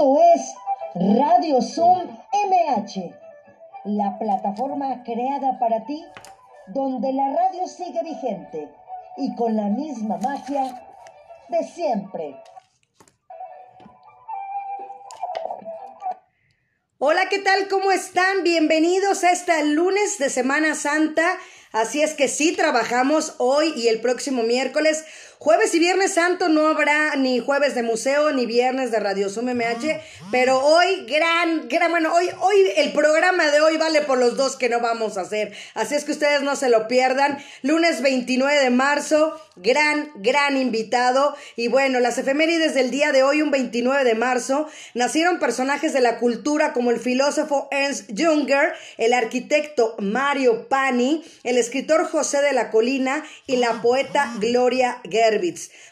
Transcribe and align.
Esto 0.00 0.18
es 0.34 0.54
Radio 0.94 1.60
Zoom 1.60 2.08
MH, 2.32 3.14
la 3.84 4.18
plataforma 4.18 5.02
creada 5.04 5.58
para 5.58 5.84
ti 5.84 6.02
donde 6.68 7.12
la 7.12 7.28
radio 7.36 7.66
sigue 7.66 8.02
vigente 8.02 8.72
y 9.18 9.34
con 9.34 9.54
la 9.56 9.64
misma 9.64 10.16
magia 10.16 10.86
de 11.50 11.64
siempre. 11.64 12.34
Hola, 16.98 17.28
¿qué 17.28 17.40
tal? 17.40 17.68
¿Cómo 17.68 17.92
están? 17.92 18.42
Bienvenidos 18.42 19.22
a 19.22 19.32
este 19.32 19.66
lunes 19.66 20.16
de 20.16 20.30
Semana 20.30 20.76
Santa. 20.76 21.36
Así 21.72 22.00
es 22.00 22.14
que 22.14 22.28
sí, 22.28 22.56
trabajamos 22.56 23.34
hoy 23.36 23.74
y 23.76 23.88
el 23.88 24.00
próximo 24.00 24.44
miércoles. 24.44 25.04
Jueves 25.42 25.74
y 25.74 25.78
Viernes 25.78 26.12
Santo 26.12 26.50
no 26.50 26.68
habrá 26.68 27.16
ni 27.16 27.38
jueves 27.38 27.74
de 27.74 27.82
museo 27.82 28.30
ni 28.30 28.44
viernes 28.44 28.90
de 28.90 29.00
Radio 29.00 29.30
Zoom 29.30 29.46
MH, 29.46 29.98
pero 30.30 30.62
hoy 30.62 31.06
gran, 31.06 31.66
gran, 31.66 31.90
bueno, 31.90 32.12
hoy, 32.12 32.28
hoy 32.40 32.56
el 32.76 32.92
programa 32.92 33.50
de 33.50 33.62
hoy 33.62 33.78
vale 33.78 34.02
por 34.02 34.18
los 34.18 34.36
dos 34.36 34.56
que 34.56 34.68
no 34.68 34.80
vamos 34.80 35.16
a 35.16 35.22
hacer. 35.22 35.54
Así 35.72 35.94
es 35.94 36.04
que 36.04 36.12
ustedes 36.12 36.42
no 36.42 36.56
se 36.56 36.68
lo 36.68 36.88
pierdan. 36.88 37.42
Lunes 37.62 38.02
29 38.02 38.54
de 38.62 38.68
marzo, 38.68 39.40
gran, 39.56 40.10
gran 40.16 40.58
invitado. 40.58 41.34
Y 41.56 41.68
bueno, 41.68 42.00
las 42.00 42.18
efemérides 42.18 42.74
del 42.74 42.90
día 42.90 43.10
de 43.10 43.22
hoy, 43.22 43.40
un 43.40 43.50
29 43.50 44.04
de 44.04 44.14
marzo, 44.14 44.68
nacieron 44.92 45.38
personajes 45.38 45.94
de 45.94 46.02
la 46.02 46.18
cultura 46.18 46.74
como 46.74 46.90
el 46.90 47.00
filósofo 47.00 47.66
Ernst 47.70 48.10
Junger, 48.14 48.74
el 48.98 49.14
arquitecto 49.14 49.96
Mario 50.00 50.68
Pani, 50.68 51.24
el 51.44 51.56
escritor 51.56 52.06
José 52.06 52.42
de 52.42 52.52
la 52.52 52.70
Colina 52.70 53.24
y 53.46 53.56
la 53.56 53.80
poeta 53.80 54.34
Gloria 54.38 55.00
Guerra. 55.04 55.29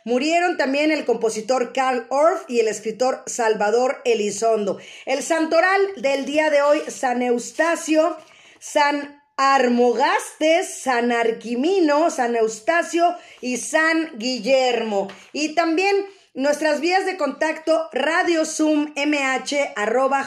Murieron 0.05 0.57
también 0.57 0.91
el 0.91 1.05
compositor 1.05 1.73
Karl 1.73 2.07
Orff 2.11 2.45
y 2.49 2.61
el 2.61 2.69
escritor 2.69 3.23
Salvador 3.27 4.03
Elizondo. 4.05 4.79
El 5.07 5.23
santoral 5.23 5.81
del 5.97 6.25
día 6.25 6.51
de 6.51 6.63
hoy, 6.63 6.83
San 6.89 7.23
Eustacio, 7.23 8.17
San 8.59 9.23
Armogastes, 9.37 10.81
San 10.83 11.13
Arquimino, 11.13 12.11
San 12.11 12.35
Eustacio 12.35 13.15
y 13.41 13.59
San 13.59 14.19
Guillermo. 14.19 15.09
Y 15.33 15.55
también 15.55 15.95
Nuestras 16.39 16.81
vías 16.81 17.05
de 17.05 17.17
contacto 17.17 17.91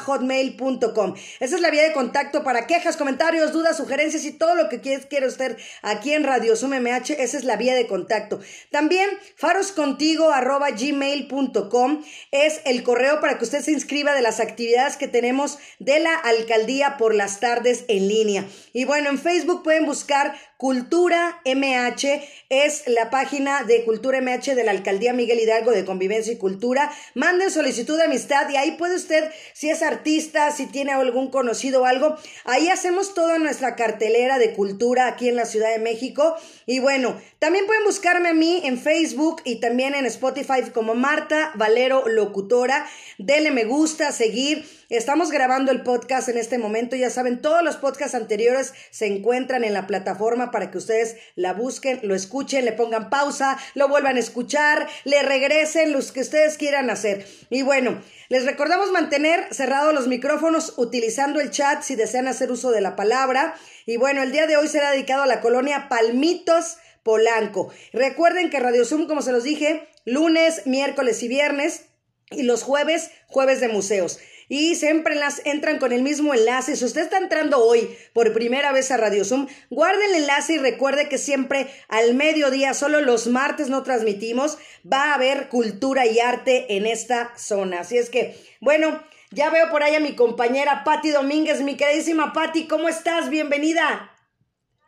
hotmail.com 0.06 1.16
Esa 1.40 1.56
es 1.56 1.62
la 1.62 1.72
vía 1.72 1.84
de 1.84 1.94
contacto 1.94 2.44
para 2.44 2.68
quejas, 2.68 2.98
comentarios, 2.98 3.54
dudas, 3.54 3.78
sugerencias 3.78 4.26
y 4.26 4.34
todo 4.34 4.56
lo 4.56 4.68
que 4.68 4.82
quiera 4.82 5.26
usted 5.26 5.56
aquí 5.82 6.12
en 6.12 6.26
Radio 6.26 6.58
Zoom 6.58 6.74
MH. 6.74 7.14
Esa 7.14 7.38
es 7.38 7.46
la 7.46 7.56
vía 7.56 7.76
de 7.76 7.88
contacto. 7.88 8.42
También 8.72 9.10
faroscontigo.gmail.com 9.38 12.04
es 12.32 12.60
el 12.66 12.84
correo 12.84 13.22
para 13.22 13.38
que 13.38 13.46
usted 13.46 13.62
se 13.62 13.72
inscriba 13.72 14.14
de 14.14 14.22
las 14.22 14.42
actividades 14.42 14.98
que 14.98 15.08
tenemos 15.08 15.60
de 15.80 16.02
la 16.02 16.14
alcaldía 16.14 16.98
por 16.98 17.16
las 17.16 17.40
tardes 17.40 17.86
en 17.88 18.10
línea. 18.10 18.46
Y 18.74 18.84
bueno, 18.84 19.10
en 19.10 19.18
Facebook 19.18 19.64
pueden 19.64 19.86
buscar 19.86 20.38
Cultura 20.62 21.42
MH 21.44 22.22
es 22.52 22.84
la 22.86 23.10
página 23.10 23.64
de 23.64 23.84
Cultura 23.84 24.22
MH 24.22 24.54
de 24.54 24.64
la 24.64 24.70
Alcaldía 24.70 25.12
Miguel 25.12 25.40
Hidalgo 25.40 25.72
de 25.72 25.86
Convivencia 25.86 26.34
y 26.34 26.38
Cultura. 26.38 26.92
Manden 27.16 27.50
solicitud 27.50 27.98
de 27.98 28.04
amistad 28.04 28.48
y 28.48 28.58
ahí 28.58 28.74
puede 28.74 28.96
usted, 28.96 29.32
si 29.54 29.72
es 29.72 29.82
artista, 29.82 30.52
si 30.52 30.68
tiene 30.68 30.92
algún 30.92 31.32
conocido 31.32 31.82
o 31.82 31.86
algo, 31.86 32.16
ahí 32.46 32.70
hacemos 32.70 33.16
toda 33.16 33.40
nuestra 33.40 33.76
cartelera 33.76 34.38
de 34.38 34.54
cultura 34.54 35.08
aquí 35.08 35.30
en 35.30 35.36
la 35.36 35.46
Ciudad 35.46 35.72
de 35.72 35.80
México. 35.80 36.36
Y 36.68 36.78
bueno, 36.78 37.20
también 37.40 37.66
pueden 37.66 37.84
buscarme 37.84 38.30
a 38.30 38.36
mí 38.36 38.62
en 38.64 38.78
Facebook 38.78 39.42
y 39.44 39.62
también 39.62 39.96
en 39.96 40.06
Spotify 40.06 40.62
como 40.72 40.94
Marta 40.94 41.54
Valero 41.56 42.08
Locutora. 42.08 42.86
Denle 43.18 43.50
me 43.50 43.64
gusta, 43.64 44.12
seguir. 44.12 44.64
Estamos 44.90 45.32
grabando 45.32 45.72
el 45.72 45.84
podcast 45.84 46.28
en 46.28 46.38
este 46.38 46.58
momento. 46.58 46.98
Ya 46.98 47.10
saben, 47.10 47.42
todos 47.42 47.64
los 47.64 47.78
podcasts 47.78 48.14
anteriores 48.14 48.74
se 48.90 49.08
encuentran 49.08 49.64
en 49.64 49.74
la 49.74 49.88
plataforma 49.88 50.51
para 50.52 50.72
que 50.72 50.78
ustedes 50.78 51.18
la 51.36 51.54
busquen, 51.54 52.00
lo 52.04 52.16
escuchen, 52.16 52.66
le 52.66 52.74
pongan 52.74 53.10
pausa, 53.10 53.58
lo 53.74 53.88
vuelvan 53.88 54.18
a 54.18 54.20
escuchar, 54.20 54.88
le 55.04 55.22
regresen 55.24 55.94
los 55.94 56.12
que 56.12 56.22
ustedes 56.22 56.58
quieran 56.58 56.90
hacer. 56.90 57.26
Y 57.50 57.62
bueno, 57.62 58.02
les 58.30 58.46
recordamos 58.46 58.92
mantener 58.92 59.54
cerrados 59.54 59.94
los 59.94 60.08
micrófonos 60.08 60.74
utilizando 60.78 61.40
el 61.40 61.52
chat 61.52 61.82
si 61.82 61.96
desean 61.96 62.28
hacer 62.28 62.52
uso 62.52 62.72
de 62.72 62.82
la 62.82 62.96
palabra. 62.96 63.56
Y 63.86 63.98
bueno, 63.98 64.22
el 64.24 64.32
día 64.32 64.48
de 64.48 64.58
hoy 64.58 64.68
será 64.68 64.92
dedicado 64.92 65.24
a 65.24 65.28
la 65.28 65.42
colonia 65.42 65.88
Palmitos 65.90 66.78
Polanco. 67.04 67.74
Recuerden 67.94 68.50
que 68.50 68.60
Radio 68.60 68.86
Zoom, 68.86 69.08
como 69.08 69.22
se 69.22 69.32
los 69.32 69.44
dije, 69.44 69.88
lunes, 70.06 70.66
miércoles 70.66 71.24
y 71.24 71.28
viernes. 71.28 71.86
Y 72.30 72.44
los 72.44 72.64
jueves, 72.64 73.12
jueves 73.28 73.60
de 73.60 73.68
museos. 73.68 74.20
Y 74.54 74.76
siempre 74.76 75.16
las 75.16 75.42
entran 75.46 75.80
con 75.80 75.94
el 75.94 76.02
mismo 76.02 76.34
enlace. 76.34 76.76
Si 76.76 76.84
usted 76.84 77.04
está 77.04 77.18
entrando 77.18 77.66
hoy 77.66 77.88
por 78.12 78.34
primera 78.34 78.74
vez 78.74 78.92
a 78.92 78.98
Radio 78.98 79.24
Zoom, 79.24 79.48
guarde 79.70 80.04
el 80.08 80.16
enlace 80.16 80.56
y 80.56 80.58
recuerde 80.58 81.08
que 81.08 81.18
siempre 81.18 81.68
al 81.88 82.16
mediodía, 82.16 82.74
solo 82.74 83.00
los 83.00 83.28
martes 83.28 83.70
no 83.70 83.82
transmitimos, 83.84 84.58
va 84.86 85.06
a 85.06 85.14
haber 85.14 85.48
cultura 85.48 86.06
y 86.06 86.20
arte 86.20 86.76
en 86.76 86.86
esta 86.86 87.32
zona. 87.38 87.80
Así 87.80 87.98
es 87.98 88.10
que, 88.10 88.36
bueno, 88.60 89.02
ya 89.32 89.50
veo 89.52 89.72
por 89.72 89.84
ahí 89.84 89.96
a 89.96 90.02
mi 90.02 90.18
compañera 90.18 90.84
Patti 90.84 91.12
Domínguez, 91.12 91.62
mi 91.62 91.78
queridísima 91.78 92.34
Patti, 92.34 92.68
¿cómo 92.68 92.90
estás? 92.90 93.30
Bienvenida. 93.30 94.12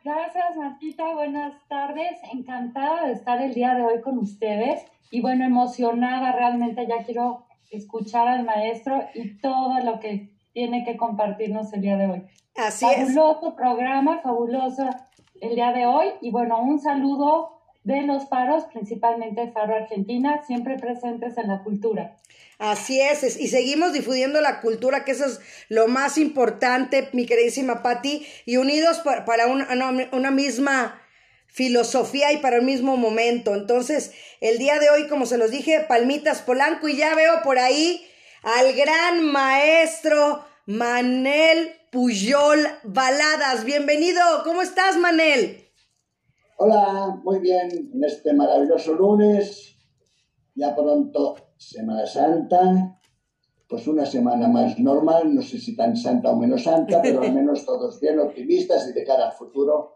Gracias, 0.03 0.57
Martita. 0.57 1.05
Buenas 1.13 1.53
tardes. 1.69 2.17
Encantada 2.33 3.05
de 3.05 3.13
estar 3.13 3.41
el 3.41 3.53
día 3.53 3.75
de 3.75 3.83
hoy 3.83 4.01
con 4.01 4.17
ustedes. 4.17 4.81
Y 5.09 5.21
bueno, 5.21 5.45
emocionada 5.45 6.33
realmente. 6.33 6.85
Ya 6.85 7.05
quiero 7.05 7.45
escuchar 7.77 8.27
al 8.27 8.43
maestro 8.43 9.03
y 9.13 9.37
todo 9.39 9.79
lo 9.83 9.99
que 9.99 10.29
tiene 10.53 10.85
que 10.85 10.97
compartirnos 10.97 11.73
el 11.73 11.81
día 11.81 11.97
de 11.97 12.07
hoy. 12.07 12.23
Así 12.55 12.85
es. 12.85 13.13
Fabuloso 13.13 13.55
programa, 13.55 14.19
fabuloso 14.21 14.89
el 15.41 15.55
día 15.55 15.71
de 15.71 15.85
hoy. 15.85 16.07
Y 16.21 16.31
bueno, 16.31 16.61
un 16.61 16.79
saludo 16.79 17.59
de 17.83 18.01
los 18.03 18.29
faros, 18.29 18.63
principalmente 18.65 19.51
Faro 19.51 19.75
Argentina, 19.75 20.41
siempre 20.45 20.77
presentes 20.77 21.37
en 21.37 21.47
la 21.49 21.63
cultura. 21.63 22.17
Así 22.59 23.01
es, 23.01 23.39
y 23.39 23.47
seguimos 23.49 23.91
difundiendo 23.93 24.39
la 24.39 24.61
cultura, 24.61 25.03
que 25.03 25.11
eso 25.11 25.25
es 25.25 25.41
lo 25.67 25.87
más 25.87 26.17
importante, 26.17 27.09
mi 27.11 27.25
queridísima 27.25 27.83
Patti, 27.83 28.25
y 28.45 28.57
unidos 28.57 29.01
para, 29.25 29.47
una, 29.47 30.31
misma 30.31 31.01
filosofía 31.53 32.33
y 32.33 32.37
para 32.37 32.57
el 32.57 32.63
mismo 32.63 32.97
momento. 32.97 33.53
Entonces, 33.53 34.11
el 34.41 34.57
día 34.57 34.79
de 34.79 34.89
hoy, 34.89 35.07
como 35.07 35.27
se 35.27 35.37
los 35.37 35.51
dije, 35.51 35.85
Palmitas 35.87 36.41
Polanco, 36.41 36.89
y 36.89 36.97
ya 36.97 37.15
veo 37.15 37.41
por 37.43 37.59
ahí 37.59 38.01
al 38.41 38.73
gran 38.73 39.23
maestro 39.23 40.43
Manel 40.65 41.69
Puyol 41.91 42.59
Baladas. 42.83 43.65
Bienvenido, 43.65 44.19
¿cómo 44.43 44.63
estás, 44.63 44.97
Manel? 44.97 45.59
Hola, 46.57 47.19
muy 47.23 47.39
bien, 47.39 47.69
en 47.93 48.03
este 48.03 48.33
maravilloso 48.33 48.95
lunes, 48.95 49.75
ya 50.55 50.75
pronto 50.75 51.35
Semana 51.57 52.07
Santa, 52.07 52.99
pues 53.67 53.87
una 53.87 54.07
semana 54.07 54.47
más 54.47 54.79
normal, 54.79 55.35
no 55.35 55.41
sé 55.43 55.59
si 55.59 55.75
tan 55.75 55.95
santa 55.95 56.31
o 56.31 56.35
menos 56.35 56.63
santa, 56.63 56.99
pero 57.01 57.21
al 57.21 57.33
menos 57.35 57.63
todos 57.63 57.99
bien 57.99 58.19
optimistas 58.19 58.87
y 58.89 58.93
de 58.93 59.03
cara 59.03 59.27
al 59.27 59.33
futuro 59.33 59.92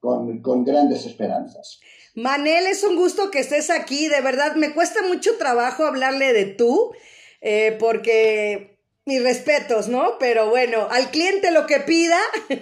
con, 0.00 0.40
con 0.42 0.64
grandes 0.64 1.06
esperanzas. 1.06 1.80
Manel, 2.14 2.66
es 2.66 2.82
un 2.82 2.96
gusto 2.96 3.30
que 3.30 3.38
estés 3.38 3.70
aquí, 3.70 4.08
de 4.08 4.20
verdad, 4.20 4.56
me 4.56 4.74
cuesta 4.74 5.00
mucho 5.06 5.36
trabajo 5.38 5.84
hablarle 5.84 6.32
de 6.32 6.46
tú, 6.46 6.92
eh, 7.40 7.76
porque 7.78 8.78
mis 9.06 9.22
respetos, 9.22 9.88
¿no? 9.88 10.18
Pero 10.18 10.50
bueno, 10.50 10.88
al 10.90 11.10
cliente 11.10 11.50
lo 11.50 11.66
que 11.66 11.80
pida. 11.80 12.18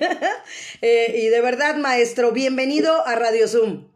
Eh, 0.81 1.22
y 1.25 1.26
de 1.28 1.41
verdad, 1.41 1.76
maestro, 1.76 2.31
bienvenido 2.31 3.04
a 3.04 3.16
Radio 3.16 3.49
Zoom. 3.49 3.88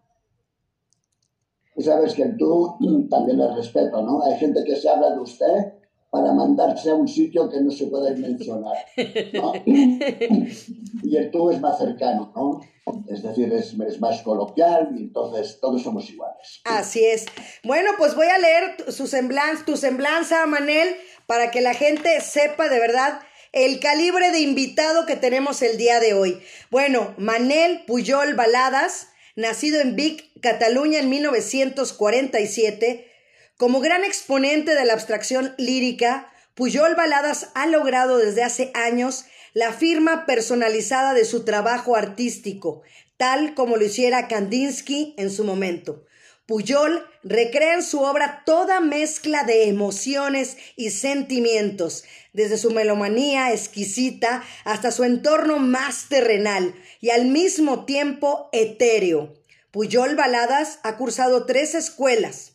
Y 1.76 1.82
sabes 1.82 2.14
que 2.14 2.24
tú 2.38 2.76
también 3.10 3.38
le 3.38 3.54
respeto, 3.54 4.02
¿no? 4.02 4.24
Hay 4.24 4.36
gente 4.38 4.64
que 4.64 4.74
se 4.76 4.88
habla 4.88 5.10
de 5.10 5.20
usted 5.20 5.74
para 6.12 6.32
mandarse 6.34 6.90
a 6.90 6.94
un 6.94 7.08
sitio 7.08 7.48
que 7.48 7.58
no 7.62 7.70
se 7.70 7.86
puede 7.86 8.14
mencionar. 8.14 8.76
¿no? 9.32 9.54
y 9.64 11.16
el 11.16 11.30
tú 11.30 11.50
es 11.50 11.58
más 11.58 11.78
cercano, 11.78 12.30
¿no? 12.36 12.60
Es 13.08 13.22
decir, 13.22 13.50
es, 13.50 13.74
es, 13.88 13.98
más 13.98 14.20
coloquial 14.20 14.90
y 14.94 15.04
entonces 15.04 15.58
todos 15.58 15.82
somos 15.82 16.10
iguales. 16.10 16.60
Así 16.64 17.02
es. 17.02 17.24
Bueno, 17.64 17.92
pues 17.96 18.14
voy 18.14 18.26
a 18.26 18.36
leer 18.36 18.92
su 18.92 19.06
semblanza, 19.06 19.64
tu 19.64 19.78
semblanza, 19.78 20.44
Manel, 20.44 20.96
para 21.26 21.50
que 21.50 21.62
la 21.62 21.72
gente 21.72 22.20
sepa 22.20 22.68
de 22.68 22.78
verdad 22.78 23.20
el 23.52 23.80
calibre 23.80 24.32
de 24.32 24.40
invitado 24.40 25.06
que 25.06 25.16
tenemos 25.16 25.62
el 25.62 25.78
día 25.78 25.98
de 25.98 26.12
hoy. 26.12 26.42
Bueno, 26.70 27.14
Manel 27.16 27.86
Puyol 27.86 28.34
Baladas 28.34 29.08
nacido 29.34 29.80
en 29.80 29.96
Vic, 29.96 30.30
Cataluña 30.42 30.98
en 30.98 31.08
1947, 31.08 33.11
como 33.56 33.80
gran 33.80 34.04
exponente 34.04 34.74
de 34.74 34.84
la 34.84 34.92
abstracción 34.94 35.54
lírica, 35.58 36.32
Puyol 36.54 36.94
Baladas 36.94 37.50
ha 37.54 37.66
logrado 37.66 38.18
desde 38.18 38.42
hace 38.42 38.70
años 38.74 39.24
la 39.54 39.72
firma 39.72 40.26
personalizada 40.26 41.14
de 41.14 41.24
su 41.24 41.44
trabajo 41.44 41.96
artístico, 41.96 42.82
tal 43.16 43.54
como 43.54 43.76
lo 43.76 43.84
hiciera 43.84 44.28
Kandinsky 44.28 45.14
en 45.16 45.30
su 45.30 45.44
momento. 45.44 46.04
Puyol 46.46 47.06
recrea 47.22 47.74
en 47.74 47.82
su 47.82 48.00
obra 48.00 48.42
toda 48.44 48.80
mezcla 48.80 49.44
de 49.44 49.68
emociones 49.68 50.56
y 50.76 50.90
sentimientos, 50.90 52.04
desde 52.32 52.58
su 52.58 52.70
melomanía 52.72 53.52
exquisita 53.52 54.42
hasta 54.64 54.90
su 54.90 55.04
entorno 55.04 55.58
más 55.58 56.08
terrenal 56.08 56.74
y 57.00 57.10
al 57.10 57.26
mismo 57.26 57.84
tiempo 57.84 58.48
etéreo. 58.52 59.34
Puyol 59.70 60.16
Baladas 60.16 60.80
ha 60.82 60.96
cursado 60.96 61.46
tres 61.46 61.74
escuelas, 61.74 62.51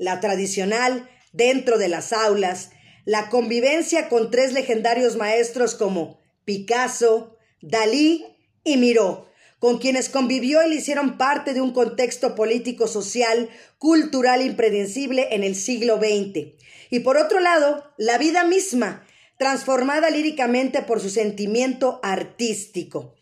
la 0.00 0.18
tradicional, 0.18 1.10
dentro 1.32 1.76
de 1.76 1.88
las 1.88 2.14
aulas, 2.14 2.70
la 3.04 3.28
convivencia 3.28 4.08
con 4.08 4.30
tres 4.30 4.54
legendarios 4.54 5.16
maestros 5.16 5.74
como 5.74 6.22
Picasso, 6.46 7.36
Dalí 7.60 8.24
y 8.64 8.78
Miró, 8.78 9.28
con 9.58 9.76
quienes 9.76 10.08
convivió 10.08 10.64
y 10.64 10.70
le 10.70 10.76
hicieron 10.76 11.18
parte 11.18 11.52
de 11.52 11.60
un 11.60 11.74
contexto 11.74 12.34
político, 12.34 12.88
social, 12.88 13.50
cultural 13.76 14.40
impredecible 14.40 15.28
en 15.32 15.44
el 15.44 15.54
siglo 15.54 15.98
XX. 15.98 16.54
Y 16.88 17.00
por 17.00 17.18
otro 17.18 17.38
lado, 17.38 17.84
la 17.98 18.16
vida 18.16 18.44
misma, 18.44 19.06
transformada 19.36 20.08
líricamente 20.08 20.80
por 20.80 21.00
su 21.00 21.10
sentimiento 21.10 22.00
artístico. 22.02 23.16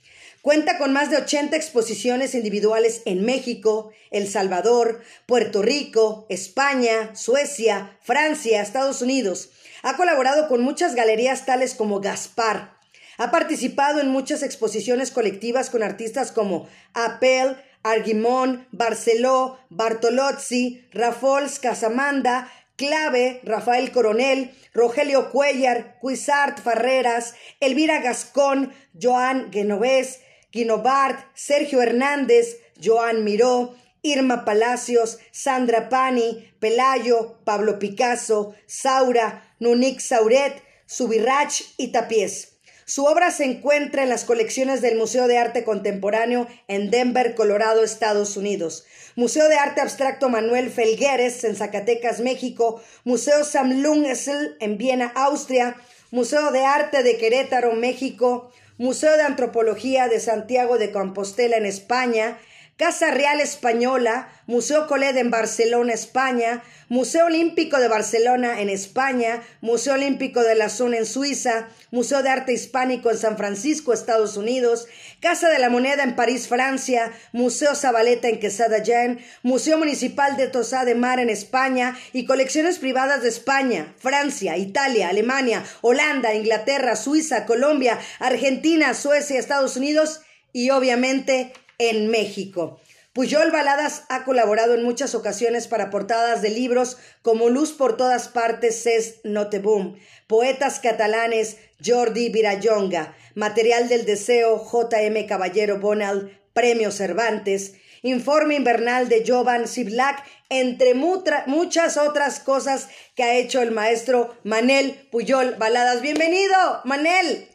Cuenta 0.48 0.78
con 0.78 0.94
más 0.94 1.10
de 1.10 1.18
80 1.18 1.56
exposiciones 1.56 2.34
individuales 2.34 3.02
en 3.04 3.22
México, 3.22 3.90
El 4.10 4.26
Salvador, 4.26 5.02
Puerto 5.26 5.60
Rico, 5.60 6.24
España, 6.30 7.14
Suecia, 7.14 7.98
Francia, 8.00 8.62
Estados 8.62 9.02
Unidos. 9.02 9.50
Ha 9.82 9.98
colaborado 9.98 10.48
con 10.48 10.62
muchas 10.62 10.94
galerías 10.94 11.44
tales 11.44 11.74
como 11.74 12.00
Gaspar, 12.00 12.78
ha 13.18 13.30
participado 13.30 14.00
en 14.00 14.08
muchas 14.08 14.42
exposiciones 14.42 15.10
colectivas 15.10 15.68
con 15.68 15.82
artistas 15.82 16.32
como 16.32 16.66
Apel, 16.94 17.58
Arguimón, 17.82 18.66
Barceló, 18.72 19.58
Bartolozzi, 19.68 20.82
Rafols 20.92 21.58
Casamanda, 21.58 22.50
Clave, 22.76 23.42
Rafael 23.44 23.92
Coronel, 23.92 24.52
Rogelio 24.72 25.30
Cuellar, 25.30 25.98
Cuisart 26.00 26.58
Farreras, 26.62 27.34
Elvira 27.60 28.00
Gascón, 28.00 28.72
Joan 28.98 29.52
Genovés, 29.52 30.20
Guinobart, 30.52 31.26
Sergio 31.34 31.82
Hernández, 31.82 32.58
Joan 32.82 33.24
Miró, 33.24 33.74
Irma 34.02 34.44
Palacios, 34.44 35.18
Sandra 35.32 35.88
Pani, 35.88 36.52
Pelayo, 36.60 37.38
Pablo 37.44 37.78
Picasso, 37.78 38.54
Saura, 38.66 39.54
Nunik 39.58 40.00
Sauret, 40.00 40.62
Subirach 40.86 41.62
y 41.76 41.88
Tapiés. 41.88 42.58
Su 42.88 43.04
obra 43.04 43.30
se 43.30 43.44
encuentra 43.44 44.02
en 44.02 44.08
las 44.08 44.24
colecciones 44.24 44.80
del 44.80 44.96
Museo 44.96 45.28
de 45.28 45.36
Arte 45.36 45.62
Contemporáneo 45.62 46.48
en 46.68 46.90
Denver, 46.90 47.34
Colorado, 47.34 47.84
Estados 47.84 48.38
Unidos. 48.38 48.86
Museo 49.14 49.46
de 49.50 49.56
Arte 49.56 49.82
Abstracto 49.82 50.30
Manuel 50.30 50.70
Felgueres 50.70 51.44
en 51.44 51.54
Zacatecas, 51.54 52.20
México. 52.20 52.80
Museo 53.04 53.44
Sam 53.44 53.82
Lungsel 53.82 54.56
en 54.60 54.78
Viena, 54.78 55.12
Austria. 55.14 55.76
Museo 56.10 56.50
de 56.50 56.64
Arte 56.64 57.02
de 57.02 57.18
Querétaro, 57.18 57.74
México. 57.74 58.50
Museo 58.78 59.16
de 59.16 59.22
Antropología 59.22 60.06
de 60.06 60.20
Santiago 60.20 60.78
de 60.78 60.92
Compostela 60.92 61.56
en 61.56 61.66
España. 61.66 62.38
Casa 62.78 63.10
Real 63.10 63.40
Española, 63.40 64.28
Museo 64.46 64.86
Coled 64.86 65.16
en 65.16 65.32
Barcelona, 65.32 65.92
España, 65.92 66.62
Museo 66.88 67.26
Olímpico 67.26 67.78
de 67.78 67.88
Barcelona 67.88 68.60
en 68.60 68.69
España, 68.69 69.42
Museo 69.60 69.94
Olímpico 69.94 70.44
de 70.44 70.54
la 70.54 70.69
Zona 70.69 70.98
en 70.98 71.04
Suiza, 71.04 71.66
Museo 71.90 72.22
de 72.22 72.28
Arte 72.28 72.52
Hispánico 72.52 73.10
en 73.10 73.19
San 73.19 73.36
Francisco, 73.36 73.92
Estados 73.92 74.36
Unidos, 74.36 74.86
Casa 75.19 75.48
de 75.48 75.58
la 75.58 75.70
Moneda 75.70 76.04
en 76.04 76.14
París, 76.14 76.46
Francia, 76.46 77.10
Museo 77.32 77.75
Zabaleta 77.75 78.28
en 78.28 78.38
Quesada 78.38 78.76
Jan, 78.86 79.19
Museo 79.42 79.76
Municipal 79.76 80.36
de 80.36 80.46
Tosá 80.46 80.84
de 80.84 80.94
Mar 80.94 81.19
en 81.19 81.30
España 81.30 81.98
y 82.12 82.26
colecciones 82.26 82.78
privadas 82.78 83.22
de 83.22 83.28
España, 83.28 83.92
Francia, 83.98 84.56
Italia, 84.56 85.08
Alemania, 85.08 85.64
Holanda, 85.80 86.32
Inglaterra, 86.32 86.94
Suiza, 86.94 87.44
Colombia, 87.44 87.98
Argentina, 88.20 88.94
Suecia, 88.94 89.40
Estados 89.40 89.76
Unidos 89.76 90.20
y 90.52 90.70
obviamente 90.70 91.52
en 91.78 92.10
México. 92.10 92.80
Puyol 93.12 93.50
Baladas 93.50 94.04
ha 94.10 94.25
colaborado 94.25 94.75
en 94.75 94.84
muchas 94.84 95.14
ocasiones 95.14 95.66
para 95.66 95.90
portadas 95.90 96.42
de 96.42 96.50
libros 96.50 96.98
como 97.22 97.48
Luz 97.48 97.72
por 97.72 97.96
todas 97.96 98.28
partes, 98.28 98.82
Cés 98.82 99.20
Noteboom, 99.25 99.96
Poetas 100.28 100.78
catalanes, 100.78 101.56
Jordi 101.84 102.28
Virayonga, 102.28 103.16
Material 103.34 103.88
del 103.88 104.04
Deseo, 104.04 104.58
J.M. 104.58 105.26
Caballero 105.26 105.80
Bonald, 105.80 106.30
Premio 106.52 106.92
Cervantes, 106.92 107.75
Informe 108.02 108.54
Invernal 108.54 109.08
de 109.08 109.25
Jovan 109.26 109.66
Siblak, 109.66 110.25
entre 110.48 110.94
muchas 110.94 111.96
otras 111.96 112.38
cosas 112.38 112.88
que 113.16 113.25
ha 113.25 113.34
hecho 113.34 113.60
el 113.60 113.72
maestro 113.72 114.36
Manel 114.44 115.08
Puyol 115.10 115.56
Baladas. 115.56 116.02
Bienvenido, 116.02 116.82
Manel. 116.84 117.48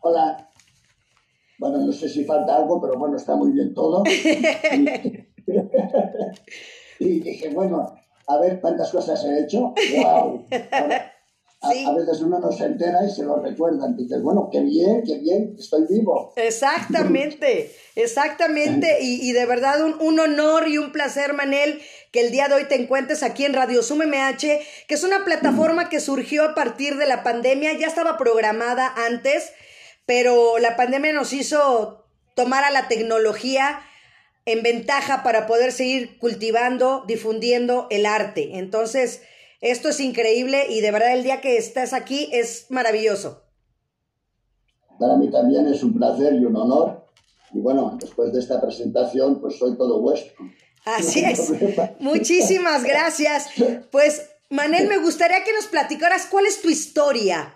Hola, 0.00 0.45
bueno, 1.58 1.78
no 1.78 1.92
sé 1.92 2.08
si 2.08 2.24
falta 2.24 2.56
algo, 2.56 2.80
pero 2.80 2.98
bueno, 2.98 3.16
está 3.16 3.36
muy 3.36 3.50
bien 3.52 3.74
todo. 3.74 4.02
y, 6.98 7.20
dije, 7.20 7.50
bueno, 7.50 7.94
a 8.26 8.38
ver 8.38 8.60
cuántas 8.60 8.90
cosas 8.90 9.24
he 9.24 9.40
hecho. 9.40 9.72
¡Wow! 9.96 10.44
A, 11.62 11.92
veces 11.94 12.20
uno 12.20 12.38
no 12.38 12.52
se 12.52 12.66
entera 12.66 13.04
y 13.04 13.10
se 13.10 13.24
lo 13.24 13.40
recuerda. 13.40 13.88
Dices, 13.88 14.22
bueno, 14.22 14.50
qué 14.52 14.60
bien, 14.60 15.02
qué 15.04 15.18
bien, 15.18 15.56
estoy 15.58 15.86
vivo. 15.88 16.34
Exactamente, 16.36 17.72
exactamente. 17.94 18.98
Y, 19.06 19.28
y 19.28 19.32
de 19.32 19.46
verdad 19.46 19.82
un, 19.82 19.96
un, 20.00 20.20
honor 20.20 20.68
y 20.68 20.78
un 20.78 20.92
placer, 20.92 21.32
Manel, 21.32 21.80
que 22.12 22.20
el 22.20 22.30
día 22.30 22.48
de 22.48 22.54
hoy 22.54 22.64
te 22.68 22.80
encuentres 22.80 23.22
aquí 23.22 23.44
en 23.44 23.54
Radio 23.54 23.82
Sum 23.82 23.98
MH, 23.98 24.60
que 24.86 24.94
es 24.94 25.02
una 25.02 25.24
plataforma 25.24 25.88
que 25.88 26.00
surgió 26.00 26.44
a 26.44 26.54
partir 26.54 26.98
de 26.98 27.06
la 27.06 27.22
pandemia, 27.22 27.76
ya 27.78 27.86
estaba 27.86 28.18
programada 28.18 28.92
antes 29.06 29.52
pero 30.06 30.58
la 30.58 30.76
pandemia 30.76 31.12
nos 31.12 31.32
hizo 31.32 32.06
tomar 32.34 32.64
a 32.64 32.70
la 32.70 32.88
tecnología 32.88 33.80
en 34.44 34.62
ventaja 34.62 35.24
para 35.24 35.46
poder 35.46 35.72
seguir 35.72 36.18
cultivando, 36.18 37.04
difundiendo 37.06 37.88
el 37.90 38.06
arte. 38.06 38.58
Entonces, 38.58 39.22
esto 39.60 39.88
es 39.88 39.98
increíble 39.98 40.66
y 40.70 40.80
de 40.80 40.92
verdad 40.92 41.12
el 41.12 41.24
día 41.24 41.40
que 41.40 41.56
estás 41.56 41.92
aquí 41.92 42.28
es 42.32 42.66
maravilloso. 42.70 43.42
Para 44.98 45.16
mí 45.16 45.30
también 45.30 45.66
es 45.66 45.82
un 45.82 45.94
placer 45.94 46.34
y 46.34 46.44
un 46.44 46.56
honor. 46.56 47.04
Y 47.52 47.58
bueno, 47.58 47.98
después 48.00 48.32
de 48.32 48.38
esta 48.38 48.60
presentación, 48.60 49.40
pues 49.40 49.58
soy 49.58 49.76
todo 49.76 50.00
vuestro. 50.00 50.34
Así 50.84 51.24
es. 51.24 51.52
Muchísimas 52.00 52.84
gracias. 52.84 53.48
Pues, 53.90 54.30
Manel, 54.50 54.86
me 54.86 54.98
gustaría 54.98 55.42
que 55.42 55.52
nos 55.52 55.66
platicaras 55.66 56.26
cuál 56.26 56.46
es 56.46 56.62
tu 56.62 56.70
historia. 56.70 57.55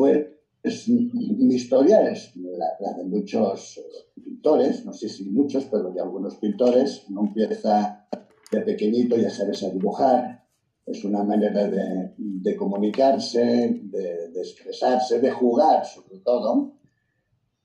Pues 0.00 0.88
mi 0.88 1.54
historia 1.54 2.10
es 2.10 2.34
la, 2.34 2.96
de 2.96 3.04
muchos 3.04 3.78
pintores, 4.14 4.82
no 4.86 4.94
sé 4.94 5.10
si 5.10 5.28
muchos, 5.28 5.66
pero 5.66 5.90
de 5.90 6.00
algunos 6.00 6.36
pintores. 6.36 7.04
Uno 7.10 7.26
empieza 7.26 8.06
de 8.50 8.60
pequeñito, 8.62 9.18
ya 9.18 9.28
sabes, 9.28 9.62
a 9.62 9.68
dibujar. 9.68 10.42
Es 10.86 11.04
una 11.04 11.22
manera 11.22 11.68
de, 11.68 12.56
comunicarse, 12.56 13.78
de, 13.82 14.32
expresarse, 14.34 15.20
de 15.20 15.30
jugar 15.30 15.84
sobre 15.84 16.20
todo. 16.20 16.72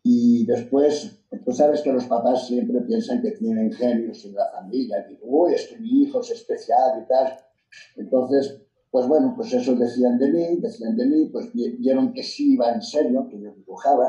Y 0.04 0.46
después, 0.46 1.24
tú 1.46 1.54
sabes 1.54 1.82
que 1.84 1.94
los 1.94 2.04
papás 2.04 2.48
siempre 2.48 2.82
piensan 2.82 3.22
que 3.22 3.32
tienen 3.32 3.72
genios 3.72 4.25
en 4.25 4.36
la 4.36 4.51
familia. 4.51 5.06
Digo, 5.08 5.22
uy, 5.25 5.54
es 5.54 5.68
que 5.68 5.80
mi 5.80 6.01
hijo 6.01 6.20
es 6.20 6.32
especial 6.32 7.01
y 7.01 7.08
tal. 7.08 7.34
Entonces, 7.96 8.64
pues 8.96 9.10
bueno, 9.10 9.34
pues 9.36 9.52
eso 9.52 9.75
decían 9.75 10.18
de 10.18 10.32
mí, 10.32 10.56
decían 10.62 10.96
de 10.96 11.06
mí, 11.06 11.25
pues 11.25 11.52
vieron 11.52 12.14
que 12.14 12.24
sí 12.24 12.54
iba 12.54 12.72
en 12.72 12.82
serio, 12.82 13.28
que 13.30 13.42
yo 13.42 13.52
dibujaba, 13.54 14.08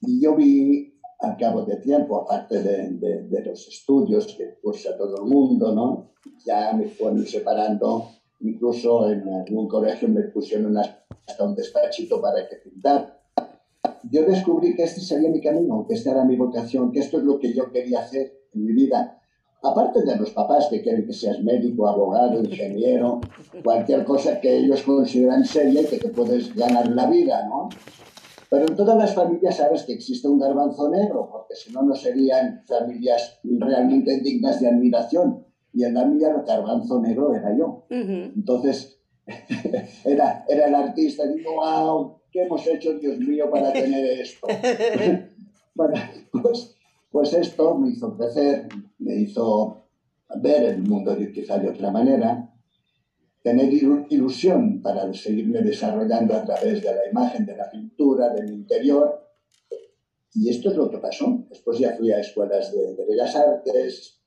y 0.00 0.20
yo 0.22 0.36
vi 0.36 0.94
al 1.18 1.36
cabo 1.36 1.64
de 1.64 1.78
tiempo, 1.78 2.20
aparte 2.20 2.62
de, 2.62 2.90
de, 2.92 3.44
los 3.44 3.66
estudios 3.66 4.32
que 4.36 4.60
cursa 4.62 4.96
todo 4.96 5.24
el 5.24 5.28
mundo, 5.28 5.74
¿no? 5.74 6.12
Ya 6.46 6.72
me 6.72 6.86
fueron 6.86 7.26
separando, 7.26 8.10
incluso 8.42 9.10
en 9.10 9.28
algún 9.28 9.66
colegio 9.66 10.08
me 10.08 10.22
pusieron 10.22 10.78
hasta 10.78 11.44
un 11.44 11.56
despachito 11.56 12.20
para 12.20 12.48
que 12.48 12.54
pintar. 12.58 13.22
Yo 14.08 14.22
descubrí 14.22 14.76
que 14.76 14.84
este 14.84 15.00
sería 15.00 15.30
mi 15.30 15.40
camino, 15.40 15.84
que 15.88 15.94
esta 15.94 16.12
era 16.12 16.24
mi 16.24 16.36
vocación, 16.36 16.92
que 16.92 17.00
esto 17.00 17.18
es 17.18 17.24
lo 17.24 17.40
que 17.40 17.52
yo 17.52 17.72
quería 17.72 18.02
hacer 18.02 18.34
en 18.52 18.66
mi 18.66 18.72
vida 18.72 19.20
aparte 19.64 20.02
de 20.02 20.16
los 20.16 20.30
papás 20.30 20.68
que 20.68 20.82
quieren 20.82 21.06
que 21.06 21.12
seas 21.12 21.42
médico, 21.42 21.88
abogado, 21.88 22.40
ingeniero, 22.40 23.20
cualquier 23.62 24.04
cosa 24.04 24.40
que 24.40 24.58
ellos 24.58 24.82
consideran 24.82 25.44
seria 25.44 25.82
y 25.82 25.86
que 25.86 25.98
te 25.98 26.08
puedes 26.08 26.54
ganar 26.54 26.88
la 26.90 27.06
vida, 27.06 27.46
¿no? 27.48 27.68
Pero 28.50 28.66
en 28.68 28.76
todas 28.76 28.96
las 28.96 29.14
familias 29.14 29.56
sabes 29.56 29.82
que 29.84 29.94
existe 29.94 30.28
un 30.28 30.38
garbanzo 30.38 30.88
negro, 30.90 31.28
porque 31.30 31.54
si 31.56 31.72
no, 31.72 31.82
no 31.82 31.94
serían 31.94 32.62
familias 32.66 33.40
realmente 33.42 34.20
dignas 34.20 34.60
de 34.60 34.68
admiración. 34.68 35.44
Y 35.72 35.82
en 35.82 35.94
la 35.94 36.04
mía 36.04 36.28
el 36.28 36.44
garbanzo 36.44 37.00
negro 37.00 37.34
era 37.34 37.56
yo. 37.56 37.86
Entonces, 37.90 39.00
era, 40.04 40.44
era 40.46 40.68
el 40.68 40.74
artista, 40.74 41.26
digo, 41.26 41.54
wow, 41.56 42.20
¿qué 42.30 42.42
hemos 42.42 42.64
hecho, 42.66 42.92
Dios 42.98 43.18
mío, 43.18 43.50
para 43.50 43.72
tener 43.72 44.20
esto? 44.20 44.46
bueno, 45.74 45.94
pues 46.30 46.76
Pues 47.14 47.32
esto 47.32 47.76
me 47.76 47.90
hizo 47.90 48.16
crecer, 48.16 48.66
me 48.98 49.14
hizo 49.14 49.86
ver 50.42 50.64
el 50.64 50.82
mundo 50.82 51.16
quizá 51.32 51.58
de 51.58 51.68
otra 51.68 51.92
manera, 51.92 52.52
tener 53.40 53.72
ilusión 53.72 54.82
para 54.82 55.14
seguirme 55.14 55.62
desarrollando 55.62 56.34
a 56.34 56.44
través 56.44 56.82
de 56.82 56.92
la 56.92 57.08
imagen, 57.08 57.46
de 57.46 57.56
la 57.56 57.70
pintura, 57.70 58.30
del 58.30 58.52
interior. 58.52 59.28
Y 60.32 60.50
esto 60.50 60.70
es 60.70 60.76
lo 60.76 60.90
que 60.90 60.98
pasó. 60.98 61.46
Después 61.48 61.78
ya 61.78 61.94
fui 61.96 62.10
a 62.10 62.18
escuelas 62.18 62.72
de, 62.72 63.06
Bellas 63.06 63.36
Artes, 63.36 64.20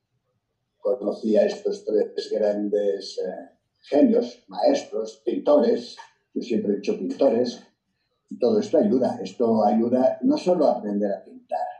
conocí 0.77 1.35
a 1.35 1.45
estos 1.45 1.83
tres 1.83 2.31
grandes 2.31 3.17
eh, 3.17 3.49
genios, 3.81 4.45
maestros, 4.47 5.21
pintores, 5.25 5.97
yo 6.33 6.41
siempre 6.41 6.71
he 6.71 6.75
dicho 6.77 6.97
pintores, 6.97 7.61
y 8.29 8.39
todo 8.39 8.61
esto 8.61 8.77
ayuda. 8.77 9.19
Esto 9.21 9.65
ayuda 9.65 10.19
no 10.21 10.37
solo 10.37 10.67
a 10.67 10.77
aprender 10.77 11.11
a 11.11 11.25
pintar, 11.25 11.76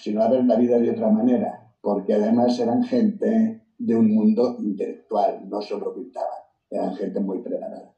sino 0.00 0.22
a 0.22 0.28
ver 0.28 0.44
la 0.44 0.56
vida 0.56 0.78
de 0.78 0.90
otra 0.90 1.10
manera, 1.10 1.70
porque 1.80 2.14
además 2.14 2.58
eran 2.58 2.82
gente 2.82 3.62
de 3.78 3.94
un 3.94 4.08
mundo 4.14 4.56
intelectual, 4.58 5.48
no 5.48 5.60
solo 5.60 5.94
pintaban, 5.94 6.40
eran 6.70 6.94
gente 6.94 7.20
muy 7.20 7.40
preparada. 7.40 7.92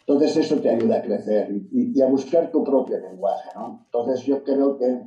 Entonces 0.00 0.36
eso 0.36 0.60
te 0.60 0.70
ayuda 0.70 0.96
a 0.96 1.02
crecer 1.02 1.48
y, 1.70 2.00
a 2.00 2.06
buscar 2.06 2.50
tu 2.50 2.64
propio 2.64 2.98
lenguaje, 2.98 3.48
¿no? 3.54 3.82
Entonces 3.84 4.24
yo 4.24 4.42
creo 4.42 4.76
que 4.76 5.06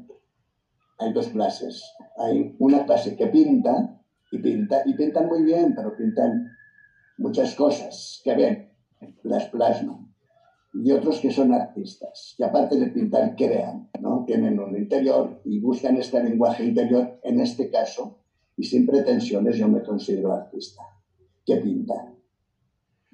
hay 1.00 1.12
dos 1.12 1.28
clases. 1.30 1.84
Hay 2.18 2.56
una 2.60 2.86
clase 2.86 3.16
que 3.16 3.28
pinta 3.28 3.94
y 4.32 4.38
pinta 4.38 4.82
y 4.86 4.94
pintan 4.94 5.28
muy 5.28 5.44
bien, 5.44 5.74
pero 5.75 5.96
pintan 5.96 6.46
muchas 7.18 7.54
cosas 7.56 8.22
que 8.24 8.36
ven, 8.36 8.70
las 9.24 9.50
plasman 9.50 10.03
y 10.74 10.92
otros 10.92 11.20
que 11.20 11.32
son 11.32 11.53
artistas, 11.53 12.34
que 12.36 12.44
aparte 12.44 12.77
de 12.77 12.88
pintar, 12.88 13.36
crean, 13.36 13.89
¿no? 14.00 14.24
Tienen 14.25 14.60
un 14.60 14.75
interior 14.75 15.42
y 15.46 15.60
buscan 15.60 15.98
este 15.98 16.24
lenguaje 16.24 16.65
interior, 16.65 17.20
en 17.24 17.39
este 17.39 17.70
caso, 17.70 18.20
y 18.58 18.63
sin 18.63 18.86
pretensiones 18.86 19.58
yo 19.58 19.68
me 19.68 19.84
considero 19.84 20.34
artista, 20.34 20.82
que 21.46 21.58
pinta. 21.58 21.94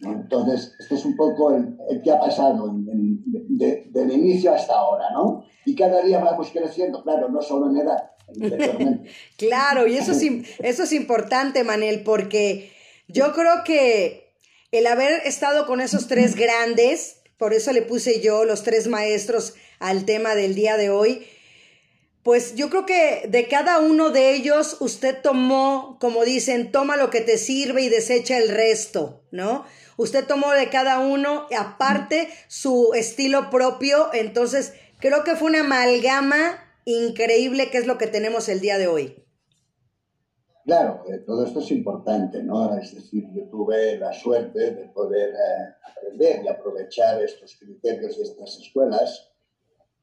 Entonces, 0.01 0.73
este 0.79 0.95
es 0.95 1.03
un 1.03 1.17
poco 1.17 1.53
el, 1.53 2.01
que 2.01 2.11
ha 2.11 2.19
pasado 2.19 2.73
del 2.73 4.11
inicio 4.11 4.53
hasta 4.53 4.73
ahora, 4.73 5.11
¿no? 5.11 5.43
Y 5.65 5.75
cada 5.75 6.01
día 6.01 6.23
vamos 6.23 6.49
creciendo, 6.53 7.03
claro, 7.03 7.27
no 7.27 7.41
solo 7.41 7.69
en 7.69 7.77
edad. 7.77 8.11
claro, 9.37 9.87
y 9.87 9.97
eso 9.97 10.13
es, 10.13 10.23
eso 10.59 10.83
es 10.83 10.93
importante, 10.93 11.65
Manel, 11.65 12.03
porque 12.03 12.71
yo 13.09 13.33
creo 13.33 13.63
que 13.65 14.29
el 14.71 14.87
haber 14.87 15.21
estado 15.25 15.65
con 15.65 15.81
esos 15.81 16.07
tres 16.07 16.35
grandes, 16.35 17.18
por 17.39 17.53
eso 17.53 17.72
le 17.72 17.81
puse 17.81 18.19
yo 18.19 18.43
los 18.43 18.63
tres 18.63 18.88
maestros 18.88 19.55
al 19.79 20.03
tema 20.03 20.36
del 20.36 20.55
día 20.55 20.75
de 20.75 20.89
hoy. 20.89 21.25
Pues 22.22 22.55
yo 22.55 22.69
creo 22.69 22.86
que 22.86 23.24
de 23.29 23.48
cada 23.48 23.79
uno 23.79 24.10
de 24.10 24.34
ellos 24.34 24.75
usted 24.81 25.15
tomó, 25.24 25.98
como 26.01 26.25
dicen, 26.25 26.69
toma 26.69 26.98
lo 26.98 27.10
que 27.10 27.22
te 27.22 27.38
sirve 27.38 27.81
y 27.81 27.89
desecha 27.89 28.38
el 28.38 28.50
resto, 28.50 29.24
¿no? 29.31 29.65
Usted 29.96 30.25
tomó 30.25 30.51
de 30.51 30.69
cada 30.69 31.00
uno, 31.00 31.48
aparte, 31.58 32.29
su 32.50 32.91
estilo 32.93 33.50
propio, 33.50 34.13
entonces 34.13 34.74
creo 35.00 35.24
que 35.24 35.38
fue 35.38 35.50
una 35.50 35.62
amalgama 35.62 36.62
increíble 36.84 37.69
que 37.69 37.77
es 37.77 37.88
lo 37.88 37.98
que 37.98 38.08
tenemos 38.08 38.50
el 38.50 38.60
día 38.60 38.77
de 38.77 38.88
hoy. 38.88 39.24
Claro, 40.69 41.03
eh, 41.07 41.23
todo 41.25 41.45
esto 41.45 41.61
es 41.61 41.71
importante, 41.71 42.43
¿no? 42.43 42.77
Es 42.77 42.93
decir, 42.93 43.27
yo 43.33 43.49
tuve 43.49 43.97
la 43.97 44.13
suerte 44.13 44.69
de 44.69 44.85
poder 44.89 45.29
eh, 45.31 45.73
aprender 45.83 46.45
y 46.45 46.47
aprovechar 46.47 47.19
estos 47.23 47.57
criterios 47.59 48.15
y 48.19 48.21
estas 48.21 48.59
escuelas 48.59 49.31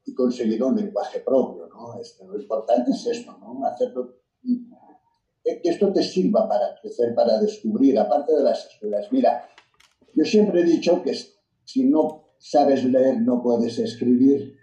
y 0.04 0.12
conseguir 0.12 0.64
un 0.64 0.75
lenguaje 0.75 1.20
propio, 1.20 1.68
¿no? 1.68 2.00
Este, 2.00 2.26
lo 2.26 2.37
importante 2.37 2.90
es 2.90 3.06
esto, 3.06 3.38
¿no? 3.38 3.64
Hacerlo, 3.64 4.16
eh, 5.44 5.61
que 5.62 5.68
esto 5.68 5.92
te 5.92 6.02
sirva 6.02 6.49
para 6.49 6.75
crecer, 6.80 7.14
para 7.14 7.38
descubrir, 7.38 7.96
aparte 7.96 8.35
de 8.35 8.42
las 8.42 8.66
escuelas. 8.66 9.06
Mira, 9.12 9.49
yo 10.14 10.25
siempre 10.25 10.62
he 10.62 10.64
dicho 10.64 11.00
que 11.00 11.14
si 11.62 11.85
no 11.85 12.32
sabes 12.38 12.82
leer, 12.82 13.20
no 13.20 13.40
puedes 13.40 13.78
escribir 13.78 14.55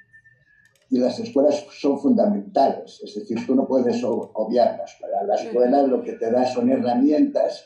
y 0.94 1.00
las 1.00 1.18
escuelas 1.18 1.66
son 1.72 2.00
fundamentales, 2.00 3.02
es 3.04 3.16
decir, 3.16 3.44
tú 3.48 3.56
no 3.56 3.68
puedes 3.68 4.04
obviarlas. 4.04 4.96
Para 5.02 5.24
la 5.24 5.34
escuela 5.34 5.82
lo 5.82 6.04
que 6.04 6.14
te 6.14 6.30
da 6.30 6.46
son 6.46 6.70
herramientas 6.70 7.66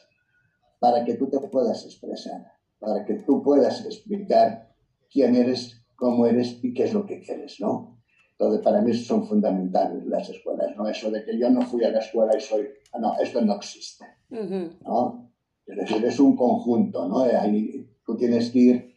para 0.79 1.03
que 1.03 1.15
tú 1.15 1.27
te 1.27 1.37
puedas 1.39 1.83
expresar, 1.83 2.53
para 2.79 3.03
que 3.03 3.15
tú 3.15 3.43
puedas 3.43 3.83
explicar 3.83 4.73
quién 5.11 5.35
eres, 5.35 5.83
cómo 5.97 6.25
eres 6.25 6.63
y 6.63 6.73
qué 6.73 6.85
es 6.85 6.93
lo 6.93 7.05
que 7.05 7.19
quieres, 7.19 7.59
¿no? 7.59 7.99
Entonces, 8.31 8.61
para 8.61 8.79
mí 8.79 8.93
son 8.93 9.27
fundamentales 9.27 10.05
las 10.05 10.29
escuelas, 10.29 10.73
¿no? 10.77 10.87
Eso 10.87 11.11
de 11.11 11.25
que 11.25 11.37
yo 11.37 11.49
no 11.49 11.63
fui 11.63 11.83
a 11.83 11.89
la 11.89 11.99
escuela 11.99 12.31
y 12.37 12.39
soy... 12.39 12.69
Ah, 12.93 12.99
no, 12.99 13.19
esto 13.19 13.41
no 13.41 13.55
existe, 13.55 14.05
¿no? 14.29 15.33
Es 15.65 15.75
decir, 15.75 16.05
es 16.05 16.17
un 16.17 16.33
conjunto, 16.37 17.09
¿no? 17.09 17.23
Ahí 17.23 17.89
tú 18.05 18.15
tienes 18.15 18.51
que 18.51 18.59
ir 18.59 18.96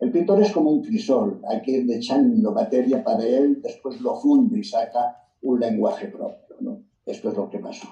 el 0.00 0.12
pintor 0.12 0.42
es 0.42 0.52
como 0.52 0.70
un 0.70 0.82
crisol, 0.82 1.40
hay 1.48 1.60
que 1.62 1.72
ir 1.72 1.92
echando 1.92 2.52
materia 2.52 3.02
para 3.02 3.24
él, 3.24 3.60
después 3.62 4.00
lo 4.00 4.16
funde 4.20 4.60
y 4.60 4.64
saca 4.64 5.16
un 5.42 5.58
lenguaje 5.58 6.06
propio, 6.08 6.56
¿no? 6.60 6.84
Esto 7.04 7.30
es 7.30 7.36
lo 7.36 7.50
que 7.50 7.58
pasó. 7.58 7.88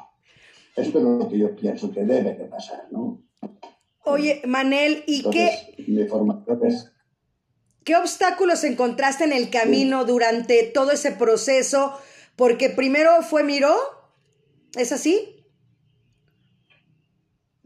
Esto 0.76 0.98
es 0.98 1.04
lo 1.04 1.28
que 1.28 1.38
yo 1.38 1.56
pienso 1.56 1.90
que 1.90 2.04
debe 2.04 2.34
de 2.34 2.44
pasar, 2.44 2.86
¿no? 2.90 3.22
Oye, 4.04 4.42
Manel, 4.46 5.02
¿y 5.06 5.28
qué... 5.30 5.74
Mi 5.88 6.04
formación 6.04 6.64
es... 6.64 6.92
¿Qué 7.82 7.96
obstáculos 7.96 8.62
encontraste 8.64 9.24
en 9.24 9.32
el 9.32 9.48
camino 9.50 10.04
durante 10.04 10.64
todo 10.64 10.92
ese 10.92 11.12
proceso? 11.12 11.92
Porque 12.34 12.68
primero 12.68 13.22
fue 13.22 13.42
Miró, 13.42 13.74
¿es 14.76 14.92
así? 14.92 15.35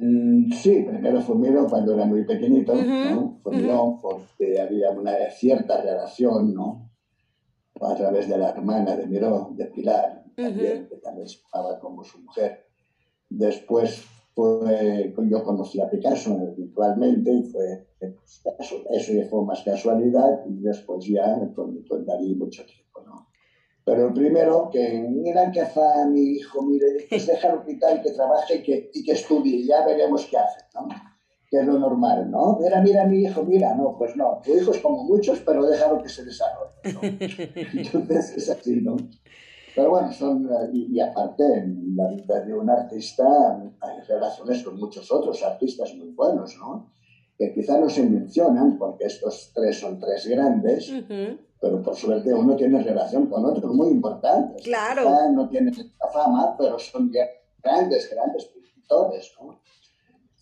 Mm, 0.02 0.50
sí, 0.52 0.82
primero 0.88 1.20
fue 1.20 1.36
miedo 1.36 1.66
cuando 1.68 1.92
era 1.92 2.06
muy 2.06 2.24
pequeñito, 2.24 2.74
¿no? 2.74 3.38
Fue 3.42 3.54
miedo 3.54 3.98
porque 4.00 4.58
había 4.58 4.90
una 4.92 5.12
cierta 5.30 5.82
relación, 5.82 6.54
¿no? 6.54 6.90
A 7.82 7.94
través 7.94 8.26
de 8.26 8.38
la 8.38 8.48
hermana 8.48 8.96
de 8.96 9.06
Miró, 9.06 9.50
de 9.52 9.66
Pilar, 9.66 10.24
también, 10.34 10.88
que 10.88 10.96
también 10.96 11.28
se 11.28 11.40
llamaba 11.52 11.78
como 11.78 12.02
su 12.02 12.18
mujer. 12.18 12.64
Después 13.28 14.02
fue, 14.34 15.12
yo 15.28 15.44
conocí 15.44 15.78
a 15.82 15.90
Picasso 15.90 16.34
virtualmente 16.56 17.30
y 17.30 17.42
fue, 17.42 17.86
eso, 18.58 19.12
ya 19.12 19.28
fue 19.28 19.44
más 19.44 19.62
casualidad 19.62 20.46
y 20.46 20.62
después 20.62 21.04
ya 21.04 21.52
con, 21.54 21.82
con 21.82 22.06
Dalí 22.06 22.34
mucho 22.36 22.64
tiempo, 22.64 23.02
¿no? 23.04 23.29
Pero 23.84 24.08
el 24.08 24.12
primero, 24.12 24.68
que 24.70 25.06
mira 25.08 25.50
que 25.50 25.60
hace 25.60 25.80
mi 26.10 26.20
hijo, 26.32 26.62
mire, 26.62 27.06
pues 27.08 27.26
déjalo 27.26 27.64
quitar, 27.64 28.02
que 28.02 28.12
trabaje 28.12 28.56
y 28.56 28.62
que, 28.62 28.90
y 28.92 29.04
que 29.04 29.12
estudie, 29.12 29.66
ya 29.66 29.84
veremos 29.86 30.26
qué 30.26 30.36
hace, 30.36 30.60
¿no? 30.74 30.88
Que 31.48 31.58
es 31.58 31.66
lo 31.66 31.78
normal, 31.78 32.30
¿no? 32.30 32.58
Mira, 32.60 32.80
mira 32.82 33.06
mi 33.06 33.22
hijo, 33.22 33.42
mira, 33.42 33.74
no, 33.74 33.96
pues 33.98 34.14
no, 34.16 34.40
tu 34.44 34.54
hijo 34.54 34.72
es 34.72 34.80
como 34.80 35.04
muchos, 35.04 35.40
pero 35.40 35.66
déjalo 35.66 36.02
que 36.02 36.08
se 36.08 36.24
desarrolle, 36.24 36.72
¿no? 36.92 37.00
Entonces 37.80 38.36
es 38.36 38.50
así, 38.50 38.80
¿no? 38.80 38.96
Pero 39.74 39.90
bueno, 39.90 40.12
son, 40.12 40.48
y, 40.72 40.96
y, 40.96 41.00
aparte, 41.00 41.42
en 41.42 41.96
la 41.96 42.08
vida 42.10 42.40
de 42.44 42.54
un 42.54 42.68
artista 42.68 43.24
hay 43.80 44.00
relaciones 44.06 44.62
con 44.62 44.78
muchos 44.78 45.10
otros 45.10 45.42
artistas 45.42 45.94
muy 45.94 46.10
buenos, 46.10 46.56
¿no? 46.58 46.92
Que 47.38 47.52
quizá 47.54 47.78
no 47.78 47.88
se 47.88 48.02
mencionan, 48.02 48.76
porque 48.78 49.06
estos 49.06 49.52
tres 49.54 49.78
son 49.80 49.98
tres 49.98 50.26
grandes, 50.26 50.92
pero 51.60 51.82
por 51.82 51.94
suerte 51.94 52.32
uno 52.32 52.56
tiene 52.56 52.82
relación 52.82 53.26
con 53.26 53.44
otros 53.44 53.74
muy 53.74 53.88
importantes. 53.88 54.62
Claro. 54.62 55.10
no 55.32 55.48
tiene 55.48 55.70
la 55.72 56.08
fama, 56.08 56.56
pero 56.58 56.78
son 56.78 57.12
grandes, 57.62 58.10
grandes 58.10 58.46
pintores, 58.46 59.32
¿no? 59.40 59.60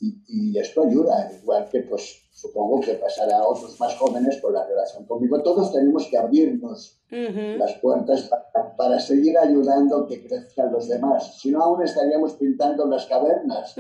Y, 0.01 0.57
esto 0.57 0.85
ayuda, 0.85 1.29
igual 1.43 1.69
que 1.69 1.81
pues 1.81 2.23
supongo 2.33 2.81
que 2.81 2.95
pasará 2.95 3.39
a 3.39 3.49
otros 3.49 3.79
más 3.81 3.97
jóvenes 3.97 4.37
por 4.37 4.53
la 4.53 4.65
relación 4.65 5.05
conmigo. 5.07 5.43
Todos 5.43 5.73
tenemos 5.73 6.07
que 6.07 6.17
abrirnos 6.17 7.01
las 7.11 7.75
puertas 7.75 8.31
para, 8.77 9.01
seguir 9.01 9.37
ayudando 9.37 10.07
que 10.07 10.25
crezcan 10.25 10.71
los 10.71 10.87
demás. 10.87 11.41
Si 11.41 11.51
no, 11.51 11.63
aún 11.63 11.83
estaríamos 11.83 12.35
pintando 12.35 12.87
las 12.87 13.07
cavernas, 13.07 13.77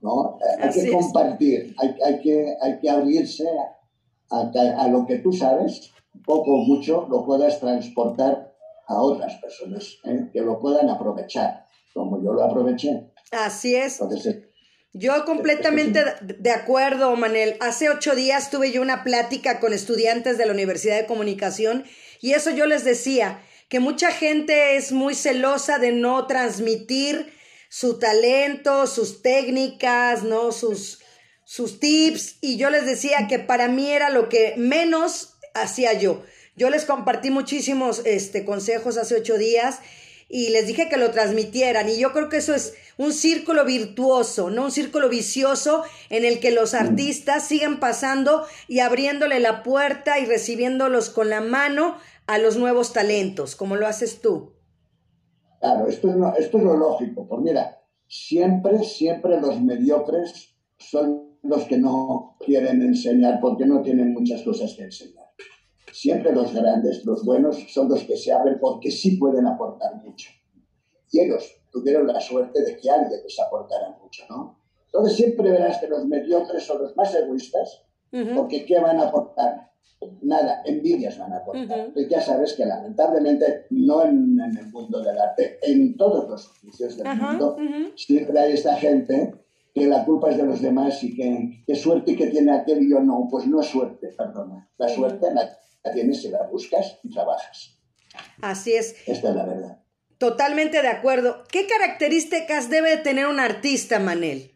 ¿no? 0.00 0.38
Hay 0.60 0.70
que 0.70 0.92
compartir, 0.92 1.74
hay, 1.76 1.96
hay, 2.04 2.20
que, 2.20 2.56
hay 2.60 2.78
que 2.78 2.90
abrirse 2.90 3.48
a, 4.30 4.40
a 4.78 4.88
lo 4.88 5.04
que 5.06 5.18
tú 5.18 5.32
sabes 5.32 5.92
poco 6.24 6.54
o 6.54 6.64
mucho 6.64 7.06
lo 7.10 7.24
puedas 7.24 7.60
transportar 7.60 8.52
a 8.86 9.00
otras 9.00 9.34
personas, 9.40 9.98
¿eh? 10.04 10.28
que 10.32 10.40
lo 10.40 10.60
puedan 10.60 10.88
aprovechar, 10.90 11.66
como 11.94 12.22
yo 12.22 12.32
lo 12.32 12.44
aproveché. 12.44 13.10
Así 13.30 13.74
es. 13.74 14.00
yo 14.92 15.24
completamente 15.24 16.04
de 16.20 16.50
acuerdo, 16.50 17.14
Manel. 17.16 17.56
Hace 17.60 17.88
ocho 17.88 18.14
días 18.14 18.50
tuve 18.50 18.72
yo 18.72 18.82
una 18.82 19.04
plática 19.04 19.60
con 19.60 19.72
estudiantes 19.72 20.36
de 20.36 20.46
la 20.46 20.52
Universidad 20.52 20.96
de 20.96 21.06
Comunicación 21.06 21.84
y 22.20 22.32
eso 22.32 22.50
yo 22.50 22.66
les 22.66 22.84
decía, 22.84 23.40
que 23.72 23.80
mucha 23.80 24.12
gente 24.12 24.76
es 24.76 24.92
muy 24.92 25.14
celosa 25.14 25.78
de 25.78 25.92
no 25.92 26.26
transmitir 26.26 27.32
su 27.70 27.98
talento, 27.98 28.86
sus 28.86 29.22
técnicas, 29.22 30.24
¿no? 30.24 30.52
Sus, 30.52 31.00
sus 31.46 31.80
tips 31.80 32.36
y 32.42 32.58
yo 32.58 32.68
les 32.68 32.84
decía 32.84 33.26
que 33.30 33.38
para 33.38 33.68
mí 33.68 33.88
era 33.88 34.10
lo 34.10 34.28
que 34.28 34.52
menos 34.58 35.31
hacía 35.54 35.92
yo. 35.94 36.22
Yo 36.56 36.70
les 36.70 36.84
compartí 36.84 37.30
muchísimos 37.30 38.02
este, 38.04 38.44
consejos 38.44 38.96
hace 38.98 39.16
ocho 39.16 39.38
días 39.38 39.80
y 40.28 40.48
les 40.48 40.66
dije 40.66 40.88
que 40.88 40.96
lo 40.96 41.10
transmitieran. 41.10 41.88
Y 41.88 41.98
yo 41.98 42.12
creo 42.12 42.28
que 42.28 42.38
eso 42.38 42.54
es 42.54 42.74
un 42.96 43.12
círculo 43.12 43.64
virtuoso, 43.64 44.50
no 44.50 44.64
un 44.64 44.70
círculo 44.70 45.08
vicioso 45.08 45.82
en 46.10 46.24
el 46.24 46.40
que 46.40 46.50
los 46.50 46.74
artistas 46.74 47.46
siguen 47.46 47.80
pasando 47.80 48.44
y 48.68 48.80
abriéndole 48.80 49.40
la 49.40 49.62
puerta 49.62 50.18
y 50.18 50.26
recibiéndolos 50.26 51.10
con 51.10 51.30
la 51.30 51.40
mano 51.40 51.96
a 52.26 52.38
los 52.38 52.56
nuevos 52.56 52.92
talentos, 52.92 53.56
como 53.56 53.76
lo 53.76 53.86
haces 53.86 54.20
tú. 54.20 54.52
Claro, 55.60 55.86
esto 55.86 56.08
es, 56.08 56.44
esto 56.44 56.58
es 56.58 56.64
lo 56.64 56.76
lógico. 56.76 57.26
Pues 57.28 57.40
mira, 57.42 57.82
siempre, 58.08 58.82
siempre 58.84 59.40
los 59.40 59.60
mediocres 59.60 60.54
son 60.78 61.38
los 61.42 61.64
que 61.64 61.78
no 61.78 62.36
quieren 62.40 62.82
enseñar 62.82 63.38
porque 63.40 63.66
no 63.66 63.82
tienen 63.82 64.12
muchas 64.12 64.42
cosas 64.42 64.74
que 64.74 64.84
enseñar. 64.84 65.21
Siempre 65.92 66.32
los 66.32 66.54
grandes, 66.54 67.04
los 67.04 67.24
buenos, 67.24 67.56
son 67.68 67.88
los 67.88 68.02
que 68.04 68.16
se 68.16 68.32
abren 68.32 68.58
porque 68.58 68.90
sí 68.90 69.16
pueden 69.16 69.46
aportar 69.46 69.94
mucho. 70.02 70.30
Y 71.12 71.20
ellos 71.20 71.44
tuvieron 71.70 72.06
la 72.06 72.20
suerte 72.20 72.62
de 72.62 72.76
que 72.78 72.90
alguien 72.90 73.20
les 73.22 73.38
aportara 73.38 73.96
mucho, 74.02 74.24
¿no? 74.30 74.58
Entonces 74.86 75.16
siempre 75.16 75.50
verás 75.50 75.78
que 75.78 75.88
los 75.88 76.04
mediocres 76.06 76.62
son 76.64 76.82
los 76.82 76.96
más 76.96 77.14
egoístas, 77.14 77.84
porque 78.34 78.64
¿qué 78.66 78.78
van 78.78 78.98
a 79.00 79.08
aportar? 79.08 79.70
Nada, 80.20 80.62
envidias 80.64 81.18
van 81.18 81.32
a 81.32 81.38
aportar. 81.38 81.92
Y 81.94 82.08
ya 82.08 82.20
sabes 82.20 82.54
que 82.54 82.66
lamentablemente, 82.66 83.66
no 83.70 84.04
en, 84.04 84.38
el 84.40 84.66
mundo 84.70 85.00
del 85.00 85.18
arte, 85.18 85.58
en 85.62 85.96
todos 85.96 86.28
los 86.28 86.50
oficios 86.50 86.96
del 86.96 87.16
mundo, 87.16 87.56
siempre 87.96 88.38
hay 88.38 88.52
esta 88.52 88.76
gente 88.76 89.34
que 89.74 89.86
la 89.86 90.04
culpa 90.04 90.30
es 90.30 90.36
de 90.36 90.44
los 90.44 90.60
demás 90.60 91.02
y 91.02 91.14
que, 91.14 91.64
qué 91.66 91.74
suerte 91.74 92.14
que 92.14 92.26
tiene 92.26 92.52
aquel 92.52 92.82
y 92.82 92.90
yo 92.90 93.00
no. 93.00 93.28
Pues 93.30 93.46
no 93.46 93.60
es 93.60 93.68
suerte, 93.68 94.08
perdona. 94.08 94.68
La 94.76 94.88
suerte 94.88 95.32
la, 95.32 95.48
tienes 95.90 96.22
si 96.22 96.28
la 96.28 96.44
buscas 96.44 96.98
y 97.02 97.10
trabajas. 97.10 97.78
Así 98.40 98.72
es. 98.72 98.94
Esta 99.06 99.30
es 99.30 99.36
la 99.36 99.46
verdad. 99.46 99.82
Totalmente 100.18 100.82
de 100.82 100.88
acuerdo. 100.88 101.42
¿Qué 101.50 101.66
características 101.66 102.70
debe 102.70 102.96
tener 102.98 103.26
un 103.26 103.40
artista, 103.40 103.98
Manel? 103.98 104.52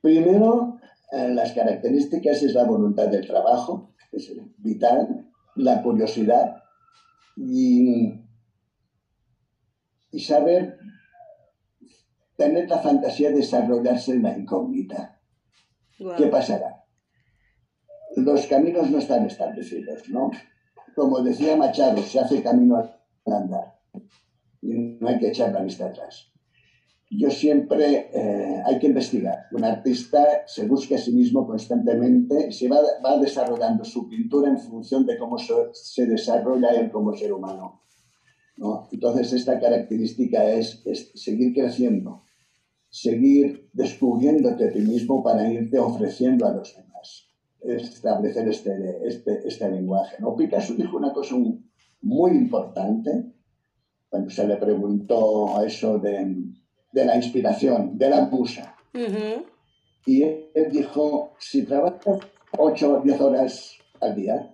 Primero, 0.00 0.80
eh, 1.12 1.28
las 1.28 1.52
características 1.52 2.42
es 2.42 2.54
la 2.54 2.64
voluntad 2.64 3.08
del 3.08 3.26
trabajo, 3.26 3.94
es 4.10 4.32
vital, 4.56 5.30
la 5.54 5.82
curiosidad 5.82 6.62
y, 7.36 8.14
y 10.10 10.20
saber 10.20 10.78
tener 12.36 12.68
la 12.68 12.78
fantasía 12.78 13.30
de 13.30 13.36
desarrollarse 13.36 14.12
en 14.12 14.22
la 14.22 14.36
incógnita. 14.36 15.20
¿Qué 16.16 16.26
pasará? 16.28 16.77
Los 18.24 18.46
caminos 18.46 18.90
no 18.90 18.98
están 18.98 19.26
establecidos, 19.26 20.08
¿no? 20.08 20.30
Como 20.94 21.20
decía 21.20 21.56
Machado, 21.56 22.02
se 22.02 22.18
hace 22.18 22.42
camino 22.42 22.76
al 22.76 23.32
andar 23.32 23.78
y 24.60 24.68
no 25.00 25.08
hay 25.08 25.18
que 25.18 25.28
echar 25.28 25.52
la 25.52 25.62
vista 25.62 25.86
atrás. 25.86 26.32
Yo 27.10 27.30
siempre 27.30 28.10
eh, 28.12 28.62
hay 28.66 28.78
que 28.78 28.88
investigar. 28.88 29.46
Un 29.52 29.64
artista 29.64 30.42
se 30.46 30.66
busca 30.66 30.96
a 30.96 30.98
sí 30.98 31.12
mismo 31.12 31.46
constantemente 31.46 32.48
y 32.48 32.52
se 32.52 32.68
va, 32.68 32.78
va 33.04 33.18
desarrollando 33.18 33.84
su 33.84 34.08
pintura 34.08 34.50
en 34.50 34.58
función 34.58 35.06
de 35.06 35.16
cómo 35.16 35.38
se, 35.38 36.06
desarrolla 36.06 36.70
él 36.70 36.90
como 36.90 37.14
ser 37.14 37.32
humano. 37.32 37.82
¿no? 38.58 38.88
Entonces, 38.92 39.32
esta 39.32 39.58
característica 39.58 40.44
es, 40.50 40.82
es 40.84 41.10
seguir 41.14 41.54
creciendo, 41.54 42.24
seguir 42.90 43.70
descubriéndote 43.72 44.68
a 44.68 44.72
ti 44.72 44.80
mismo 44.80 45.22
para 45.22 45.50
irte 45.50 45.78
ofreciendo 45.78 46.46
a 46.46 46.52
los 46.52 46.76
demás. 46.76 46.87
Establecer 47.60 48.48
este, 48.48 48.72
este, 49.06 49.46
este 49.46 49.70
lenguaje. 49.70 50.16
¿no? 50.20 50.36
Picasso 50.36 50.74
dijo 50.74 50.96
una 50.96 51.12
cosa 51.12 51.36
muy 52.02 52.30
importante 52.32 53.32
cuando 54.08 54.30
se 54.30 54.46
le 54.46 54.56
preguntó 54.56 55.62
eso 55.62 55.98
de, 55.98 56.36
de 56.92 57.04
la 57.04 57.16
inspiración, 57.16 57.98
de 57.98 58.10
la 58.10 58.26
musa. 58.26 58.74
Y 60.06 60.22
él 60.22 60.68
dijo, 60.70 61.34
si 61.38 61.64
trabajas 61.64 62.20
8 62.56 62.92
o 62.92 63.02
10 63.02 63.20
horas 63.20 63.72
al 64.00 64.14
día, 64.14 64.50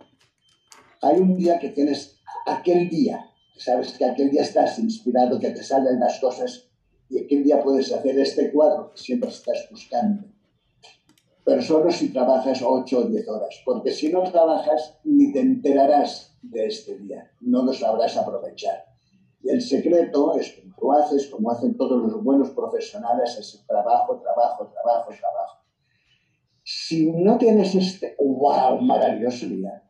hay 1.00 1.20
un 1.20 1.36
día 1.36 1.58
que 1.58 1.68
tienes 1.68 2.20
aquel 2.46 2.88
día, 2.88 3.24
sabes 3.56 3.96
que 3.96 4.04
aquel 4.04 4.30
día 4.30 4.42
estás 4.42 4.78
inspirado, 4.78 5.38
que 5.38 5.50
te 5.50 5.62
salen 5.62 6.00
las 6.00 6.18
cosas 6.18 6.68
y 7.08 7.24
aquel 7.24 7.44
día 7.44 7.62
puedes 7.62 7.92
hacer 7.92 8.18
este 8.18 8.50
cuadro 8.52 8.90
que 8.90 8.98
siempre 8.98 9.28
estás 9.28 9.68
buscando. 9.70 10.33
Pero 11.44 11.60
solo 11.60 11.90
si 11.90 12.10
trabajas 12.12 12.62
8 12.66 12.98
o 12.98 13.02
10 13.04 13.28
horas, 13.28 13.62
porque 13.64 13.90
si 13.90 14.10
no 14.10 14.22
trabajas 14.22 14.98
ni 15.04 15.32
te 15.32 15.40
enterarás 15.40 16.38
de 16.40 16.66
este 16.66 16.98
día, 16.98 17.30
no 17.40 17.62
lo 17.62 17.72
sabrás 17.72 18.16
aprovechar. 18.16 18.84
Y 19.42 19.50
el 19.50 19.60
secreto 19.60 20.36
es 20.38 20.52
como 20.52 20.74
lo 20.80 20.98
haces, 20.98 21.28
como 21.28 21.50
hacen 21.50 21.76
todos 21.76 22.00
los 22.02 22.22
buenos 22.22 22.50
profesionales, 22.50 23.36
es 23.38 23.64
trabajo, 23.66 24.20
trabajo, 24.20 24.72
trabajo, 24.72 25.10
trabajo. 25.10 25.58
Si 26.62 27.10
no 27.12 27.36
tienes 27.36 27.74
este 27.74 28.16
wow 28.18 28.80
maravilloso 28.80 29.46
día, 29.46 29.82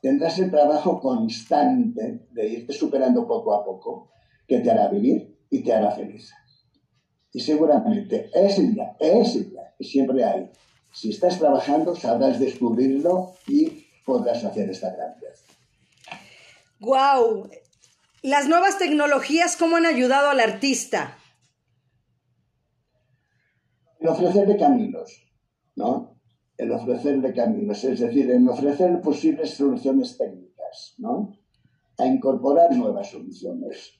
tendrás 0.00 0.38
el 0.38 0.50
trabajo 0.50 0.98
constante 1.00 2.26
de 2.30 2.48
irte 2.48 2.72
superando 2.72 3.26
poco 3.26 3.54
a 3.54 3.64
poco, 3.64 4.10
que 4.46 4.60
te 4.60 4.70
hará 4.70 4.88
vivir 4.88 5.38
y 5.50 5.62
te 5.62 5.72
hará 5.72 5.90
feliz. 5.90 6.32
Y 7.34 7.40
seguramente 7.40 8.30
ese 8.32 8.62
día, 8.62 8.96
ese 9.00 9.40
día 9.40 9.74
que 9.76 9.84
siempre 9.84 10.24
hay, 10.24 10.50
si 10.92 11.10
estás 11.10 11.36
trabajando, 11.40 11.96
sabrás 11.96 12.38
descubrirlo 12.38 13.34
y 13.48 13.86
podrás 14.06 14.44
hacer 14.44 14.70
esta 14.70 14.94
gran 14.94 15.16
¡Guau! 16.78 17.50
Las 18.22 18.48
nuevas 18.48 18.78
tecnologías, 18.78 19.56
¿cómo 19.56 19.76
han 19.76 19.84
ayudado 19.84 20.30
al 20.30 20.38
artista? 20.38 21.18
En 23.98 24.08
ofrecerle 24.08 24.56
caminos, 24.56 25.10
¿no? 25.74 26.16
En 26.56 26.70
ofrecerle 26.70 27.34
caminos, 27.34 27.82
es 27.82 27.98
decir, 27.98 28.30
en 28.30 28.48
ofrecer 28.48 29.00
posibles 29.00 29.54
soluciones 29.54 30.16
técnicas, 30.16 30.94
¿no? 30.98 31.36
A 31.98 32.06
incorporar 32.06 32.76
nuevas 32.76 33.10
soluciones. 33.10 33.98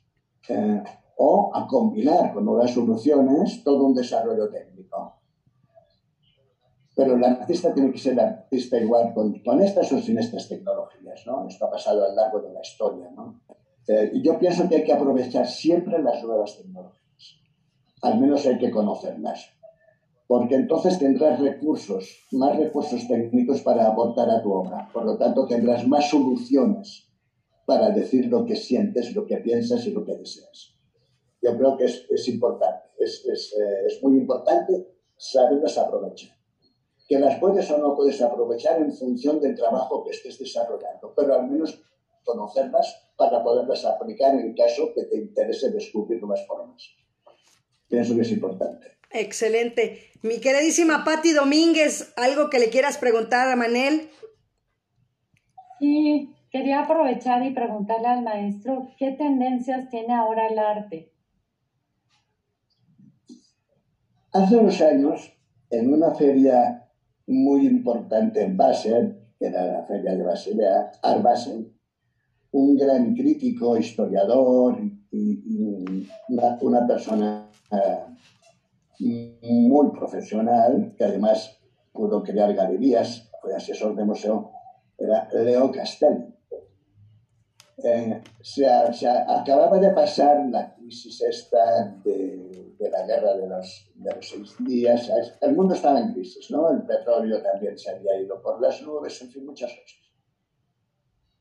Eh, 0.48 0.82
o 1.16 1.50
a 1.54 1.66
combinar 1.66 2.32
con 2.32 2.44
nuevas 2.44 2.72
soluciones 2.72 3.62
todo 3.62 3.84
un 3.84 3.94
desarrollo 3.94 4.48
técnico. 4.50 5.20
Pero 6.96 7.16
el 7.16 7.24
artista 7.24 7.74
tiene 7.74 7.90
que 7.90 7.98
ser 7.98 8.18
artista 8.20 8.78
igual 8.78 9.12
con, 9.14 9.60
estas 9.60 9.90
o 9.92 10.00
sin 10.00 10.18
estas 10.18 10.48
tecnologías, 10.48 11.26
¿no? 11.26 11.46
Esto 11.48 11.66
ha 11.66 11.70
pasado 11.70 12.04
a 12.04 12.08
lo 12.08 12.14
largo 12.14 12.40
de 12.40 12.52
la 12.52 12.60
historia, 12.60 13.10
¿no? 13.10 13.40
Eh, 13.88 14.12
yo 14.22 14.38
pienso 14.38 14.68
que 14.68 14.76
hay 14.76 14.84
que 14.84 14.92
aprovechar 14.92 15.46
siempre 15.46 16.00
las 16.00 16.22
nuevas 16.22 16.56
tecnologías. 16.56 17.00
Al 18.02 18.20
menos 18.20 18.46
hay 18.46 18.58
que 18.58 18.70
conocerlas. 18.70 19.50
Porque 20.26 20.54
entonces 20.54 20.98
tendrás 20.98 21.38
recursos, 21.40 22.26
más 22.32 22.56
recursos 22.56 23.06
técnicos 23.06 23.60
para 23.60 23.88
aportar 23.88 24.30
a 24.30 24.42
tu 24.42 24.52
obra. 24.52 24.88
Por 24.92 25.04
lo 25.04 25.18
tanto, 25.18 25.46
tendrás 25.46 25.86
más 25.86 26.08
soluciones 26.08 27.10
para 27.66 27.90
decir 27.90 28.26
lo 28.26 28.46
que 28.46 28.56
sientes, 28.56 29.14
lo 29.14 29.26
que 29.26 29.38
piensas 29.38 29.84
y 29.86 29.90
lo 29.90 30.04
que 30.04 30.16
deseas 30.16 30.73
yo 31.44 31.56
creo 31.58 31.76
que 31.76 31.84
es, 31.84 32.06
es 32.10 32.26
importante, 32.28 32.88
es, 32.98 33.24
es, 33.26 33.52
eh, 33.52 33.86
es, 33.86 34.02
muy 34.02 34.16
importante 34.16 34.86
saberlas 35.16 35.76
aprovechar. 35.76 36.30
Que 37.06 37.18
las 37.18 37.38
puedes 37.38 37.70
o 37.70 37.76
no 37.76 37.94
puedes 37.94 38.20
aprovechar 38.22 38.80
en 38.80 38.90
función 38.90 39.40
del 39.40 39.54
trabajo 39.54 40.02
que 40.02 40.10
estés 40.10 40.38
desarrollando, 40.38 41.12
pero 41.14 41.34
al 41.34 41.50
menos 41.50 41.82
conocerlas 42.24 43.10
para 43.16 43.44
poderlas 43.44 43.84
aplicar 43.84 44.34
en 44.34 44.48
el 44.48 44.54
caso 44.54 44.94
que 44.94 45.04
te 45.04 45.18
interese 45.18 45.70
descubrir 45.70 46.18
nuevas 46.20 46.46
formas. 46.46 46.82
Pienso 47.88 48.14
que 48.14 48.22
es 48.22 48.30
importante. 48.32 48.86
Excelente. 49.10 50.10
Mi 50.22 50.40
queridísima 50.40 51.04
Patti 51.04 51.32
Domínguez, 51.32 52.14
¿algo 52.16 52.48
que 52.48 52.58
le 52.58 52.70
quieras 52.70 52.96
preguntar 52.96 53.50
a 53.50 53.56
Manel? 53.56 54.08
Sí, 55.78 56.34
quería 56.50 56.80
aprovechar 56.80 57.44
y 57.44 57.52
preguntarle 57.52 58.08
al 58.08 58.22
maestro 58.22 58.88
qué 58.98 59.12
tendencias 59.12 59.90
tiene 59.90 60.14
ahora 60.14 60.48
el 60.48 60.58
arte. 60.58 61.13
Hace 64.34 64.56
unos 64.56 64.80
años, 64.80 65.32
en 65.70 65.94
una 65.94 66.12
feria 66.12 66.88
muy 67.28 67.68
importante 67.68 68.42
en 68.42 68.56
Basel, 68.56 69.16
que 69.38 69.46
era 69.46 69.64
la 69.64 69.82
feria 69.84 70.16
de 70.16 70.24
Basilea, 70.24 70.90
Art 71.02 71.22
Basel, 71.22 71.72
un 72.50 72.76
gran 72.76 73.14
crítico, 73.14 73.76
historiador 73.76 74.76
y, 75.12 76.04
una, 76.60 76.84
persona 76.84 77.48
eh, 77.70 79.36
muy 79.42 79.90
profesional, 79.92 80.92
que 80.98 81.04
además 81.04 81.56
pudo 81.92 82.20
crear 82.24 82.52
galerías, 82.54 83.30
fue 83.40 83.54
asesor 83.54 83.94
de 83.94 84.04
museo, 84.04 84.50
era 84.98 85.28
Leo 85.32 85.70
Castelli. 85.70 86.34
Eh, 87.82 88.22
se, 88.40 88.66
acababa 88.66 89.78
de 89.78 89.90
pasar 89.90 90.46
la 90.48 90.74
crisis 90.74 91.20
esta 91.22 91.96
de, 92.04 92.72
la 92.78 93.06
guerra 93.06 93.34
de 93.34 93.48
los, 93.48 93.90
de 93.94 94.14
los, 94.14 94.28
seis 94.28 94.54
días. 94.60 95.10
El 95.40 95.56
mundo 95.56 95.74
estaba 95.74 96.00
en 96.00 96.12
crisis, 96.12 96.50
¿no? 96.50 96.70
El 96.70 96.82
petróleo 96.82 97.42
también 97.42 97.76
se 97.76 97.90
había 97.90 98.20
ido 98.20 98.40
por 98.40 98.60
las 98.60 98.80
nubes, 98.82 99.20
en 99.22 99.30
fin, 99.30 99.46
muchas 99.46 99.70
cosas. 99.70 99.98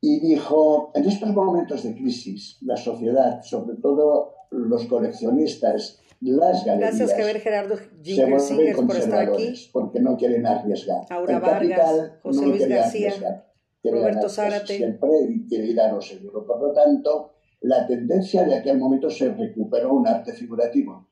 y 0.02 0.20
dijo, 0.20 0.92
en 0.96 1.06
estos 1.06 1.30
momentos 1.30 1.84
de 1.84 1.94
crisis, 1.94 2.58
la 2.62 2.78
sociedad, 2.78 3.42
sobre 3.44 3.76
todo 3.78 4.34
los 4.50 4.86
coleccionistas, 4.86 6.00
las 6.32 6.66
galerías, 6.66 6.98
Gracias, 6.98 7.18
Javier 7.18 7.40
Gerardo 7.42 7.76
se 7.78 8.16
vuelven 8.16 8.40
Singers, 8.40 8.82
por 8.82 8.96
estar 8.96 9.20
aquí. 9.20 9.30
conservadores 9.32 9.70
porque 9.74 10.00
no 10.00 10.18
quieren 10.18 10.46
arriesgar. 10.46 11.06
Aura 11.10 11.36
El 11.36 11.42
Vargas, 11.42 11.80
capital 11.80 12.20
José 12.24 12.42
no 12.42 12.48
Luis 12.48 12.68
García, 12.68 13.10
arriesgar, 13.10 13.53
quiere 13.84 14.00
Roberto 14.00 14.30
Zárate. 14.30 14.78
siempre 14.78 15.10
y 15.30 15.46
quiere 15.48 15.68
ir 15.68 15.80
a 15.82 15.92
lo 15.92 16.02
seguro. 16.02 16.46
Por 16.48 16.60
lo 16.62 16.72
tanto, 16.74 17.34
la 17.62 17.86
tendencia 17.86 18.44
de 18.44 18.56
aquel 18.56 18.80
momento 18.80 19.10
se 19.10 19.30
recuperó 19.34 19.94
un 19.94 20.08
arte 20.08 20.34
figurativo. 20.34 21.08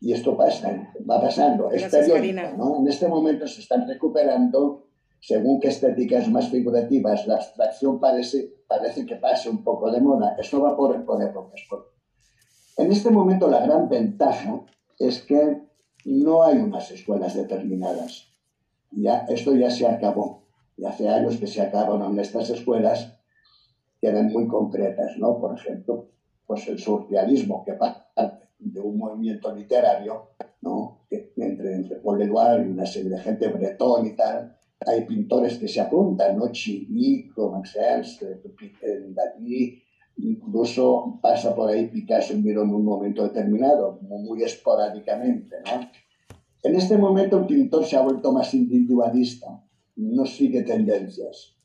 Y 0.00 0.12
esto 0.12 0.36
pasa, 0.36 0.92
va 1.08 1.20
pasando, 1.20 1.70
es 1.70 1.80
Gracias, 1.82 2.08
Karina. 2.08 2.52
¿no? 2.56 2.78
En 2.80 2.88
este 2.88 3.08
momento 3.08 3.46
se 3.46 3.60
están 3.62 3.86
recuperando, 3.88 4.86
según 5.20 5.58
qué 5.58 5.68
estéticas 5.68 6.28
más 6.28 6.48
figurativas, 6.50 7.26
la 7.26 7.36
abstracción 7.36 7.98
parece, 7.98 8.52
parece 8.68 9.04
que 9.06 9.16
pase 9.16 9.48
un 9.50 9.64
poco 9.64 9.90
de 9.90 10.00
moda. 10.00 10.36
Esto 10.38 10.60
va 10.62 10.76
por, 10.76 11.04
por 11.04 11.22
épocas. 11.22 11.60
por- 11.68 11.92
En 12.76 12.92
este 12.92 13.10
momento 13.10 13.48
la 13.48 13.60
gran 13.66 13.88
ventaja 13.88 14.60
es 14.98 15.22
que 15.22 15.62
no 16.04 16.42
hay 16.44 16.58
unas 16.58 16.90
escuelas 16.90 17.34
determinadas. 17.34 18.28
Ya, 18.92 19.26
esto 19.28 19.54
ya 19.54 19.70
se 19.70 19.86
acabó. 19.86 20.45
Y 20.76 20.84
hace 20.84 21.08
años 21.08 21.36
que 21.38 21.46
se 21.46 21.62
acabaron 21.62 22.18
estas 22.18 22.50
escuelas 22.50 23.12
que 24.00 24.08
eran 24.08 24.30
muy 24.30 24.46
concretas, 24.46 25.16
¿no? 25.16 25.38
Por 25.40 25.58
ejemplo, 25.58 26.10
pues 26.46 26.68
el 26.68 26.78
surrealismo, 26.78 27.64
que 27.64 27.72
parte 27.72 28.48
de 28.58 28.80
un 28.80 28.98
movimiento 28.98 29.54
literario, 29.54 30.30
¿no? 30.60 31.06
Que 31.08 31.32
entre, 31.36 31.74
entre 31.74 31.96
Paul 31.96 32.20
Éluard 32.20 32.66
y 32.66 32.70
una 32.70 32.86
serie 32.86 33.10
de 33.10 33.18
gente 33.18 33.48
bretón 33.48 34.06
y 34.06 34.14
tal, 34.14 34.56
hay 34.86 35.04
pintores 35.04 35.58
que 35.58 35.68
se 35.68 35.80
apuntan, 35.80 36.36
¿no? 36.36 36.52
Chirico, 36.52 37.50
Max 37.50 37.76
Ernst, 37.76 38.22
eh, 38.22 38.40
Dalí, 39.08 39.82
incluso 40.18 41.18
pasa 41.22 41.54
por 41.54 41.70
ahí 41.70 41.88
Picasso 41.88 42.34
y 42.34 42.48
en 42.48 42.58
un 42.58 42.84
momento 42.84 43.22
determinado, 43.22 43.98
muy 44.02 44.42
esporádicamente, 44.42 45.56
¿no? 45.64 45.88
En 46.62 46.74
este 46.74 46.96
momento 46.96 47.38
el 47.38 47.46
pintor 47.46 47.84
se 47.84 47.96
ha 47.96 48.02
vuelto 48.02 48.32
más 48.32 48.52
individualista, 48.54 49.62
no 49.96 50.26
sigue 50.26 50.62
tendencias. 50.62 51.56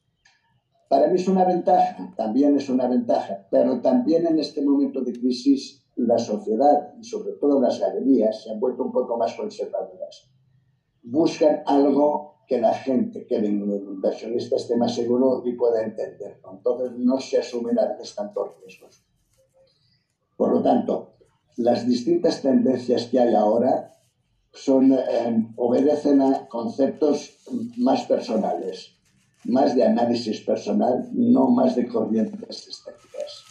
Para 0.89 1.07
mí 1.07 1.15
es 1.15 1.27
una 1.27 1.45
ventaja, 1.45 2.13
también 2.17 2.57
es 2.57 2.69
una 2.69 2.87
ventaja, 2.87 3.47
pero 3.49 3.79
también 3.81 4.27
en 4.27 4.39
este 4.39 4.61
momento 4.61 5.01
de 5.01 5.13
crisis 5.13 5.85
la 5.95 6.17
sociedad 6.17 6.93
y 6.99 7.03
sobre 7.03 7.33
todo 7.33 7.61
las 7.61 7.79
galerías 7.79 8.43
se 8.43 8.51
han 8.51 8.59
vuelto 8.59 8.83
un 8.83 8.91
poco 8.91 9.17
más 9.17 9.33
conservadoras. 9.35 10.29
Buscan 11.03 11.63
algo 11.65 12.31
que 12.47 12.59
la 12.59 12.73
gente, 12.73 13.25
que 13.25 13.37
el 13.37 13.45
inversionista 13.45 14.57
esté 14.57 14.75
más 14.75 14.93
seguro 14.93 15.43
y 15.45 15.53
pueda 15.53 15.83
entender. 15.83 16.39
¿no? 16.43 16.53
Entonces 16.57 16.91
no 16.97 17.19
se 17.19 17.37
asumen 17.39 17.79
a 17.79 17.85
veces 17.85 18.13
tantos 18.13 18.49
riesgos. 18.59 19.05
Por 20.35 20.51
lo 20.51 20.61
tanto, 20.61 21.13
las 21.57 21.87
distintas 21.87 22.41
tendencias 22.41 23.05
que 23.05 23.19
hay 23.19 23.33
ahora 23.33 23.93
son, 24.53 24.91
eh, 24.93 25.47
obedecen 25.55 26.21
a 26.21 26.47
conceptos 26.47 27.37
más 27.77 28.05
personales, 28.05 28.93
más 29.45 29.75
de 29.75 29.83
análisis 29.83 30.41
personal, 30.41 31.09
no 31.13 31.49
más 31.49 31.75
de 31.75 31.87
corrientes 31.87 32.67
estéticas. 32.67 33.45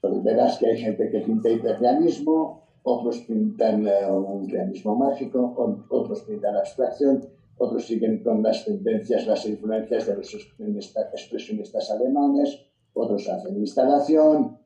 Pues 0.00 0.22
verás 0.22 0.58
que 0.58 0.66
hay 0.66 0.78
gente 0.78 1.10
que 1.10 1.20
pinta 1.20 1.50
hiperrealismo, 1.50 2.62
otros 2.82 3.18
pintan 3.28 3.86
eh, 3.86 4.06
un 4.10 4.48
realismo 4.48 4.96
mágico, 4.96 5.84
otros 5.90 6.22
pintan 6.22 6.56
abstracción, 6.56 7.28
otros 7.58 7.86
siguen 7.86 8.22
con 8.22 8.42
las 8.42 8.64
tendencias, 8.64 9.26
las 9.26 9.44
influencias 9.44 10.06
de 10.06 10.16
los 10.16 10.34
expresionista- 10.34 11.10
expresionistas 11.12 11.90
alemanes, 11.90 12.58
otros 12.94 13.28
hacen 13.28 13.56
instalación. 13.58 14.58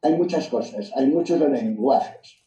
Hay 0.00 0.16
muchas 0.16 0.48
cosas, 0.48 0.90
hay 0.96 1.08
muchos 1.08 1.38
lenguajes. 1.38 2.45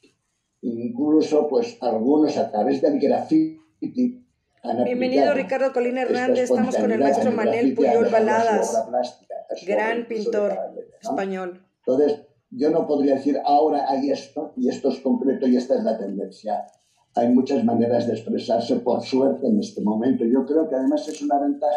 Incluso, 0.61 1.47
pues, 1.47 1.77
algunos 1.81 2.37
a 2.37 2.51
través 2.51 2.81
del 2.81 2.99
graffiti 2.99 4.25
han 4.61 4.83
Bienvenido 4.83 5.33
Ricardo 5.33 5.71
esta 5.71 6.01
Hernández, 6.01 6.49
estamos 6.51 6.75
con 6.75 6.91
el 6.91 6.99
maestro 6.99 7.31
Manel 7.31 7.73
Puyol 7.75 8.09
Baladas, 8.09 8.85
plástica, 8.89 9.35
gran 9.65 10.05
pintor 10.05 10.53
¿no? 10.53 10.81
español. 11.01 11.61
Entonces, 11.85 12.21
yo 12.51 12.69
no 12.71 12.85
podría 12.85 13.15
decir 13.15 13.37
ahora 13.45 13.85
hay 13.89 14.09
esto 14.09 14.51
y 14.57 14.67
esto 14.67 14.89
es 14.89 14.99
concreto 14.99 15.47
y 15.47 15.55
esta 15.55 15.77
es 15.77 15.83
la 15.85 15.97
tendencia. 15.97 16.65
Hay 17.15 17.29
muchas 17.29 17.63
maneras 17.63 18.05
de 18.07 18.13
expresarse, 18.13 18.75
por 18.77 19.01
suerte, 19.01 19.47
en 19.47 19.59
este 19.59 19.81
momento. 19.81 20.25
Yo 20.25 20.45
creo 20.45 20.67
que 20.67 20.75
además 20.75 21.07
es 21.07 21.21
una 21.21 21.39
ventaja. 21.39 21.73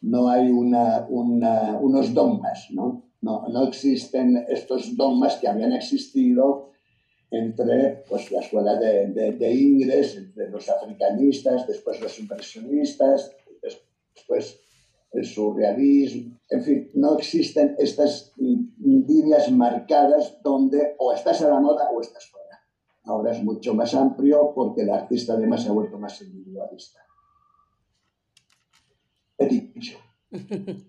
No 0.00 0.28
hay 0.28 0.50
una, 0.50 1.04
una- 1.08 1.76
unos 1.80 2.14
dogmas, 2.14 2.68
¿no? 2.70 3.02
¿no? 3.20 3.48
No 3.48 3.64
existen 3.66 4.44
estos 4.48 4.96
dogmas 4.96 5.34
que 5.36 5.48
habían 5.48 5.72
existido 5.72 6.70
entre 7.30 8.04
pues, 8.08 8.30
la 8.30 8.40
escuela 8.40 8.76
de, 8.76 9.08
de, 9.08 9.32
de 9.32 9.52
Ingres, 9.52 10.16
entre 10.16 10.48
los 10.50 10.68
africanistas, 10.68 11.66
después 11.66 12.00
los 12.00 12.18
impresionistas, 12.18 13.36
después 14.14 14.60
el 15.12 15.24
surrealismo, 15.24 16.38
en 16.50 16.62
fin, 16.62 16.90
no 16.94 17.16
existen 17.18 17.74
estas 17.78 18.32
líneas 18.36 19.50
marcadas 19.50 20.38
donde 20.42 20.94
o 20.98 21.12
estás 21.12 21.40
a 21.42 21.48
la 21.48 21.60
moda 21.60 21.88
o 21.90 22.00
estás 22.00 22.26
fuera. 22.26 22.46
Ahora 23.04 23.32
es 23.32 23.42
mucho 23.42 23.74
más 23.74 23.94
amplio 23.94 24.52
porque 24.54 24.82
el 24.82 24.90
artista 24.90 25.32
además 25.34 25.62
se 25.62 25.70
ha 25.70 25.72
vuelto 25.72 25.98
más 25.98 26.20
individualista. 26.20 27.00
He 29.38 29.46
dicho. 29.46 29.98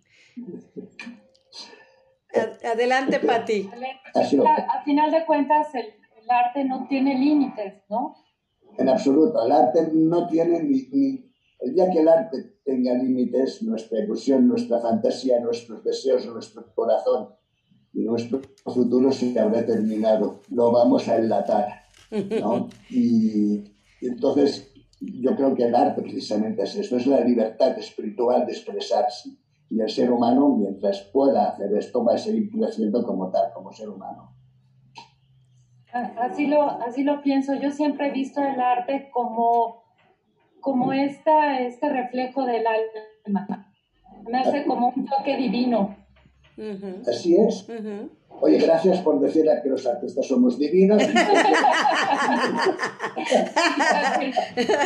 Ad- 2.33 2.65
Adelante, 2.65 3.19
Pati. 3.19 3.69
Ha 4.13 4.23
sido- 4.25 4.45
A, 4.47 4.55
a 4.55 4.83
final 4.83 5.11
de 5.11 5.25
cuentas, 5.25 5.73
el, 5.75 5.85
el 6.29 6.35
arte 6.35 6.63
no 6.65 6.87
tiene 6.87 7.17
límites, 7.17 7.83
¿no? 7.89 8.15
En 8.77 8.87
absoluto, 8.87 9.43
el 9.45 9.51
arte 9.51 9.89
no 9.93 10.27
tiene 10.27 10.61
ni, 10.63 10.83
ni- 10.91 11.25
El 11.59 11.73
día 11.73 11.89
que 11.89 11.99
el 11.99 12.07
arte 12.07 12.37
tenga 12.63 12.93
límites, 12.93 13.61
nuestra 13.63 13.99
ilusión, 13.99 14.47
nuestra 14.47 14.79
fantasía, 14.79 15.39
nuestros 15.41 15.83
deseos, 15.83 16.25
nuestro 16.27 16.73
corazón 16.73 17.29
y 17.93 18.03
nuestro 18.03 18.39
futuro 18.63 19.11
se 19.11 19.37
habrá 19.37 19.65
terminado. 19.65 20.39
Lo 20.51 20.71
vamos 20.71 21.07
a 21.09 21.17
enlatar. 21.17 21.81
¿no? 22.41 22.69
Y, 22.89 23.55
y 24.01 24.07
entonces 24.07 24.71
yo 25.01 25.35
creo 25.35 25.53
que 25.55 25.63
el 25.65 25.75
arte 25.75 26.01
precisamente 26.01 26.63
es 26.63 26.75
eso, 26.77 26.95
es 26.95 27.07
la 27.07 27.19
libertad 27.21 27.77
espiritual 27.77 28.45
de 28.45 28.53
expresarse. 28.53 29.31
Y 29.69 29.81
el 29.81 29.89
ser 29.89 30.11
humano, 30.11 30.55
mientras 30.57 31.01
pueda 31.11 31.49
hacer 31.49 31.73
esto, 31.73 32.03
va 32.05 32.13
a 32.13 32.17
seguir 32.17 32.49
creciendo 32.51 33.03
como 33.03 33.29
tal, 33.31 33.51
como 33.53 33.71
ser 33.73 33.89
humano. 33.89 34.33
Así 35.91 36.47
lo, 36.47 36.63
así 36.63 37.03
lo 37.03 37.21
pienso. 37.21 37.55
Yo 37.55 37.71
siempre 37.71 38.07
he 38.07 38.11
visto 38.11 38.41
el 38.43 38.59
arte 38.59 39.09
como, 39.11 39.83
como 40.61 40.93
esta, 40.93 41.59
este 41.59 41.89
reflejo 41.89 42.45
del 42.45 42.63
alma. 42.67 43.71
Me 44.29 44.39
hace 44.39 44.65
como 44.65 44.89
un 44.95 45.05
toque 45.05 45.35
divino. 45.37 45.95
Así 47.07 47.35
es. 47.37 47.67
Oye, 48.41 48.57
gracias 48.57 48.99
por 48.99 49.19
decir 49.19 49.49
a 49.49 49.61
que 49.61 49.69
los 49.69 49.85
artistas 49.85 50.25
somos 50.25 50.57
divinos. 50.57 51.01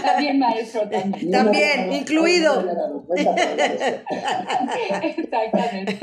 También, 0.03 0.39
maestro, 0.39 0.81
también. 0.89 1.31
No, 1.31 1.37
También, 1.43 1.77
no, 1.77 1.85
no, 1.85 1.91
no, 1.91 1.97
incluido. 1.97 2.55
no 2.61 2.65
me 2.67 2.73
dado 2.73 3.03
cuenta. 3.03 3.35
Exactamente. 5.03 5.97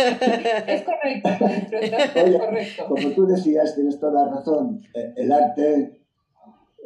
Es 0.66 0.82
correcto, 0.82 1.28
maestro, 1.40 1.78
es 1.78 1.92
Oye, 2.24 2.38
correcto. 2.38 2.84
como 2.88 3.08
tú 3.10 3.26
decías, 3.26 3.74
tienes 3.74 3.98
toda 3.98 4.24
la 4.24 4.32
razón. 4.34 4.80
Eh, 4.94 5.12
El 5.16 5.32
arte 5.32 6.00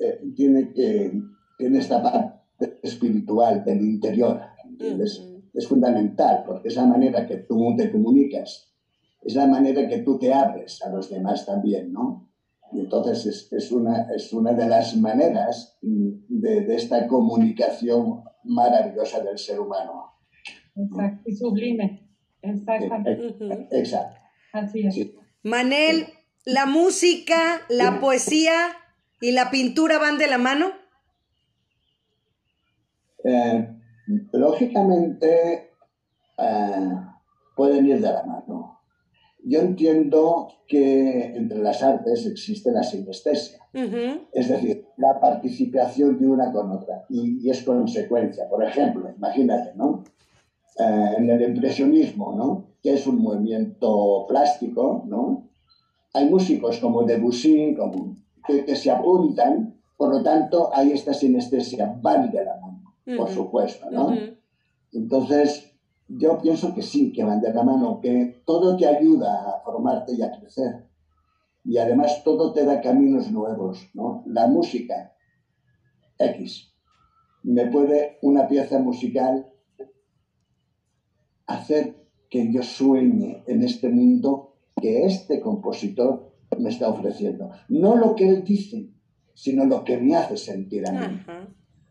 eh, 0.00 0.20
tiene, 0.35 0.72
que, 0.72 1.12
tiene 1.59 1.79
esta 1.79 2.03
parte 2.03 2.79
espiritual 2.83 3.64
del 3.64 3.81
interior. 3.83 4.40
¿entiendes? 4.64 5.18
Ujú. 5.18 5.42
Es 5.55 5.68
fundamental 5.68 6.42
porque 6.46 6.68
es 6.68 6.77
la 6.77 6.85
manera 6.87 7.27
que 7.27 7.37
tú 7.37 7.74
te 7.77 7.90
comunicas, 7.92 8.73
es 9.24 9.34
la 9.34 9.46
manera 9.46 9.88
que 9.88 9.98
tú 9.98 10.18
te 10.18 10.32
abres 10.32 10.82
a 10.82 10.90
los 10.90 11.10
demás 11.10 11.46
también, 11.46 11.92
¿no? 11.92 12.30
Y 12.72 12.80
entonces 12.80 13.26
es, 13.26 13.52
es 13.52 13.72
una, 13.72 14.08
es 14.14 14.32
una 14.32 14.52
de 14.52 14.68
las 14.68 14.96
maneras 14.96 15.78
mm, 15.82 16.10
de, 16.28 16.60
de 16.62 16.74
esta 16.74 17.06
comunicación 17.06 18.24
maravillosa 18.44 19.20
del 19.20 19.38
ser 19.38 19.60
humano. 19.60 20.12
Exacto. 20.76 21.22
Y 21.26 21.37
sublime. 21.37 22.08
Exactamente. 22.42 23.26
Ujú. 23.26 23.68
Exacto. 23.70 24.16
Así 24.52 24.87
es. 24.87 24.94
Sí. 24.94 25.14
Manel, 25.42 26.06
¿la 26.44 26.66
música, 26.66 27.62
la 27.68 28.00
poesía 28.00 28.54
y 29.20 29.32
la 29.32 29.50
pintura 29.50 29.98
van 29.98 30.18
de 30.18 30.26
la 30.26 30.38
mano? 30.38 30.72
Eh, 33.24 33.68
lógicamente 34.32 35.70
eh, 36.38 36.90
pueden 37.56 37.87
ir 37.87 38.00
de 38.00 38.12
la 38.12 38.22
mano. 38.24 38.73
Yo 39.44 39.61
entiendo 39.61 40.48
que 40.66 41.37
entre 41.37 41.59
las 41.59 41.83
artes 41.83 42.26
existe 42.26 42.72
la 42.72 42.83
sinestesia, 42.83 43.59
es 44.33 44.48
decir, 44.48 44.87
la 44.96 45.20
participación 45.20 46.18
de 46.18 46.26
una 46.26 46.50
con 46.50 46.72
otra 46.72 47.04
y, 47.11 47.46
y 47.46 47.50
es 47.50 47.62
consecuencia. 47.62 48.48
Por 48.48 48.64
ejemplo, 48.64 49.12
imagínate, 49.14 49.74
¿no? 49.74 50.04
eh, 50.78 51.14
en 51.18 51.30
el 51.30 51.42
impresionismo, 51.42 52.35
¿no? 52.35 52.74
que 52.83 52.94
es 52.94 53.07
un 53.07 53.22
movimiento 53.22 54.26
plástico, 54.28 55.04
¿no? 55.07 55.48
hay 56.12 56.28
músicos 56.28 56.78
como 56.78 57.04
Debussy 57.04 57.74
como, 57.74 58.16
que, 58.46 58.74
se 58.74 58.90
apuntan, 58.90 59.80
por 59.96 60.11
lo 60.11 60.22
tanto 60.22 60.70
hay 60.74 60.92
esta 60.92 61.14
sinestesia, 61.14 61.96
van 62.00 62.30
de 62.30 62.44
la 62.44 62.57
mano, 62.61 62.94
por 63.16 63.30
supuesto. 63.30 63.90
¿no? 63.90 64.16
Entonces, 64.92 65.73
yo 66.08 66.38
pienso 66.38 66.74
que 66.74 66.82
sí, 66.82 67.12
que 67.12 67.24
van 67.24 67.40
de 67.40 67.52
la 67.52 67.62
mano, 67.62 68.00
que 68.00 68.42
todo 68.44 68.76
te 68.76 68.86
ayuda 68.86 69.48
a 69.48 69.60
formarte 69.64 70.14
y 70.14 70.22
a 70.22 70.30
crecer. 70.30 70.86
Y 71.64 71.78
además 71.78 72.22
todo 72.24 72.52
te 72.52 72.64
da 72.64 72.80
caminos 72.80 73.30
nuevos, 73.30 73.88
¿no? 73.94 74.22
La 74.26 74.46
música, 74.46 75.14
X, 76.18 76.74
me 77.42 77.66
puede 77.66 78.18
una 78.22 78.46
pieza 78.48 78.78
musical 78.78 79.50
hacer 81.46 82.08
que 82.28 82.52
yo 82.52 82.62
sueñe 82.62 83.44
en 83.46 83.62
este 83.62 83.88
mundo 83.88 84.56
que 84.80 85.04
este 85.04 85.40
compositor 85.40 86.34
me 86.58 86.70
está 86.70 86.88
ofreciendo. 86.88 87.50
No 87.68 87.96
lo 87.96 88.14
que 88.14 88.28
él 88.28 88.44
dice, 88.44 88.90
sino 89.34 89.64
lo 89.64 89.84
que 89.84 89.98
me 89.98 90.16
hace 90.16 90.36
sentir 90.36 90.88
a 90.88 90.92
mí. 90.92 91.20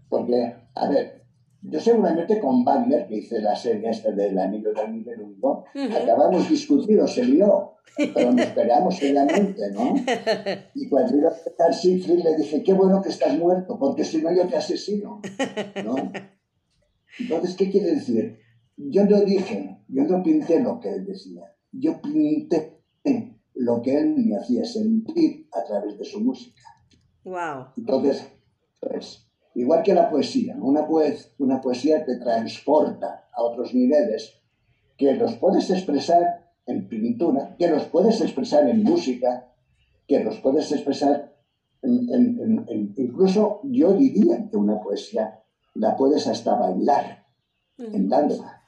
Porque, 0.09 0.55
a 0.75 0.87
ver, 0.89 1.22
yo 1.65 1.79
seguramente 1.79 2.39
con 2.39 2.63
Wagner, 2.65 3.07
que 3.07 3.17
hice 3.17 3.41
la 3.41 3.55
serie 3.55 3.89
esta 3.89 4.11
del 4.11 4.37
anillo 4.37 4.73
del 4.73 4.91
Nibelungo, 4.91 5.65
acabamos 5.73 6.49
discutiendo, 6.49 7.07
se 7.07 7.23
lió, 7.23 7.75
pero 8.13 8.33
nos 8.33 8.47
peleamos 8.47 8.97
seriamente, 8.97 9.71
¿no? 9.71 9.95
Y 10.75 10.89
cuando 10.89 11.17
iba 11.17 11.29
a 11.29 11.37
empezar 11.37 11.73
Siegfried 11.73 12.23
le 12.23 12.35
dije, 12.35 12.63
qué 12.63 12.73
bueno 12.73 13.01
que 13.01 13.09
estás 13.09 13.37
muerto, 13.37 13.79
porque 13.79 14.03
si 14.03 14.21
no 14.21 14.33
yo 14.35 14.45
te 14.47 14.57
asesino, 14.57 15.21
¿no? 15.85 15.95
Entonces, 17.19 17.55
¿qué 17.55 17.69
quiere 17.69 17.95
decir? 17.95 18.39
Yo 18.75 19.05
no 19.05 19.21
dije, 19.21 19.77
yo 19.87 20.03
no 20.03 20.21
pinté 20.21 20.59
lo 20.59 20.79
que 20.79 20.89
él 20.89 21.05
decía, 21.05 21.55
yo 21.71 22.01
pinté 22.01 22.81
lo 23.53 23.81
que 23.81 23.97
él 23.97 24.15
me 24.17 24.35
hacía 24.35 24.65
sentir 24.65 25.47
a 25.53 25.63
través 25.63 25.97
de 25.97 26.03
su 26.03 26.19
música. 26.19 26.61
Wow. 27.23 27.67
Entonces, 27.77 28.27
pues, 28.81 29.27
Igual 29.55 29.83
que 29.83 29.93
la 29.93 30.09
poesía. 30.09 30.55
Una, 30.59 30.87
una 31.37 31.61
poesía 31.61 32.03
te 32.05 32.17
transporta 32.17 33.27
a 33.31 33.43
otros 33.43 33.73
niveles 33.73 34.41
que 34.97 35.13
los 35.13 35.35
puedes 35.35 35.69
expresar 35.69 36.51
en 36.65 36.87
pintura, 36.87 37.55
que 37.57 37.67
los 37.67 37.83
puedes 37.85 38.21
expresar 38.21 38.67
en 38.67 38.83
música, 38.83 39.53
que 40.07 40.23
los 40.23 40.39
puedes 40.39 40.71
expresar 40.71 41.33
en, 41.81 42.93
incluso 42.97 43.59
yo 43.63 43.93
diría 43.93 44.47
que 44.49 44.55
una 44.55 44.79
poesía 44.79 45.43
la 45.75 45.95
puedes 45.95 46.27
hasta 46.27 46.55
bailar 46.55 47.25
en 47.77 48.07
danza. 48.07 48.61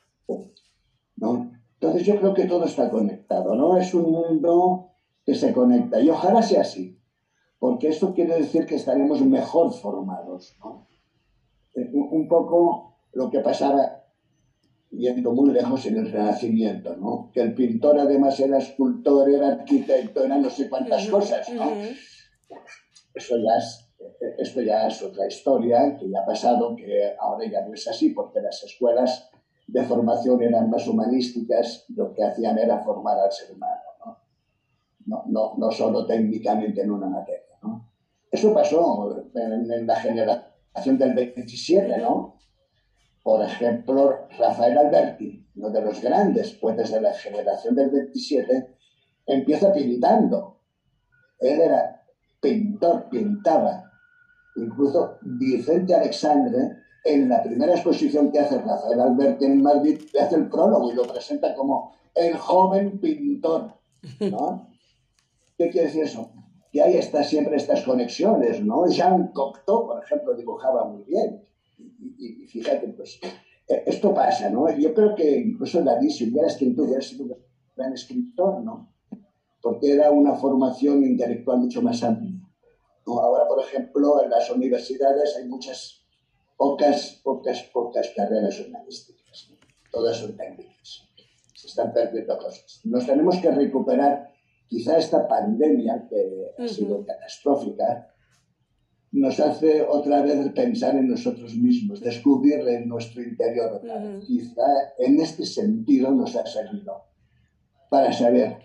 ¿no? 1.18 1.52
Entonces 1.80 2.06
yo 2.06 2.20
creo 2.20 2.34
que 2.34 2.46
todo 2.46 2.66
está 2.66 2.90
conectado, 2.90 3.56
¿no? 3.56 3.78
Es 3.78 3.94
un 3.94 4.12
mundo 4.12 4.92
que 5.26 5.34
se 5.34 5.54
conecta 5.54 6.00
y 6.02 6.10
ojalá 6.10 6.42
sea 6.42 6.62
así 6.62 7.00
porque 7.60 7.90
esto 7.90 8.14
quiere 8.14 8.36
decir 8.36 8.66
que 8.66 8.76
estaremos 8.76 9.22
mejor 9.22 9.74
formados. 9.74 10.56
¿no? 10.60 10.88
Eh, 11.76 11.90
un 11.94 12.28
poco 12.28 12.98
lo 13.14 13.30
que 13.30 13.40
pasaba 13.40 14.04
yendo 14.92 15.32
muy 15.32 15.52
lejos 15.52 15.86
en 15.86 15.98
el 15.98 16.12
Renacimiento, 16.12 16.96
¿no? 16.96 17.30
que 17.34 17.42
el 17.42 17.54
pintor 17.54 18.00
además 18.00 18.40
era 18.40 18.58
escultor, 18.58 19.30
era 19.30 19.48
arquitecto, 19.48 20.24
era 20.24 20.38
no 20.38 20.50
sé 20.50 20.70
cuántas 20.70 21.08
cosas. 21.10 21.50
¿no? 21.54 21.72
Eso 23.14 23.38
ya 23.38 23.58
es, 23.58 23.90
esto 24.38 24.62
ya 24.62 24.88
es 24.88 25.02
otra 25.02 25.28
historia 25.28 25.98
que 25.98 26.10
ya 26.10 26.22
ha 26.22 26.26
pasado, 26.26 26.76
que 26.76 27.14
ahora 27.20 27.50
ya 27.50 27.66
no 27.66 27.74
es 27.74 27.88
así, 27.88 28.10
porque 28.10 28.42
las 28.42 28.64
escuelas 28.64 29.30
de 29.68 29.84
formación 29.84 30.42
eran 30.44 30.70
más 30.70 30.88
humanísticas, 30.88 31.86
lo 31.96 32.14
que 32.14 32.24
hacían 32.24 32.58
era 32.58 32.84
formar 32.84 33.18
al 33.18 33.32
ser 33.32 33.56
humano, 33.56 33.82
no, 34.06 34.18
no, 35.06 35.24
no, 35.28 35.54
no 35.58 35.72
solo 35.72 36.06
técnicamente 36.06 36.82
en 36.82 36.92
una 36.92 37.08
materia. 37.08 37.45
Eso 38.32 38.54
pasó 38.54 39.30
en, 39.34 39.88
la 39.88 39.96
generación 39.96 40.98
del 40.98 41.14
27, 41.14 41.98
¿no? 42.00 42.38
Por 43.24 43.42
ejemplo, 43.42 44.28
Rafael 44.38 44.78
Alberti, 44.78 45.48
uno 45.56 45.70
de 45.70 45.82
los 45.82 46.02
grandes 46.02 46.52
poetas 46.54 46.92
de 46.92 47.02
la 47.02 47.14
generación 47.14 47.76
del 47.76 47.90
27, 47.90 48.76
empieza 49.26 49.72
pintando. 49.72 50.60
Él 51.40 51.62
era 51.62 52.04
pintor, 52.40 53.08
pintaba. 53.10 53.90
Incluso 54.58 55.18
Vicente 55.22 55.96
Alexandre, 55.96 56.78
en 57.04 57.30
la 57.30 57.42
primera 57.42 57.74
exposición 57.74 58.32
que 58.32 58.40
hace 58.40 58.60
Rafael 58.60 59.00
Alberti 59.00 59.46
en 59.46 59.62
Madrid, 59.62 60.00
le 60.14 60.20
hace 60.20 60.36
el 60.36 60.50
prólogo 60.50 60.92
y 60.92 60.96
lo 60.96 61.04
presenta 61.04 61.56
como 61.56 61.96
el 62.14 62.36
joven 62.38 63.00
pintor. 63.00 63.76
¿no? 64.20 64.70
¿Qué 65.58 65.70
quiere 65.70 65.88
decir 65.88 66.04
eso? 66.04 66.32
Que 66.76 66.82
hay 66.82 66.98
estas, 66.98 67.30
siempre 67.30 67.56
estas 67.56 67.84
conexiones, 67.84 68.62
¿no? 68.62 68.86
Jean 68.86 69.32
Cocteau, 69.32 69.88
por 69.88 70.04
ejemplo, 70.04 70.36
dibujaba 70.36 70.84
muy 70.84 71.04
bien. 71.04 71.42
Y, 72.18 72.46
fíjate, 72.48 72.90
pues, 72.90 73.18
eh, 73.70 73.84
esto 73.86 74.14
pasa, 74.14 74.50
¿no? 74.50 74.70
Yo 74.78 74.94
creo 74.94 75.16
que 75.16 75.38
incluso 75.38 75.82
David, 75.82 76.10
si 76.10 76.30
hubiera 76.30 76.48
escrito, 76.50 76.84
hubiera 76.84 77.02
sido 77.02 77.24
un 77.24 77.38
gran 77.78 77.94
escritor, 77.94 78.62
¿no? 78.62 78.94
Porque 79.62 79.94
era 79.94 80.12
una 80.12 80.36
formación 80.36 81.06
intelectual 81.06 81.60
mucho 81.60 81.82
más 81.82 82.04
amplia. 82.04 82.42
¿no? 83.08 83.20
Ahora, 83.22 83.48
por 83.48 83.64
ejemplo, 83.64 84.22
en 84.22 84.30
las 84.32 84.52
universidades 84.52 85.34
hay 85.38 85.48
muchas, 85.48 86.06
pocas, 86.58 87.22
pocas, 87.24 87.64
pocas 87.72 88.12
carreras 88.18 88.60
humanísticas. 88.60 89.50
Todas 89.90 90.18
son 90.18 90.36
técnicas. 90.36 91.08
Se 91.54 91.68
están 91.68 91.94
perdiendo 91.94 92.38
cosas. 92.38 92.82
Nos 92.84 93.06
tenemos 93.06 93.38
que 93.38 93.50
recuperar 93.50 94.35
quizá 94.68 94.98
esta 94.98 95.28
pandemia, 95.28 96.08
que 96.10 96.64
ha 96.64 96.68
sido 96.68 97.06
catastrófica, 97.06 98.16
nos 99.12 99.40
hace 99.40 99.82
otra 99.82 100.22
vez 100.22 100.52
pensar 100.54 100.96
en 100.96 101.08
nosotros 101.08 101.56
mismos, 101.56 102.02
descubrir 102.02 102.68
en 102.68 102.90
nuestro 102.90 103.24
interior 103.24 103.82
Quizá 104.26 104.68
en 104.98 105.22
este 105.22 105.46
sentido 105.46 106.12
nos 106.12 106.36
ha 106.36 106.46
servido 106.46 107.06
para 107.90 108.12
saber 108.12 108.58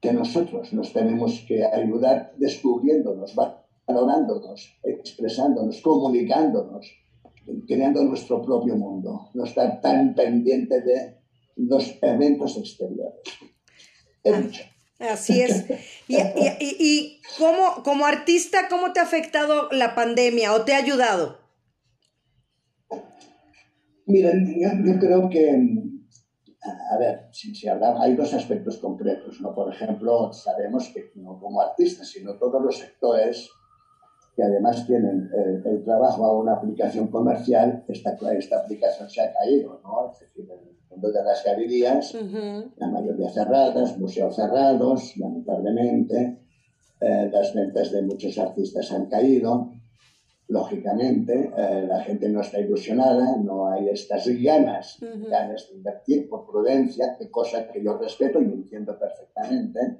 que 0.00 0.12
nosotros 0.12 0.72
nos 0.72 0.92
tenemos 0.92 1.44
que 1.48 1.64
ayudar 1.64 2.34
descubriéndonos, 2.36 3.34
valorándonos, 3.34 4.78
expresándonos, 4.84 5.80
comunicándonos, 5.80 6.86
creando 7.66 8.04
nuestro 8.04 8.42
propio 8.42 8.76
mundo, 8.76 9.30
no 9.34 9.44
estar 9.44 9.80
tan 9.80 10.14
pendiente 10.14 10.82
de 10.82 11.16
los 11.56 11.98
eventos 12.02 12.56
exteriores. 12.58 13.22
He 14.22 14.30
ah. 14.30 14.40
dicho. 14.40 14.62
Así 14.98 15.42
es. 15.42 15.64
Y, 16.08 16.16
y, 16.60 17.20
cómo, 17.36 17.82
como 17.82 18.06
artista, 18.06 18.68
¿cómo 18.70 18.92
te 18.92 19.00
ha 19.00 19.02
afectado 19.02 19.68
la 19.72 19.96
pandemia 19.96 20.54
o 20.54 20.62
te 20.62 20.72
ha 20.72 20.78
ayudado? 20.78 21.38
Mira, 24.06 24.30
yo, 24.32 24.98
creo 25.00 25.28
que, 25.28 25.50
a 26.92 26.98
ver, 26.98 27.26
si, 27.32 27.52
si 27.56 27.66
hablamos, 27.66 28.00
hay 28.02 28.14
dos 28.14 28.32
aspectos 28.34 28.78
concretos, 28.78 29.40
¿no? 29.40 29.52
Por 29.52 29.74
ejemplo, 29.74 30.32
sabemos 30.32 30.88
que 30.94 31.10
no 31.16 31.40
como 31.40 31.60
artistas, 31.60 32.08
sino 32.08 32.38
todos 32.38 32.62
los 32.62 32.78
sectores 32.78 33.50
que 34.36 34.44
además 34.44 34.86
tienen 34.86 35.28
el, 35.34 35.66
el 35.66 35.84
trabajo 35.84 36.24
a 36.24 36.38
una 36.38 36.52
aplicación 36.52 37.08
comercial, 37.08 37.84
esta, 37.88 38.16
esta 38.38 38.60
aplicación 38.60 39.10
se 39.10 39.22
ha 39.22 39.32
caído, 39.32 39.80
¿no? 39.82 40.12
Es 40.12 40.20
decir, 40.20 40.46
de 40.90 41.24
las 41.24 41.44
galerías, 41.44 42.14
la 42.76 42.88
mayoría 42.88 43.30
cerradas, 43.30 43.98
museos 43.98 44.34
cerrados, 44.34 45.16
lamentablemente. 45.16 46.38
Eh, 46.98 47.28
las 47.30 47.52
ventas 47.54 47.92
de 47.92 48.02
muchos 48.02 48.38
artistas 48.38 48.90
han 48.92 49.06
caído. 49.06 49.72
Lógicamente, 50.48 51.50
eh, 51.56 51.86
la 51.86 52.00
gente 52.04 52.28
no 52.28 52.40
está 52.40 52.60
ilusionada, 52.60 53.36
no 53.36 53.70
hay 53.70 53.88
estas 53.88 54.26
ganas, 54.28 54.96
ganas 55.00 55.68
de 55.68 55.76
invertir 55.76 56.28
por 56.28 56.46
prudencia, 56.46 57.16
que 57.18 57.30
cosa 57.30 57.68
que 57.70 57.82
yo 57.82 57.98
respeto 57.98 58.40
y 58.40 58.44
entiendo 58.44 58.98
perfectamente. 58.98 59.98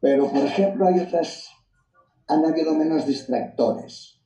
Pero, 0.00 0.30
por 0.30 0.44
ejemplo, 0.44 0.86
hay 0.86 1.00
otras, 1.00 1.48
han 2.28 2.44
habido 2.44 2.74
menos 2.74 3.06
distractores. 3.06 4.20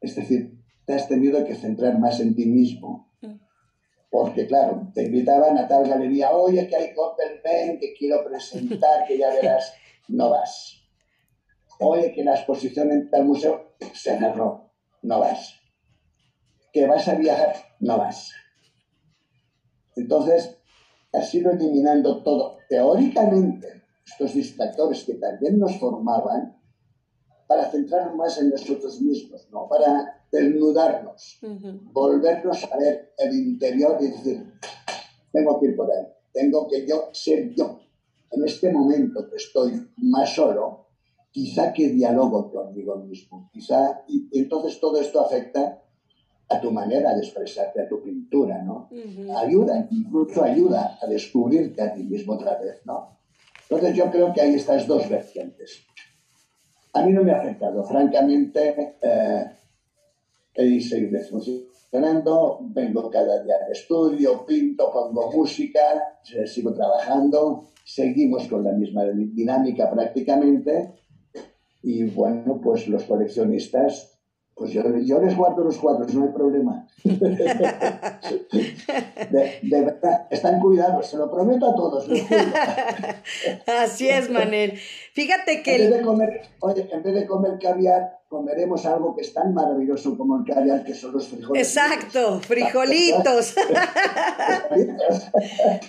Es 0.00 0.16
decir, 0.16 0.58
te 0.84 0.94
has 0.94 1.08
tenido 1.08 1.44
que 1.44 1.54
centrar 1.54 1.98
más 1.98 2.20
en 2.20 2.34
ti 2.34 2.46
mismo 2.46 3.09
porque 4.10 4.46
claro, 4.46 4.88
te 4.92 5.04
invitaban 5.04 5.56
a 5.56 5.68
tal 5.68 5.88
galería, 5.88 6.32
oye, 6.32 6.66
que 6.66 6.76
hay 6.76 6.92
Pen, 7.42 7.78
que 7.78 7.94
quiero 7.94 8.24
presentar, 8.24 9.06
que 9.06 9.16
ya 9.16 9.30
verás, 9.30 9.72
no 10.08 10.30
vas. 10.30 10.82
Oye, 11.78 12.12
que 12.12 12.24
la 12.24 12.34
exposición 12.34 12.90
en 12.90 13.08
tal 13.08 13.24
museo 13.24 13.76
se 13.94 14.18
cerró, 14.18 14.72
no 15.02 15.20
vas. 15.20 15.54
Que 16.72 16.86
vas 16.86 17.06
a 17.06 17.14
viajar, 17.14 17.54
no 17.78 17.98
vas. 17.98 18.32
Entonces, 19.94 20.58
has 21.12 21.34
ido 21.34 21.52
eliminando 21.52 22.22
todo. 22.22 22.58
Teóricamente, 22.68 23.84
estos 24.04 24.34
distractores 24.34 25.04
que 25.04 25.14
también 25.14 25.58
nos 25.58 25.76
formaban 25.78 26.60
para 27.46 27.70
centrarnos 27.70 28.16
más 28.16 28.38
en 28.38 28.50
nosotros 28.50 29.00
mismos, 29.00 29.48
¿no? 29.50 29.68
Para 29.68 30.19
desnudarnos, 30.30 31.38
volvernos 31.92 32.64
a 32.64 32.76
ver 32.76 33.12
el 33.18 33.34
interior 33.34 33.96
y 34.00 34.06
decir, 34.08 34.52
tengo 35.32 35.60
que 35.60 35.66
ir 35.66 35.76
por 35.76 35.90
ahí, 35.90 36.06
tengo 36.32 36.68
que 36.68 36.86
yo 36.86 37.10
ser 37.12 37.54
yo. 37.54 37.80
En 38.30 38.44
este 38.44 38.72
momento 38.72 39.28
que 39.28 39.36
estoy 39.36 39.72
más 39.96 40.34
solo, 40.34 40.86
quizá 41.30 41.72
que 41.72 41.88
dialogo 41.88 42.50
conmigo 42.50 42.96
mismo, 42.96 43.50
quizá, 43.52 44.04
y, 44.08 44.28
entonces 44.38 44.80
todo 44.80 45.00
esto 45.00 45.20
afecta 45.20 45.82
a 46.48 46.60
tu 46.60 46.70
manera 46.70 47.14
de 47.14 47.20
expresarte, 47.20 47.82
a 47.82 47.88
tu 47.88 48.02
pintura, 48.02 48.62
¿no? 48.62 48.88
Ayuda, 49.36 49.86
incluso 49.90 50.42
ayuda 50.42 50.98
a 51.00 51.06
descubrirte 51.06 51.80
a 51.80 51.94
ti 51.94 52.02
mismo 52.02 52.34
otra 52.34 52.58
vez, 52.58 52.80
¿no? 52.84 53.18
Entonces 53.68 53.96
yo 53.96 54.10
creo 54.10 54.32
que 54.32 54.40
hay 54.40 54.54
estas 54.54 54.86
dos 54.86 55.08
vertientes. 55.08 55.84
A 56.92 57.02
mí 57.02 57.12
no 57.12 57.22
me 57.22 57.30
ha 57.30 57.38
afectado, 57.38 57.84
francamente, 57.84 58.96
eh, 59.00 59.44
he 60.60 60.80
seguido 60.80 61.20
funcionando, 61.22 62.60
vengo 62.62 63.10
cada 63.10 63.42
día 63.42 63.54
al 63.64 63.72
estudio, 63.72 64.44
pinto, 64.46 64.90
pongo 64.92 65.30
música, 65.32 65.80
sigo 66.46 66.72
trabajando, 66.72 67.64
seguimos 67.84 68.46
con 68.48 68.64
la 68.64 68.72
misma 68.72 69.04
dinámica 69.04 69.90
prácticamente 69.90 70.94
y 71.82 72.04
bueno, 72.04 72.60
pues 72.62 72.88
los 72.88 73.04
coleccionistas 73.04 74.20
pues 74.60 74.72
yo, 74.72 74.82
les 74.82 75.36
guardo 75.38 75.64
los 75.64 75.78
cuadros, 75.78 76.14
no 76.14 76.24
hay 76.24 76.32
problema. 76.34 76.86
De, 79.30 79.60
verdad, 79.62 80.26
están 80.28 80.60
cuidados, 80.60 81.06
se 81.06 81.16
lo 81.16 81.30
prometo 81.30 81.70
a 81.70 81.74
todos. 81.74 82.06
Así 83.66 84.10
es, 84.10 84.28
Manel. 84.28 84.78
Fíjate 85.14 85.62
que... 85.62 85.76
En 85.76 85.90
vez, 85.90 85.98
de 85.98 86.04
comer, 86.04 86.42
oye, 86.60 86.86
en 86.92 87.02
vez 87.02 87.14
de 87.14 87.26
comer 87.26 87.58
caviar, 87.58 88.19
comeremos 88.30 88.86
algo 88.86 89.16
que 89.16 89.22
es 89.22 89.34
tan 89.34 89.52
maravilloso 89.52 90.16
como 90.16 90.38
el 90.38 90.44
caviar, 90.44 90.84
que 90.84 90.94
son 90.94 91.12
los 91.12 91.26
frijoles. 91.26 91.66
Exacto, 91.66 92.40
frijolitos. 92.40 93.54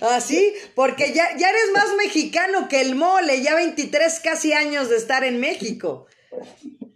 Así, 0.02 0.52
porque 0.74 1.12
ya, 1.14 1.36
ya 1.38 1.50
eres 1.50 1.70
más 1.72 1.94
mexicano 1.96 2.66
que 2.68 2.80
el 2.80 2.96
mole, 2.96 3.42
ya 3.42 3.54
23 3.54 4.20
casi 4.24 4.52
años 4.52 4.90
de 4.90 4.96
estar 4.96 5.22
en 5.22 5.38
México. 5.38 6.06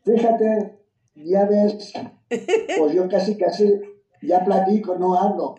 Fíjate, 0.04 0.80
ya 1.14 1.44
ves, 1.44 1.92
pues 2.78 2.92
yo 2.92 3.08
casi, 3.08 3.38
casi 3.38 3.80
ya 4.22 4.44
platico, 4.44 4.96
no 4.96 5.14
hablo. 5.14 5.54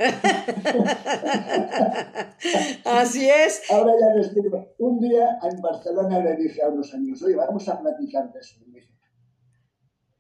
Así 2.84 3.30
es. 3.30 3.62
Ahora 3.72 3.94
ya 3.98 4.16
les 4.16 4.36
digo, 4.36 4.68
un 4.80 5.00
día 5.00 5.40
en 5.50 5.62
Barcelona 5.62 6.20
le 6.20 6.36
dije 6.36 6.62
a 6.62 6.68
unos 6.68 6.94
amigos, 6.94 7.24
oye, 7.24 7.36
vamos 7.36 7.70
a 7.70 7.80
platicar 7.80 8.34
de 8.34 8.40
eso. 8.42 8.58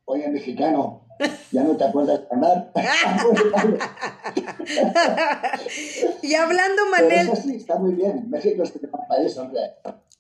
Oye, 0.07 0.27
mexicano, 0.29 1.05
ya 1.51 1.63
no 1.63 1.75
te 1.75 1.83
acuerdas 1.83 2.21
de 2.21 2.27
hablar. 2.31 2.71
y 6.21 6.35
hablando, 6.35 6.85
Manel. 6.89 7.35
sí, 7.35 7.57
está 7.57 7.77
muy 7.77 7.93
bien. 7.93 8.29
México 8.29 8.63
es 8.63 8.73
un 8.75 9.07
país, 9.07 9.37
hombre. 9.37 9.59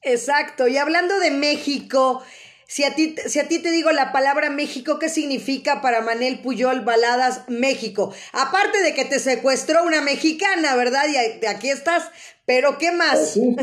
Exacto. 0.01 0.67
Y 0.67 0.77
hablando 0.77 1.17
de 1.19 1.31
México, 1.31 2.21
si 2.67 2.83
a, 2.83 2.95
ti, 2.95 3.15
si 3.27 3.39
a 3.39 3.47
ti 3.47 3.59
te 3.59 3.71
digo 3.71 3.91
la 3.91 4.11
palabra 4.11 4.49
México, 4.49 4.99
¿qué 4.99 5.07
significa 5.07 5.81
para 5.81 6.01
Manel 6.01 6.41
Puyol 6.41 6.81
Baladas 6.81 7.43
México? 7.47 8.13
Aparte 8.33 8.81
de 8.81 8.93
que 8.93 9.05
te 9.05 9.19
secuestró 9.19 9.85
una 9.85 10.01
mexicana, 10.01 10.75
¿verdad? 10.75 11.05
Y 11.07 11.45
aquí 11.45 11.69
estás, 11.69 12.11
pero 12.47 12.77
¿qué 12.77 12.93
más? 12.93 13.31
Sí, 13.31 13.53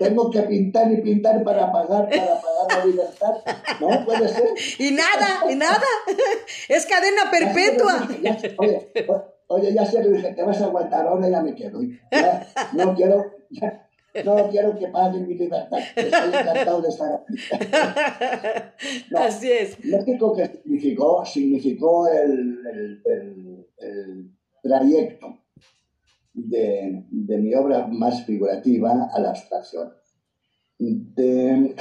tengo 0.00 0.28
que 0.28 0.42
pintar 0.42 0.90
y 0.90 0.96
pintar 1.00 1.44
para 1.44 1.70
pagar, 1.70 2.08
para 2.08 2.40
pagar 2.40 2.78
la 2.78 2.84
libertad. 2.86 3.34
No 3.80 4.04
puede 4.04 4.28
ser. 4.28 4.48
Y 4.80 4.90
nada, 4.90 5.48
y 5.48 5.54
nada. 5.54 5.80
Es 6.68 6.86
cadena 6.86 7.30
perpetua. 7.30 8.08
oye, 8.58 8.88
oye, 9.46 9.72
ya 9.72 9.86
se 9.86 10.02
lo 10.02 10.10
dije, 10.10 10.34
te 10.34 10.42
vas 10.42 10.60
a 10.60 10.64
aguantar, 10.64 11.06
ahora 11.06 11.28
ya 11.28 11.40
me 11.40 11.54
quedo. 11.54 11.80
no 12.72 12.94
quiero, 12.96 13.32
no 14.24 14.50
quiero 14.50 14.76
que 14.76 14.88
paguen 14.88 15.28
mi 15.28 15.34
libertad. 15.34 15.78
Estoy 15.94 16.34
encantado 16.34 16.82
de 16.82 16.88
estar 16.88 17.14
aquí. 17.14 17.34
Así 19.16 19.52
es. 19.52 19.84
México 19.84 20.34
que 20.34 20.46
significó, 20.46 21.24
significó 21.24 22.08
el, 22.08 22.58
el, 23.06 23.66
el, 23.78 24.30
trayecto 24.64 25.43
de, 26.34 27.06
de, 27.10 27.38
mi 27.38 27.54
obra 27.54 27.86
más 27.86 28.24
figurativa 28.24 29.08
a 29.12 29.20
la 29.20 29.30
abstracción. 29.30 29.92
De, 30.78 31.74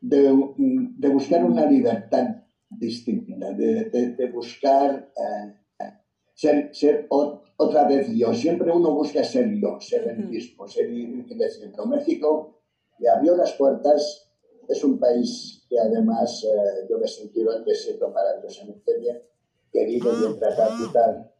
de, 0.00 0.54
de 0.56 1.08
buscar 1.08 1.44
una 1.44 1.64
libertad 1.66 2.36
distinta, 2.68 3.52
de, 3.52 3.84
de 3.90 4.30
buscar 4.30 5.12
eh, 5.16 5.60
ser, 6.40 6.70
ser 6.74 7.06
otra 7.10 7.86
vez 7.86 8.08
yo. 8.14 8.32
Siempre 8.32 8.72
uno 8.72 8.94
busca 8.94 9.22
ser 9.22 9.50
yo, 9.60 9.78
ser 9.80 10.08
el 10.08 10.26
mismo, 10.26 10.66
ser 10.66 10.88
creciendo. 11.28 11.86
México 11.86 12.62
le 12.98 13.08
abrió 13.08 13.36
las 13.36 13.52
puertas. 13.52 14.26
Es 14.66 14.82
un 14.84 14.98
país 14.98 15.66
que 15.68 15.78
además 15.78 16.44
eh, 16.44 16.86
yo 16.88 16.98
me 16.98 17.04
he 17.04 17.08
sentido 17.08 17.56
en 17.56 17.64
desierto 17.64 18.08
maravillosamente 18.10 18.98
bien, 18.98 19.20
querido, 19.72 20.16
bien 20.16 20.38
tratado 20.38 20.86
y 20.86 20.92
tal. 20.92 21.32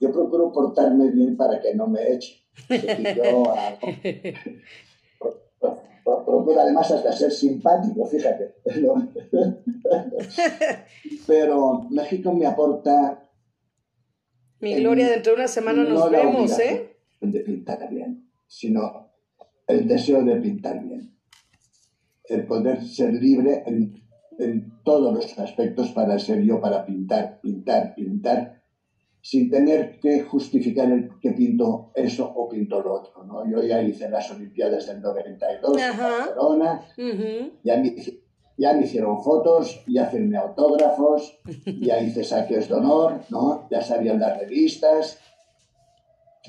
Yo 0.00 0.12
procuro 0.12 0.52
portarme 0.52 1.10
bien 1.10 1.36
para 1.36 1.60
que 1.60 1.74
no 1.74 1.86
me 1.86 2.12
eche. 2.12 2.42
yo 2.68 3.44
procuro 6.24 6.60
además 6.60 6.90
hasta 6.90 7.12
ser 7.12 7.30
simpático, 7.30 8.06
fíjate. 8.06 8.56
Pero 11.26 11.86
México 11.90 12.32
me 12.32 12.46
aporta 12.46 13.26
mi 14.58 14.74
gloria, 14.74 15.10
dentro 15.10 15.32
de 15.32 15.36
una 15.36 15.48
semana 15.48 15.84
nos 15.84 16.10
vemos, 16.10 16.58
¿eh? 16.58 16.96
De 17.20 17.40
pintar 17.40 17.90
bien, 17.90 18.30
sino 18.46 19.12
el 19.66 19.86
deseo 19.86 20.24
de 20.24 20.36
pintar 20.36 20.82
bien. 20.82 21.14
El 22.24 22.46
poder 22.46 22.82
ser 22.82 23.12
libre 23.12 23.62
en, 23.66 24.02
en 24.38 24.82
todos 24.82 25.12
los 25.14 25.38
aspectos 25.38 25.90
para 25.90 26.18
ser 26.18 26.42
yo, 26.42 26.60
para 26.60 26.86
pintar, 26.86 27.40
pintar, 27.40 27.94
pintar, 27.94 28.55
sin 29.28 29.50
tener 29.50 29.98
que 29.98 30.22
justificar 30.22 30.88
el 30.88 31.10
que 31.20 31.32
pinto 31.32 31.90
eso 31.96 32.32
o 32.32 32.48
pinto 32.48 32.80
lo 32.80 32.94
otro. 32.94 33.24
¿no? 33.24 33.44
Yo 33.50 33.60
ya 33.60 33.82
hice 33.82 34.08
las 34.08 34.30
Olimpiadas 34.30 34.86
del 34.86 35.02
92 35.02 35.76
en 35.76 35.98
Barcelona, 35.98 36.86
ya 37.64 37.76
me 37.78 37.96
ya 38.58 38.72
me 38.72 38.84
hicieron 38.84 39.20
fotos, 39.22 39.82
ya 39.88 40.06
firmé 40.06 40.38
autógrafos, 40.38 41.40
ya 41.80 42.00
hice 42.00 42.22
saques 42.22 42.68
de 42.68 42.74
honor, 42.74 43.20
¿no? 43.28 43.68
Ya 43.68 43.82
sabían 43.82 44.18
las 44.20 44.38
revistas. 44.38 45.18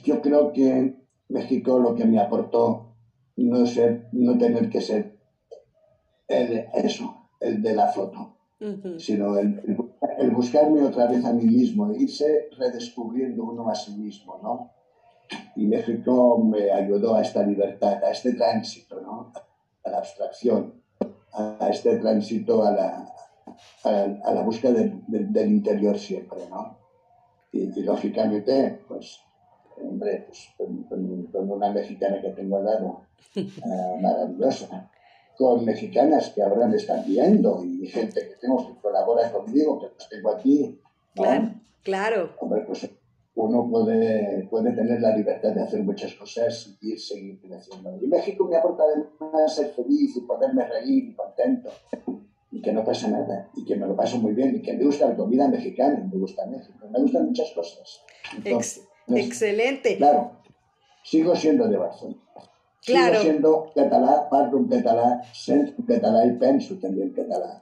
Yo 0.05 0.21
creo 0.21 0.53
que 0.53 0.95
México 1.29 1.79
lo 1.79 1.95
que 1.95 2.05
me 2.05 2.19
aportó 2.19 2.95
no 3.35 3.65
ser, 3.65 4.07
no 4.13 4.37
tener 4.37 4.69
que 4.69 4.79
ser 4.79 5.19
el, 6.27 6.67
eso, 6.75 7.29
el 7.41 7.61
de 7.61 7.73
la 7.73 7.87
foto, 7.87 8.36
sino 8.97 9.37
el, 9.37 9.77
el, 10.17 10.31
buscarme 10.31 10.83
otra 10.83 11.07
vez 11.07 11.23
a 11.25 11.33
mí 11.33 11.45
mismo, 11.45 11.91
irse 11.93 12.49
redescubriendo 12.57 13.43
uno 13.43 13.69
a 13.69 13.75
sí 13.75 13.91
mismo, 13.91 14.39
¿no? 14.41 14.71
Y 15.55 15.67
México 15.67 16.37
me 16.43 16.71
ayudó 16.71 17.15
a 17.15 17.21
esta 17.21 17.43
libertad, 17.43 18.03
a 18.03 18.11
este 18.11 18.33
tránsito, 18.33 19.01
¿no? 19.01 19.31
A 19.83 19.89
la 19.89 19.97
abstracción 19.99 20.77
a 21.37 21.69
este 21.69 21.97
tránsito, 21.97 22.65
a 22.65 22.71
la, 22.71 23.13
a, 23.83 24.33
la 24.33 24.41
búsqueda 24.41 24.73
del 25.07 25.49
interior 25.49 25.97
siempre, 25.97 26.39
¿no? 26.49 26.77
Y, 27.51 27.81
lógicamente, 27.81 28.81
pues, 28.87 29.19
hombre, 29.81 30.27
pues, 30.27 30.49
con, 30.57 31.51
una 31.51 31.71
mexicana 31.71 32.19
que 32.21 32.29
tengo 32.29 32.57
al 32.57 32.65
lado, 32.65 33.01
eh, 33.35 33.47
maravillosa, 34.01 34.89
con 35.37 35.63
mexicanas 35.63 36.31
que 36.33 36.41
ahora 36.41 36.67
me 36.67 36.77
están 36.77 37.05
viendo 37.05 37.63
y 37.63 37.85
gente 37.87 38.27
que 38.27 38.35
tengo 38.41 38.67
que 38.67 38.81
colabora 38.81 39.31
conmigo, 39.31 39.79
que 39.79 39.87
los 39.93 40.09
tengo 40.09 40.31
aquí. 40.31 40.79
Claro, 41.13 41.51
claro. 41.83 42.29
Hombre, 42.39 42.63
pues 42.65 42.89
uno 43.35 43.69
puede, 43.69 44.47
puede 44.49 44.71
tener 44.73 44.99
la 44.99 45.15
libertad 45.15 45.51
de 45.53 45.61
hacer 45.61 45.83
muchas 45.83 46.13
cosas 46.15 46.75
y 46.81 46.97
seguir 46.97 47.39
creciendo. 47.39 47.97
Y 48.01 48.07
México 48.07 48.47
me 48.47 48.57
aporta 48.57 48.83
además 48.83 49.55
ser 49.55 49.67
feliz 49.69 50.17
y 50.17 50.21
poderme 50.21 50.67
reír 50.67 51.09
y 51.09 51.13
contento 51.13 51.69
y 52.51 52.61
que 52.61 52.73
no 52.73 52.83
pasa 52.83 53.07
nada 53.07 53.49
y 53.55 53.63
que 53.63 53.75
me 53.75 53.85
lo 53.85 53.95
paso 53.95 54.17
muy 54.17 54.33
bien 54.33 54.55
y 54.55 54.61
que 54.63 54.73
me 54.73 54.83
gusta 54.83 55.09
la 55.09 55.15
comida 55.15 55.47
mexicana, 55.47 56.09
me 56.11 56.19
gusta 56.19 56.47
México, 56.47 56.87
me 56.89 56.99
gustan 56.99 57.27
muchas 57.27 57.51
cosas. 57.51 58.01
excelente. 59.07 59.97
Claro, 59.97 60.31
sigo 61.03 61.35
siendo 61.35 61.67
de 61.67 61.77
Barcelona. 61.77 62.17
Claro. 62.87 63.19
Sigo 63.19 63.21
siendo 63.21 63.71
catalá, 63.75 64.29
parlo 64.29 64.59
un 64.59 64.69
catalá, 64.69 65.21
sento 65.33 65.73
un 65.77 65.85
catalá 65.85 66.25
y 66.25 66.31
penso 66.37 66.75
también 66.75 67.11
catalá. 67.11 67.61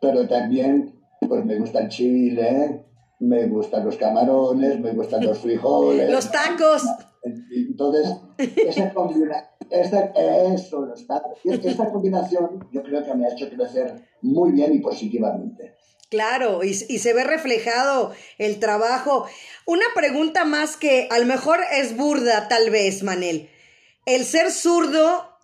Pero 0.00 0.26
también, 0.26 1.00
pues 1.20 1.44
me 1.44 1.56
gusta 1.56 1.78
el 1.78 1.88
Chile, 1.88 2.84
me 3.20 3.46
gustan 3.46 3.84
los 3.84 3.96
camarones, 3.96 4.80
me 4.80 4.90
gustan 4.90 5.24
los 5.24 5.38
frijoles. 5.38 6.10
Los 6.10 6.32
tacos. 6.32 6.82
Entonces, 7.22 8.12
esa 8.38 8.92
combinación, 8.92 9.44
eso, 9.70 10.84
los 10.84 11.06
tacos, 11.06 11.38
esta 11.44 11.92
combinación 11.92 12.68
yo 12.72 12.82
creo 12.82 13.04
que 13.04 13.14
me 13.14 13.26
ha 13.26 13.32
hecho 13.32 13.48
crecer 13.48 13.94
muy 14.20 14.50
bien 14.50 14.74
y 14.74 14.80
positivamente. 14.80 15.76
Claro, 16.10 16.64
y, 16.64 16.70
y, 16.70 16.98
se 16.98 17.12
ve 17.14 17.22
reflejado 17.22 18.12
el 18.38 18.58
trabajo. 18.58 19.26
Una 19.64 19.86
pregunta 19.94 20.44
más 20.44 20.76
que 20.76 21.08
a 21.10 21.18
lo 21.18 21.26
mejor 21.26 21.60
es 21.72 21.96
burda, 21.96 22.48
tal 22.48 22.70
vez, 22.70 23.02
Manel. 23.02 23.48
El 24.06 24.24
ser 24.24 24.50
zurdo, 24.50 25.38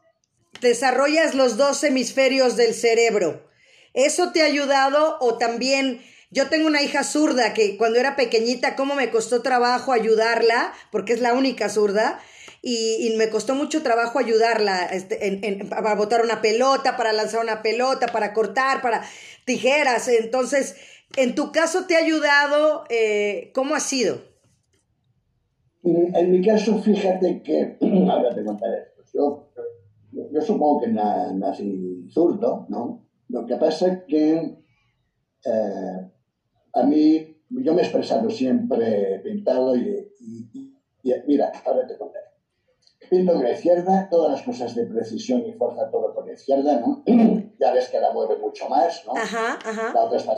desarrollas 0.61 1.35
los 1.35 1.57
dos 1.57 1.83
hemisferios 1.85 2.57
del 2.57 2.75
cerebro. 2.75 3.49
¿Eso 3.95 4.33
te 4.33 4.43
ha 4.43 4.47
ayudado 4.47 5.17
o 5.21 5.39
también 5.39 6.03
yo 6.31 6.49
tengo 6.49 6.69
una 6.69 6.83
hija 6.83 7.03
zurda 7.03 7.55
que 7.55 7.77
cuando 7.77 7.99
era 7.99 8.15
pequeñita, 8.15 8.77
cómo 8.77 8.95
me 8.95 9.11
costó 9.11 9.43
trabajo 9.43 9.93
ayudarla, 9.93 10.73
porque 10.93 11.13
es 11.13 11.21
la 11.21 11.33
única 11.33 11.69
zurda, 11.69 12.21
y, 12.63 13.15
me 13.17 13.31
costó 13.31 13.55
mucho 13.55 13.83
trabajo 13.83 14.19
ayudarla 14.19 14.85
este, 14.85 15.65
para 15.69 15.95
botar 15.95 16.23
una 16.23 16.43
pelota, 16.43 16.97
para 16.97 17.13
lanzar 17.13 17.41
una 17.41 17.63
pelota, 17.63 18.09
para 18.09 18.35
cortar, 18.35 18.83
para 18.83 19.03
tijeras. 19.47 20.09
Entonces, 20.09 20.77
en 21.17 21.35
tu 21.35 21.53
caso, 21.53 21.87
¿te 21.87 21.97
ha 21.97 22.01
ayudado? 22.01 22.85
Eh, 22.91 23.51
¿Cómo 23.55 23.75
ha 23.75 23.81
sido? 23.81 24.30
En 25.83 26.31
mi 26.31 26.45
caso, 26.45 26.79
fíjate 26.79 27.43
que, 27.43 27.79
ahora 28.11 28.35
te 28.35 28.45
contaré 28.45 28.83
esto. 28.83 29.03
Yo, 30.13 30.29
yo, 30.31 30.41
supongo 30.41 30.81
que 30.81 30.89
nací 30.89 32.07
zurdo, 32.11 32.67
¿no? 32.69 33.07
Lo 33.29 33.47
que 33.47 33.57
pasa 33.57 33.87
es 33.89 34.05
que 34.07 34.59
eh, 35.45 36.11
a 36.75 36.83
mí, 36.83 37.37
yo 37.49 37.75
me 37.75 37.81
he 37.81 37.85
expresado 37.85 38.29
siempre 38.29 39.21
pintado 39.25 39.77
y, 39.77 40.07
mira, 41.27 41.53
ahora 41.65 41.87
te 41.87 41.97
contaré. 41.97 42.27
Pinto 43.09 43.33
con 43.33 43.43
la 43.43 43.53
izquierda, 43.53 44.09
todas 44.09 44.31
las 44.33 44.43
cosas 44.43 44.75
de 44.75 44.87
precisión 44.87 45.45
y 45.47 45.53
fuerza, 45.55 45.91
todo 45.91 46.15
por 46.15 46.27
la 46.27 46.35
izquierda, 46.35 46.81
¿no? 46.81 47.03
ya 47.59 47.73
ves 47.73 47.89
que 47.89 47.99
la 47.99 48.13
mueve 48.13 48.39
mucho 48.39 48.69
más, 48.69 49.03
¿no? 49.07 49.17
Ajá, 49.17 49.59
ajá. 49.65 49.93
La 49.95 50.05
otra 50.05 50.19
está 50.19 50.35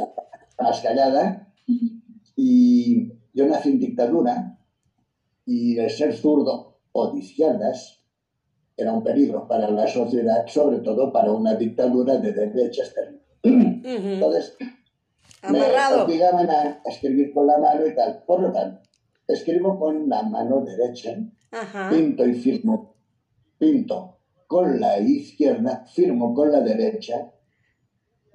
más 0.59 0.80
callada. 0.80 1.53
Y 2.36 3.12
yo 3.34 3.47
nací 3.47 3.70
en 3.70 3.78
dictadura 3.80 4.59
y 5.45 5.78
el 5.78 5.90
ser 5.90 6.14
zurdo 6.14 6.78
o 6.93 7.12
de 7.12 7.20
izquierdas 7.20 8.03
era 8.76 8.93
un 8.93 9.03
peligro 9.03 9.47
para 9.47 9.70
la 9.70 9.86
sociedad, 9.86 10.47
sobre 10.47 10.78
todo 10.78 11.12
para 11.12 11.30
una 11.32 11.55
dictadura 11.55 12.16
de 12.16 12.32
derechas. 12.32 12.95
Entonces, 13.43 14.57
Amarrado. 15.43 15.99
me 15.99 16.03
obligaban 16.05 16.49
a 16.51 16.80
escribir 16.84 17.32
con 17.32 17.47
la 17.47 17.59
mano 17.59 17.86
y 17.86 17.95
tal. 17.95 18.22
Por 18.26 18.40
lo 18.40 18.53
tanto, 18.53 18.80
escribo 19.26 19.78
con 19.78 20.09
la 20.09 20.22
mano 20.22 20.64
derecha, 20.64 21.16
pinto 21.90 22.26
y 22.26 22.34
firmo, 22.34 22.95
pinto 23.59 24.18
con 24.47 24.80
la 24.80 24.99
izquierda, 24.99 25.84
firmo 25.86 26.34
con 26.34 26.53
la 26.53 26.61
derecha. 26.61 27.32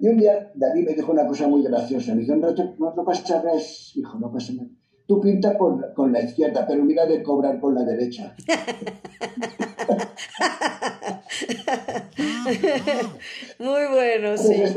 Y 0.00 0.08
un 0.08 0.18
día 0.18 0.52
David 0.54 0.86
me 0.86 0.94
dijo 0.94 1.12
una 1.12 1.26
cosa 1.26 1.48
muy 1.48 1.62
graciosa. 1.62 2.14
Me 2.14 2.22
dijo, 2.22 2.36
no, 2.36 2.52
no, 2.52 2.94
no 2.94 3.04
pasa 3.04 3.42
nada, 3.42 3.58
hijo, 3.94 4.18
no 4.18 4.30
pasa 4.30 4.52
nada. 4.52 4.68
Tú 5.08 5.20
pintas 5.22 5.56
con, 5.56 5.82
con 5.94 6.12
la 6.12 6.20
izquierda, 6.20 6.66
pero 6.68 6.84
mira 6.84 7.06
de 7.06 7.22
cobrar 7.22 7.58
con 7.58 7.74
la 7.74 7.82
derecha. 7.82 8.36
Muy 13.58 13.86
bueno, 13.90 14.36
sí. 14.36 14.52
es, 14.52 14.76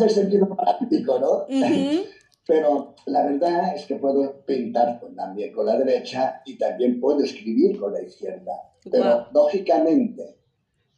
el 0.00 0.10
sentido, 0.10 0.48
práctico, 0.56 1.20
¿no? 1.20 1.46
Pero 2.44 2.96
la 3.06 3.24
verdad 3.24 3.76
es 3.76 3.86
que 3.86 3.94
puedo 3.94 4.44
pintar 4.44 5.00
también 5.14 5.52
con 5.52 5.66
la 5.66 5.78
derecha 5.78 6.42
y 6.44 6.58
también 6.58 7.00
puedo 7.00 7.20
escribir 7.20 7.78
con 7.78 7.92
la 7.92 8.02
izquierda. 8.02 8.72
Pero 8.90 9.28
lógicamente, 9.32 10.38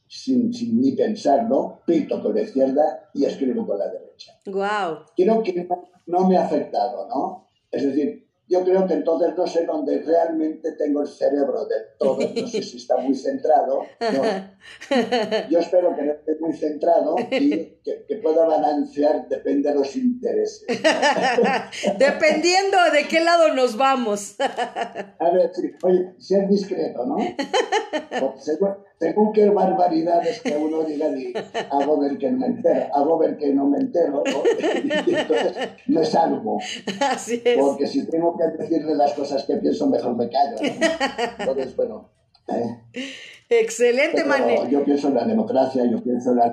sin, 0.07 0.55
sin, 0.55 0.81
ni 0.81 0.93
pensarlo, 0.93 1.83
pinto 1.85 2.23
con 2.23 2.35
la 2.35 2.41
izquierda 2.41 3.11
y 3.13 3.27
escribo 3.27 3.67
con 3.67 3.79
la 3.79 3.89
derecha. 3.89 4.33
Wow. 4.47 5.01
Creo 5.15 5.43
que 5.43 5.69
no 6.07 6.27
me 6.27 6.39
ha 6.39 6.47
afectado, 6.47 7.07
¿no? 7.09 7.43
Es 7.73 7.85
decir, 7.85 8.22
yo 8.53 8.63
creo 8.65 8.87
que 8.87 8.93
entonces 8.93 9.35
no 9.35 9.47
sé 9.47 9.65
dónde 9.65 10.03
realmente 10.03 10.73
tengo 10.73 11.01
el 11.01 11.09
cerebro 11.09 11.65
del 11.65 11.85
todo, 11.99 12.19
no 12.19 12.47
sé 12.47 12.63
si 12.63 12.77
está 12.77 12.99
muy 12.99 13.15
centrado. 13.15 13.81
Yo 15.49 15.59
espero 15.59 15.97
que 15.97 16.03
no 16.03 16.13
esté 16.13 16.37
muy 16.39 16.53
centrado 16.53 17.17
y 17.31 17.79
que, 17.83 18.17
pueda 18.23 18.45
balancear, 18.45 19.27
depende 19.27 19.71
de 19.71 19.75
los 19.75 19.97
intereses. 19.97 20.67
Dependiendo 21.99 22.77
de 22.93 23.09
qué 23.09 23.21
lado 23.21 23.55
nos 23.55 23.77
vamos. 23.77 24.37
A 24.39 25.31
ver, 25.31 25.51
oye, 25.83 26.15
ser 26.19 26.47
discreto, 26.47 27.07
¿no? 27.07 27.17
según, 28.99 29.33
qué 29.33 29.51
barbaridades 29.51 30.41
que 30.43 30.57
uno 30.57 30.85
diga, 30.85 31.11
hago 31.71 32.01
ver 32.01 32.19
que 32.19 32.31
no 32.31 32.39
me 32.39 32.47
entero, 32.47 32.87
hago 32.95 33.19
ver 33.19 33.37
que 33.37 33.53
no 33.53 33.67
me 33.67 33.79
entero, 33.81 34.23
y 35.07 35.15
entonces 35.15 35.57
me 35.87 36.05
salvo. 36.05 36.59
Así 37.01 37.43
es. 37.45 37.59
Porque 37.59 37.87
si 37.87 38.07
tengo 38.09 38.37
que 38.37 38.63
decirle 38.63 38.95
las 38.95 39.13
cosas 39.15 39.45
que 39.45 39.57
pienso, 39.57 39.89
mejor 39.89 40.17
me 40.17 40.29
callo. 40.29 40.57
Entonces, 41.39 41.77
bueno. 41.77 42.11
¿eh? 42.49 42.83
Excelente, 43.49 44.25
Manuel. 44.25 44.69
Yo 44.69 44.85
pienso 44.85 45.09
en 45.09 45.15
la 45.15 45.25
democracia, 45.25 45.85
yo 45.85 46.03
pienso 46.03 46.31
en 46.31 46.37
la, 46.37 46.53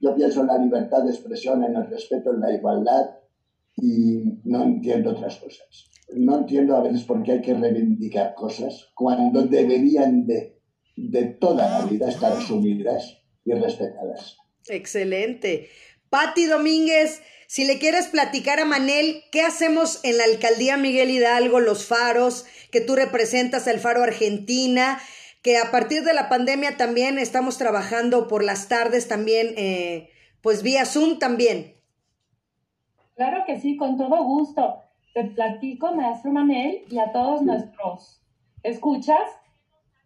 yo 0.00 0.14
pienso 0.14 0.40
en 0.40 0.46
la 0.46 0.58
libertad 0.58 1.02
de 1.02 1.10
expresión, 1.10 1.64
en 1.64 1.76
el 1.76 1.86
respeto, 1.88 2.32
en 2.32 2.40
la 2.40 2.52
igualdad 2.52 3.10
y 3.76 4.40
no 4.44 4.62
entiendo 4.62 5.10
otras 5.10 5.36
cosas. 5.36 5.90
No 6.14 6.38
entiendo 6.38 6.76
a 6.76 6.82
veces 6.82 7.04
por 7.04 7.22
qué 7.22 7.32
hay 7.32 7.40
que 7.42 7.54
reivindicar 7.54 8.34
cosas 8.34 8.88
cuando 8.94 9.42
deberían 9.42 10.26
de, 10.26 10.57
de 11.06 11.24
toda 11.24 11.68
la 11.68 11.86
vida 11.86 12.08
estar 12.08 12.32
asumidas 12.32 13.18
y 13.44 13.52
respetadas. 13.52 14.36
Excelente. 14.68 15.68
Patti 16.10 16.46
Domínguez, 16.46 17.22
si 17.46 17.64
le 17.64 17.78
quieres 17.78 18.08
platicar 18.08 18.60
a 18.60 18.64
Manel, 18.64 19.22
¿qué 19.30 19.42
hacemos 19.42 20.04
en 20.04 20.18
la 20.18 20.24
alcaldía 20.24 20.76
Miguel 20.76 21.10
Hidalgo, 21.10 21.60
los 21.60 21.86
faros, 21.86 22.46
que 22.70 22.80
tú 22.80 22.96
representas 22.96 23.66
el 23.66 23.78
faro 23.78 24.02
Argentina, 24.02 24.98
que 25.42 25.56
a 25.56 25.70
partir 25.70 26.02
de 26.02 26.14
la 26.14 26.28
pandemia 26.28 26.76
también 26.76 27.18
estamos 27.18 27.58
trabajando 27.58 28.26
por 28.26 28.42
las 28.42 28.68
tardes 28.68 29.08
también, 29.08 29.54
eh, 29.56 30.10
pues 30.42 30.62
vía 30.62 30.84
Zoom 30.84 31.18
también? 31.18 31.76
Claro 33.14 33.44
que 33.46 33.60
sí, 33.60 33.76
con 33.76 33.96
todo 33.96 34.24
gusto. 34.24 34.82
Te 35.14 35.24
platico, 35.24 35.94
maestro 35.94 36.32
Manel, 36.32 36.84
y 36.90 36.98
a 36.98 37.12
todos 37.12 37.42
nuestros 37.42 38.22
escuchas, 38.62 39.28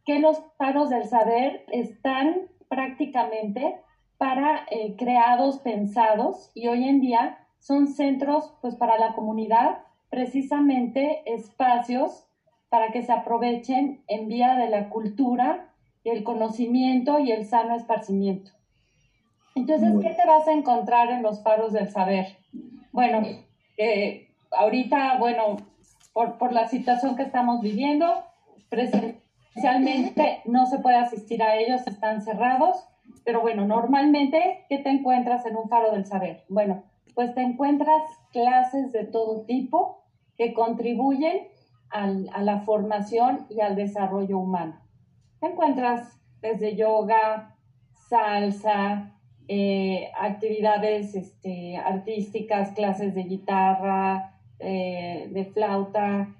que 0.04 0.18
los 0.18 0.42
faros 0.58 0.90
del 0.90 1.04
saber 1.04 1.64
están 1.70 2.48
prácticamente 2.68 3.76
para 4.18 4.66
eh, 4.70 4.94
creados, 4.96 5.58
pensados 5.58 6.50
y 6.54 6.68
hoy 6.68 6.88
en 6.88 7.00
día 7.00 7.38
son 7.58 7.88
centros 7.88 8.54
pues 8.60 8.74
para 8.74 8.98
la 8.98 9.14
comunidad, 9.14 9.78
precisamente 10.10 11.22
espacios 11.26 12.26
para 12.68 12.90
que 12.90 13.02
se 13.02 13.12
aprovechen 13.12 14.02
en 14.08 14.28
vía 14.28 14.56
de 14.56 14.68
la 14.68 14.88
cultura, 14.88 15.68
el 16.04 16.24
conocimiento 16.24 17.18
y 17.18 17.30
el 17.30 17.44
sano 17.44 17.76
esparcimiento. 17.76 18.50
Entonces, 19.54 19.92
¿qué 20.00 20.10
te 20.10 20.26
vas 20.26 20.48
a 20.48 20.52
encontrar 20.52 21.10
en 21.10 21.22
los 21.22 21.42
faros 21.42 21.72
del 21.72 21.90
saber? 21.90 22.38
Bueno, 22.90 23.22
eh, 23.76 24.28
ahorita, 24.50 25.18
bueno, 25.18 25.58
por, 26.12 26.38
por 26.38 26.52
la 26.52 26.68
situación 26.68 27.14
que 27.16 27.22
estamos 27.22 27.60
viviendo, 27.60 28.24
presencialmente 29.52 30.42
no 30.46 30.66
se 30.66 30.78
puede 30.78 30.96
asistir 30.96 31.42
a 31.42 31.56
ellos, 31.56 31.86
están 31.86 32.22
cerrados, 32.22 32.76
pero 33.24 33.40
bueno, 33.40 33.66
normalmente, 33.66 34.64
¿qué 34.68 34.78
te 34.78 34.90
encuentras 34.90 35.46
en 35.46 35.56
un 35.56 35.68
faro 35.68 35.92
del 35.92 36.06
saber? 36.06 36.44
Bueno, 36.48 36.82
pues 37.14 37.34
te 37.34 37.42
encuentras 37.42 38.02
clases 38.32 38.92
de 38.92 39.04
todo 39.04 39.42
tipo 39.42 40.02
que 40.36 40.54
contribuyen 40.54 41.48
a 41.90 42.42
la 42.42 42.60
formación 42.60 43.46
y 43.50 43.60
al 43.60 43.76
desarrollo 43.76 44.38
humano. 44.38 44.80
Te 45.40 45.48
encuentras 45.48 46.18
desde 46.40 46.74
yoga, 46.74 47.54
salsa, 48.08 49.12
eh, 49.48 50.10
actividades 50.18 51.14
este, 51.14 51.76
artísticas, 51.76 52.70
clases 52.70 53.14
de 53.14 53.24
guitarra, 53.24 54.38
eh, 54.58 55.28
de 55.30 55.44
flauta, 55.46 56.34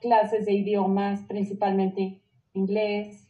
clases 0.00 0.46
de 0.46 0.52
idiomas, 0.52 1.20
principalmente 1.28 2.20
inglés, 2.54 3.28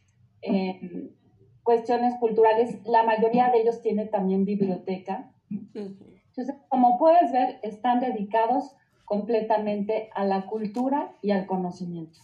cuestiones 1.63 2.15
culturales, 2.19 2.79
la 2.85 3.03
mayoría 3.03 3.49
de 3.49 3.61
ellos 3.61 3.81
tiene 3.81 4.05
también 4.05 4.45
biblioteca. 4.45 5.31
Entonces, 5.49 6.55
como 6.67 6.97
puedes 6.97 7.31
ver, 7.31 7.59
están 7.63 7.99
dedicados 7.99 8.75
completamente 9.05 10.09
a 10.13 10.23
la 10.23 10.45
cultura 10.45 11.15
y 11.21 11.31
al 11.31 11.47
conocimiento. 11.47 12.19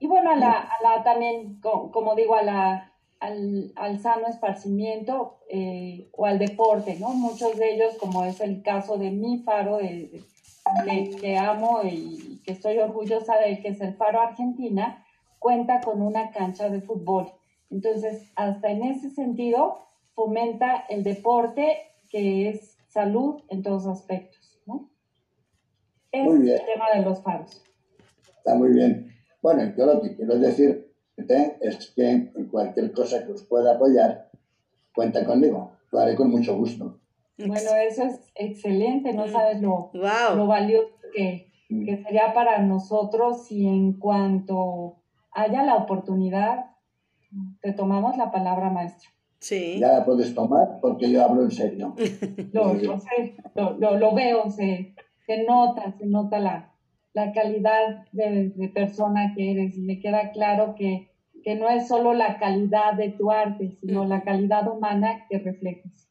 Y 0.00 0.06
bueno, 0.06 0.30
a 0.30 0.36
la, 0.36 1.02
también, 1.04 1.60
como 1.60 2.14
digo, 2.14 2.34
a 2.34 2.42
la, 2.42 2.92
al, 3.20 3.72
al 3.76 4.00
sano 4.00 4.26
esparcimiento 4.26 5.38
eh, 5.48 6.08
o 6.12 6.26
al 6.26 6.38
deporte, 6.38 6.96
¿no? 6.98 7.10
Muchos 7.10 7.56
de 7.56 7.74
ellos, 7.74 7.96
como 7.98 8.24
es 8.24 8.40
el 8.40 8.62
caso 8.62 8.96
de 8.96 9.10
mi 9.10 9.38
faro, 9.42 9.76
de, 9.76 10.22
que 11.20 11.36
amo 11.36 11.80
y 11.84 12.40
que 12.44 12.52
estoy 12.52 12.78
orgullosa 12.78 13.38
de 13.38 13.60
que 13.60 13.68
es 13.68 13.80
el 13.80 13.94
Faro 13.94 14.20
Argentina, 14.20 15.04
cuenta 15.38 15.80
con 15.80 16.02
una 16.02 16.30
cancha 16.30 16.68
de 16.68 16.80
fútbol. 16.80 17.32
Entonces, 17.70 18.30
hasta 18.36 18.70
en 18.70 18.82
ese 18.84 19.10
sentido, 19.10 19.86
fomenta 20.14 20.84
el 20.88 21.02
deporte 21.02 21.78
que 22.10 22.48
es 22.48 22.76
salud 22.88 23.42
en 23.48 23.62
todos 23.62 23.86
aspectos, 23.86 24.60
¿no? 24.66 24.90
Es 26.10 26.24
Muy 26.24 26.40
bien. 26.40 26.58
el 26.60 26.66
tema 26.66 26.86
de 26.94 27.02
los 27.02 27.22
faros. 27.22 27.62
Está 28.36 28.54
muy 28.54 28.70
bien. 28.70 29.14
Bueno, 29.42 29.72
yo 29.76 29.86
lo 29.86 30.00
que 30.02 30.16
quiero 30.16 30.38
decir 30.38 30.90
es 31.60 31.92
que 31.94 32.32
cualquier 32.50 32.92
cosa 32.92 33.24
que 33.24 33.32
os 33.32 33.44
pueda 33.44 33.74
apoyar, 33.74 34.30
cuenta 34.94 35.24
conmigo. 35.24 35.72
Lo 35.92 36.00
haré 36.00 36.14
con 36.16 36.30
mucho 36.30 36.56
gusto. 36.56 36.98
Bueno, 37.48 37.70
eso 37.88 38.04
es 38.04 38.20
excelente, 38.34 39.12
no 39.12 39.26
sabes 39.28 39.60
lo, 39.60 39.90
Wow. 39.94 40.36
lo 40.36 40.46
valioso 40.46 40.88
que, 41.14 41.52
que 41.68 42.02
sería 42.02 42.32
para 42.34 42.58
nosotros 42.58 43.46
si 43.46 43.66
en 43.66 43.94
cuanto 43.98 44.96
haya 45.32 45.62
la 45.62 45.76
oportunidad, 45.76 46.66
te 47.62 47.72
tomamos 47.72 48.16
la 48.16 48.30
palabra, 48.32 48.70
maestro. 48.70 49.10
Sí. 49.38 49.78
Ya 49.78 49.92
la 49.92 50.04
puedes 50.04 50.34
tomar 50.34 50.78
porque 50.82 51.10
yo 51.10 51.24
hablo 51.24 51.42
en 51.42 51.50
serio. 51.50 51.94
Lo, 52.52 52.74
lo 52.74 52.98
sé, 52.98 53.36
lo, 53.54 53.78
lo- 53.78 53.96
lo 53.96 54.14
veo, 54.14 54.50
se, 54.50 54.94
se 55.26 55.44
nota, 55.44 55.92
se 55.96 56.06
nota 56.06 56.38
la, 56.40 56.74
la 57.14 57.32
calidad 57.32 58.04
de, 58.12 58.50
de 58.50 58.68
persona 58.68 59.32
que 59.34 59.52
eres 59.52 59.78
y 59.78 59.80
me 59.82 59.98
queda 60.00 60.32
claro 60.32 60.74
que, 60.76 61.10
que 61.42 61.54
no 61.54 61.68
es 61.70 61.88
solo 61.88 62.12
la 62.12 62.38
calidad 62.38 62.94
de 62.94 63.10
tu 63.10 63.30
arte, 63.30 63.78
sino 63.80 64.04
la 64.04 64.22
calidad 64.22 64.68
humana 64.68 65.24
que 65.30 65.38
reflejas. 65.38 66.09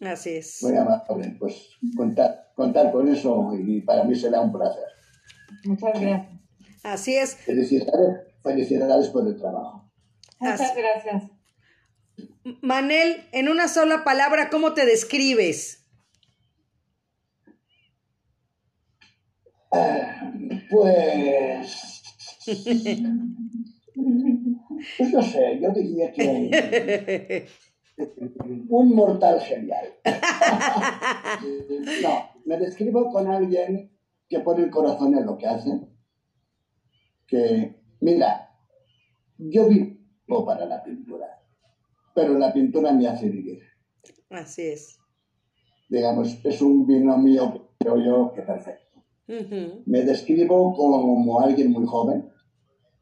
Así 0.00 0.30
es. 0.30 0.62
Muy 0.62 0.76
amable. 0.76 1.36
Pues 1.38 1.68
contar, 1.96 2.52
contar 2.54 2.90
con 2.92 3.08
eso 3.08 3.52
y 3.54 3.82
para 3.82 4.04
mí 4.04 4.14
será 4.14 4.40
un 4.40 4.52
placer. 4.52 4.84
Muchas 5.64 6.00
gracias. 6.00 6.40
Así 6.82 7.16
es. 7.16 7.36
Felicidades, 7.36 8.20
felicidades 8.42 9.08
por 9.08 9.26
el 9.26 9.36
trabajo. 9.36 9.90
Muchas 10.38 10.60
Así- 10.62 10.80
gracias. 10.80 11.30
Manel, 12.62 13.26
en 13.32 13.48
una 13.48 13.68
sola 13.68 14.04
palabra, 14.04 14.48
¿cómo 14.50 14.72
te 14.74 14.86
describes? 14.86 15.86
Pues. 20.70 22.02
Pues 24.96 25.12
no 25.12 25.22
sé, 25.22 25.60
yo 25.60 25.70
diría 25.72 26.10
que. 26.10 27.46
Un 28.68 28.94
mortal 28.94 29.40
genial. 29.40 29.86
No, 32.02 32.30
me 32.44 32.58
describo 32.58 33.10
con 33.10 33.28
alguien 33.28 33.90
que 34.28 34.40
pone 34.40 34.64
el 34.64 34.70
corazón 34.70 35.16
en 35.16 35.26
lo 35.26 35.38
que 35.38 35.46
hace. 35.46 35.80
Que, 37.26 37.76
mira, 38.00 38.50
yo 39.38 39.68
vivo 39.68 40.44
para 40.44 40.66
la 40.66 40.82
pintura, 40.82 41.26
pero 42.14 42.38
la 42.38 42.52
pintura 42.52 42.92
me 42.92 43.06
hace 43.06 43.28
vivir. 43.28 43.60
Así 44.30 44.62
es. 44.62 44.98
Digamos, 45.88 46.44
es 46.44 46.60
un 46.60 46.86
binomio, 46.86 47.70
creo 47.78 47.96
yo, 47.98 48.32
que 48.34 48.42
perfecto. 48.42 49.04
Me 49.86 50.02
describo 50.02 50.74
como 50.74 51.40
alguien 51.40 51.70
muy 51.70 51.86
joven, 51.86 52.30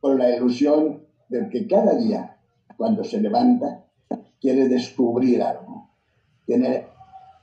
con 0.01 0.19
la 0.19 0.37
ilusión 0.37 1.07
de 1.29 1.49
que 1.49 1.67
cada 1.67 1.95
día, 1.97 2.39
cuando 2.77 3.03
se 3.03 3.21
levanta, 3.21 3.88
quiere 4.41 4.69
descubrir 4.69 5.43
algo. 5.43 5.91
Tiene 6.47 6.87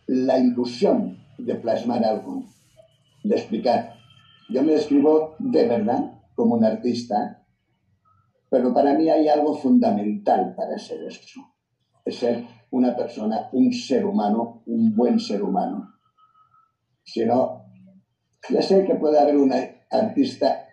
la 0.07 0.37
ilusión 0.37 1.17
de 1.37 1.55
plasmar 1.55 2.03
algo, 2.03 2.43
de 3.23 3.35
explicar. 3.35 3.93
Yo 4.49 4.63
me 4.63 4.73
describo 4.73 5.35
de 5.39 5.67
verdad 5.67 6.21
como 6.35 6.55
un 6.55 6.63
artista, 6.63 7.43
pero 8.49 8.73
para 8.73 8.93
mí 8.93 9.09
hay 9.09 9.27
algo 9.27 9.55
fundamental 9.55 10.53
para 10.55 10.77
ser 10.77 11.03
eso. 11.03 11.41
Es 12.03 12.17
ser 12.17 12.45
una 12.71 12.95
persona, 12.95 13.49
un 13.51 13.71
ser 13.71 14.05
humano, 14.05 14.61
un 14.65 14.95
buen 14.95 15.19
ser 15.19 15.41
humano. 15.41 15.93
Si 17.03 17.25
no, 17.25 17.65
ya 18.49 18.61
sé 18.61 18.85
que 18.85 18.95
puede 18.95 19.19
haber 19.19 19.37
un 19.37 19.51
artista 19.91 20.67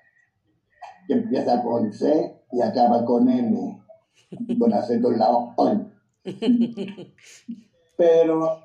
que 1.06 1.14
empieza 1.14 1.62
con 1.62 1.92
C 1.92 2.42
y 2.52 2.60
acaba 2.60 3.04
con 3.04 3.28
M, 3.28 3.82
con 4.58 4.72
acento 4.72 5.10
en 5.12 5.18
la 5.18 5.30
O. 5.30 5.54
on. 5.56 5.91
Pero, 7.96 8.58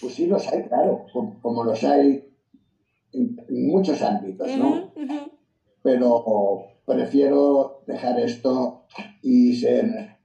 pues 0.00 0.14
sí 0.14 0.26
los 0.26 0.46
hay, 0.48 0.62
claro, 0.64 1.06
como, 1.12 1.40
como 1.40 1.64
los 1.64 1.82
hay 1.84 2.24
en, 3.12 3.36
en 3.48 3.66
muchos 3.68 4.00
ámbitos, 4.02 4.48
¿no? 4.56 4.92
Ujú, 4.94 5.02
ujú. 5.02 5.30
Pero 5.82 6.64
prefiero 6.86 7.82
dejar 7.86 8.20
esto 8.20 8.84
y 9.22 9.54
ser 9.54 10.16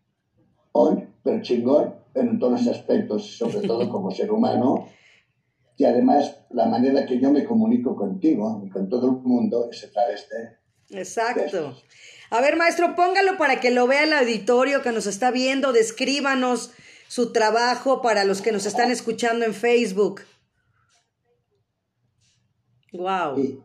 on, 0.72 1.14
pero 1.24 1.42
chingón, 1.42 1.96
en 2.14 2.40
todos 2.40 2.66
los 2.66 2.76
aspectos, 2.76 3.38
sobre 3.38 3.68
todo 3.68 3.90
como 3.90 4.12
ser 4.12 4.32
humano. 4.32 4.88
Y 5.78 5.86
además, 5.86 6.46
la 6.50 6.66
manera 6.66 7.06
que 7.06 7.20
yo 7.20 7.32
me 7.32 7.44
comunico 7.44 7.96
contigo 7.96 8.62
y 8.66 8.70
con 8.70 8.90
todo 8.90 9.08
el 9.08 9.18
mundo 9.24 9.70
es 9.70 9.84
a 9.84 9.92
través 9.92 10.28
de 10.30 10.58
Exacto. 10.90 11.76
A 12.30 12.42
ver, 12.42 12.58
maestro, 12.58 12.96
póngalo 12.96 13.38
para 13.38 13.60
que 13.60 13.72
lo 13.72 13.88
vea 13.88 14.04
el 14.04 14.14
auditorio 14.14 14.82
que 14.82 14.92
nos 14.92 15.06
está 15.08 15.32
viendo. 15.32 15.72
Descríbanos 15.72 16.72
su 17.08 17.32
trabajo 17.32 18.02
para 18.02 18.26
los 18.26 18.42
que 18.42 18.52
nos 18.52 18.66
están 18.66 18.92
escuchando 18.92 19.46
en 19.46 19.54
Facebook. 19.54 20.22
Wow. 22.92 23.64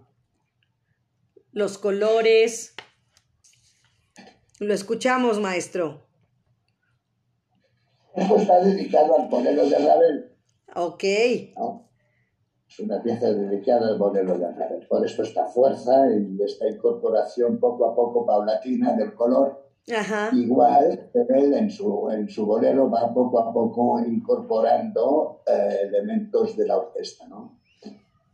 Los 1.53 1.79
colores. 1.79 2.75
Lo 4.61 4.75
escuchamos, 4.75 5.41
maestro. 5.41 6.07
esto 8.15 8.37
está 8.37 8.61
dedicado 8.61 9.19
al 9.19 9.29
modelo 9.29 9.69
de 9.69 9.79
Ravel, 9.79 10.37
Ok. 10.77 11.05
¿no? 11.57 11.92
Es 12.73 12.81
una 12.81 13.03
pieza 13.03 13.31
dedicada 13.31 13.89
al 13.89 13.99
modelo 13.99 14.39
de 14.39 14.51
Ravel. 14.51 14.87
Por 14.89 15.05
eso 15.05 15.23
esta 15.23 15.45
fuerza 15.45 16.07
y 16.11 16.43
esta 16.43 16.67
incorporación 16.67 17.59
poco 17.59 17.85
a 17.85 17.95
poco 17.95 18.25
paulatina 18.25 18.95
del 18.95 19.15
color 19.15 19.63
Ajá. 19.91 20.31
Igual, 20.33 21.11
él 21.13 21.55
en 21.55 21.71
su, 21.71 22.09
en 22.11 22.29
su 22.29 22.47
bolero 22.47 22.89
va 22.89 23.13
poco 23.13 23.41
a 23.41 23.53
poco 23.53 23.99
incorporando 23.99 25.43
eh, 25.47 25.89
elementos 25.89 26.57
de 26.57 26.67
la 26.69 26.79
orquesta, 26.79 27.27
¿no? 27.27 27.59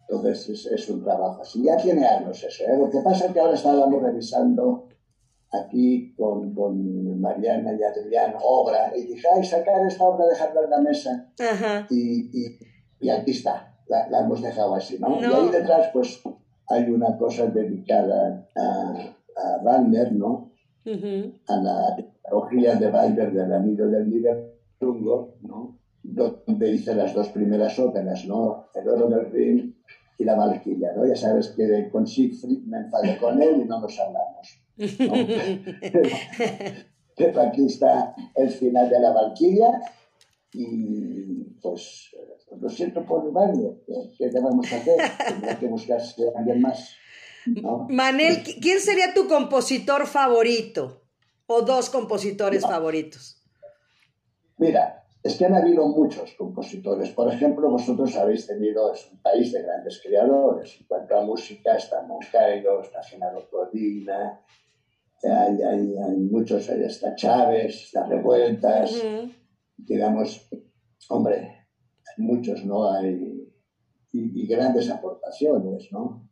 Entonces 0.08 0.48
es, 0.50 0.66
es 0.66 0.88
un 0.90 1.02
trabajo 1.02 1.40
así. 1.42 1.62
Ya 1.62 1.76
tiene 1.76 2.06
años 2.06 2.42
eso, 2.44 2.64
¿eh? 2.64 2.76
Lo 2.78 2.90
que 2.90 3.00
pasa 3.00 3.26
es 3.26 3.32
que 3.32 3.40
ahora 3.40 3.54
estábamos 3.54 4.02
revisando 4.02 4.88
aquí 5.50 6.14
con, 6.14 6.54
con 6.54 7.18
Mariana 7.20 7.72
y 7.72 7.82
Adrián 7.82 8.34
obra 8.42 8.92
y 8.94 9.04
dije, 9.04 9.26
ay, 9.34 9.42
sacar 9.42 9.86
esta 9.86 10.04
obra, 10.04 10.26
dejarla 10.26 10.62
en 10.64 10.70
la 10.70 10.80
mesa 10.80 11.32
Ajá. 11.38 11.86
y, 11.88 12.28
y, 12.38 12.58
y 13.00 13.08
aquí 13.08 13.30
está, 13.30 13.74
la, 13.88 14.08
la 14.08 14.20
hemos 14.20 14.42
dejado 14.42 14.74
así, 14.74 14.98
¿no? 14.98 15.08
No. 15.08 15.20
Y 15.20 15.24
ahí 15.24 15.48
detrás 15.50 15.90
pues 15.92 16.20
hay 16.68 16.90
una 16.90 17.16
cosa 17.16 17.46
dedicada 17.46 18.46
a, 18.56 19.14
a 19.36 19.62
Wagner, 19.62 20.12
¿no? 20.12 20.52
Ujú. 20.84 21.32
a 21.48 21.56
la 21.56 21.96
tecnología 21.96 22.76
de 22.76 22.86
Weber 22.86 23.32
del 23.32 23.52
Anillo 23.52 23.88
del 23.88 24.08
Nibelungo, 24.08 25.34
¿no? 25.42 25.78
donde 26.02 26.72
hice 26.72 26.94
las 26.94 27.14
dos 27.14 27.28
primeras 27.28 27.78
óperas, 27.78 28.24
¿no? 28.24 28.66
El 28.74 28.88
oro 28.88 29.08
del 29.08 29.30
Rin 29.30 29.76
y 30.18 30.24
la 30.24 30.34
Valquiria, 30.34 30.92
¿no? 30.94 31.06
Ya 31.06 31.16
sabes 31.16 31.48
que 31.48 31.88
con 31.90 32.06
Siegfried 32.06 32.62
me 32.64 32.78
enfadé 32.78 33.18
con 33.18 33.40
él 33.42 33.62
y 33.62 33.64
no 33.64 33.80
nos 33.80 33.98
hablamos. 33.98 34.62
¿no? 34.76 34.76
pero, 37.16 37.40
aquí 37.42 37.66
está 37.66 38.14
el 38.34 38.50
final 38.50 38.88
de 38.88 39.00
la 39.00 39.12
Valquiria 39.12 39.80
y 40.52 41.44
pues 41.60 42.10
lo 42.60 42.68
siento 42.68 43.04
por 43.04 43.30
Wagner, 43.32 43.74
¿qué- 43.86 44.12
¿qué 44.16 44.26
le 44.30 44.40
vamos 44.40 44.72
a 44.72 44.76
hacer? 44.76 44.96
Tendrá 45.28 45.58
que 45.58 45.66
buscarse 45.68 46.22
a 46.34 46.38
alguien 46.38 46.60
más, 46.62 46.94
¿no? 47.46 47.86
Manel, 47.90 48.42
¿qui- 48.44 48.58
¿quién 48.60 48.80
sería 48.80 49.12
tu 49.14 49.26
compositor 49.28 50.06
favorito? 50.06 51.02
O 51.46 51.62
dos 51.62 51.88
compositores 51.90 52.62
favoritos. 52.62 53.42
Mira, 54.58 55.04
es 55.22 55.36
que 55.36 55.46
han 55.46 55.54
habido 55.54 55.86
muchos 55.88 56.32
compositores. 56.36 57.10
Por 57.10 57.32
ejemplo, 57.32 57.70
vosotros 57.70 58.14
habéis 58.16 58.46
tenido, 58.46 58.92
es 58.92 59.08
un 59.10 59.20
país 59.22 59.52
de 59.52 59.62
grandes 59.62 60.00
creadores. 60.02 60.76
En 60.80 60.86
cuanto 60.86 61.16
a 61.16 61.22
música, 61.24 61.74
está 61.76 62.02
Moncairo, 62.02 62.82
está 62.82 63.02
Genaro 63.02 63.48
Codina, 63.50 64.40
hay, 65.22 65.62
hay, 65.62 65.96
hay 65.98 66.16
muchos, 66.16 66.68
ahí 66.70 66.82
está 66.84 67.14
Chávez, 67.14 67.84
está 67.84 68.06
Revueltas, 68.06 68.92
digamos, 69.76 70.48
hombre, 71.08 71.57
muchos, 72.18 72.64
¿no? 72.64 72.90
Hay, 72.90 73.48
y, 74.12 74.42
y 74.42 74.46
grandes 74.46 74.90
aportaciones, 74.90 75.90
¿no? 75.92 76.28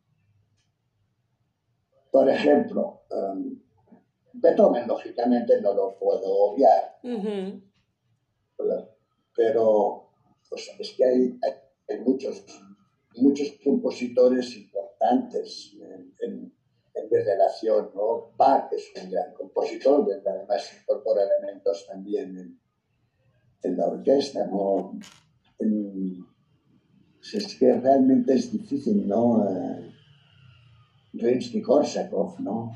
Por 2.11 2.29
ejemplo, 2.29 3.01
em, 3.11 3.61
Beethoven, 4.33 4.87
lógicamente, 4.87 5.61
no 5.61 5.73
lo 5.73 5.97
puedo 5.97 6.27
obviar, 6.31 6.97
pero 9.35 10.09
pues, 10.49 10.69
es 10.79 10.93
que 10.95 11.05
hay, 11.05 11.39
hay, 11.43 11.51
hay 11.89 11.99
muchos, 12.03 12.43
muchos 13.17 13.53
compositores 13.63 14.55
importantes 14.57 15.75
en, 15.79 16.13
en, 16.21 16.53
en 16.95 17.09
mi 17.09 17.17
relación, 17.17 17.91
¿no? 17.93 18.31
Bach 18.35 18.71
es 18.71 18.91
un 19.03 19.11
gran 19.11 19.33
compositor, 19.33 20.07
además 20.25 20.71
incorpora 20.81 21.21
elementos 21.23 21.85
también 21.87 22.37
en, 22.37 22.59
en 23.63 23.77
la 23.77 23.87
orquesta, 23.87 24.45
¿no? 24.47 24.97
Es 27.33 27.55
que 27.55 27.73
realmente 27.73 28.33
es 28.33 28.51
difícil, 28.51 29.07
¿no? 29.07 29.37
Uh, 29.37 29.91
Rimsky-Korsakov, 31.13 32.39
¿no? 32.39 32.71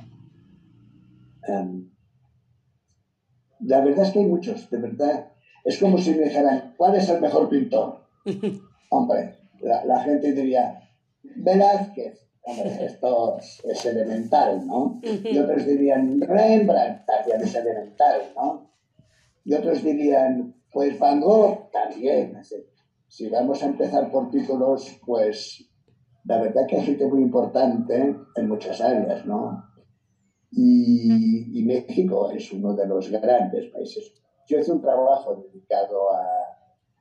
Em, 1.47 1.89
la 3.61 3.81
verdad 3.81 4.05
es 4.05 4.11
que 4.11 4.19
hay 4.19 4.25
muchos, 4.25 4.69
de 4.69 4.77
verdad. 4.77 5.31
Es 5.63 5.79
como 5.79 5.97
si 5.97 6.11
me 6.11 6.25
dijeran, 6.25 6.73
¿cuál 6.77 6.95
es 6.95 7.07
el 7.09 7.21
mejor 7.21 7.49
pintor? 7.49 8.07
Hombre, 8.89 9.37
la, 9.61 10.03
gente 10.03 10.33
diría, 10.33 10.81
Velázquez. 11.23 12.27
Hombre, 12.43 12.85
esto 12.85 13.37
es, 13.37 13.85
elemental, 13.85 14.65
¿no? 14.65 14.99
Y 15.03 15.37
otros 15.37 15.65
dirían, 15.65 16.19
Rembrandt, 16.19 17.05
también 17.05 17.41
es 17.41 17.55
elemental, 17.55 18.33
¿no? 18.35 18.71
Y 19.45 19.53
otros 19.53 19.83
dirían, 19.83 20.55
pues 20.71 20.97
Van 20.97 21.21
Gogh, 21.21 21.69
también. 21.71 22.35
Si 23.11 23.27
vamos 23.27 23.61
a 23.61 23.65
empezar 23.65 24.09
por 24.09 24.31
títulos, 24.31 25.01
pues 25.05 25.69
la 26.23 26.41
verdad 26.41 26.65
que 26.65 26.77
hay 26.77 26.85
gente 26.85 27.05
muy 27.07 27.21
importante 27.21 28.15
en 28.35 28.47
muchas 28.47 28.79
áreas, 28.79 29.25
¿no? 29.25 29.65
Y, 30.49 31.61
México 31.65 32.31
es 32.31 32.53
uno 32.53 32.73
de 32.73 32.87
los 32.87 33.11
grandes 33.11 33.69
países. 33.69 34.13
Yo 34.47 34.59
hice 34.59 34.71
un 34.71 34.81
trabajo 34.81 35.35
dedicado 35.35 36.13
a, 36.13 36.25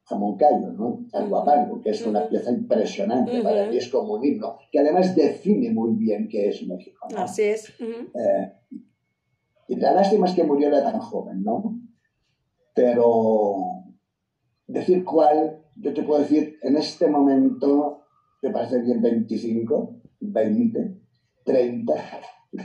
a 0.07 0.15
Moncayo, 0.17 0.73
¿no? 0.73 1.07
a 1.13 1.23
Guapango, 1.23 1.81
que 1.81 1.91
es 1.91 2.05
una 2.05 2.29
pieza 2.29 2.51
impresionante, 2.51 3.43
para 3.43 3.69
mí 3.69 3.77
es 3.77 3.89
como 3.89 4.15
un 4.15 4.25
himno, 4.25 4.59
que 4.71 4.81
además 4.81 5.15
define 5.15 5.71
muy 5.71 5.95
bien 5.95 6.29
qué 6.29 6.49
es 6.49 6.67
México. 6.67 7.07
Así 7.17 7.43
es. 7.43 7.73
Eh, 7.81 8.53
y 9.69 9.77
la 9.77 9.93
lástima 9.93 10.27
es 10.27 10.35
que 10.35 10.43
murió 10.43 10.69
era 10.69 10.83
tan 10.83 10.99
joven, 10.99 11.45
¿no? 11.45 11.81
Pero 12.75 13.85
decir 14.67 15.05
cuál, 15.05 15.60
yo 15.81 15.95
te 15.95 16.03
puedo 16.03 16.21
decir, 16.21 16.59
en 16.63 16.77
este 16.77 17.09
momento, 17.09 18.05
¿te 18.41 18.51
parece 18.51 18.81
bien 18.81 19.01
25, 19.01 20.01
20, 20.21 20.97
30? 21.45 21.95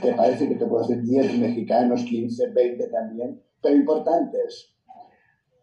te 0.02 0.12
parece 0.14 0.48
que 0.48 0.56
te 0.56 0.66
puedo 0.66 0.86
decir 0.86 1.02
10 1.02 1.38
mexicanos, 1.38 2.04
15, 2.04 2.48
20 2.48 2.88
también, 2.88 3.40
pero 3.60 3.76
importantes, 3.76 4.74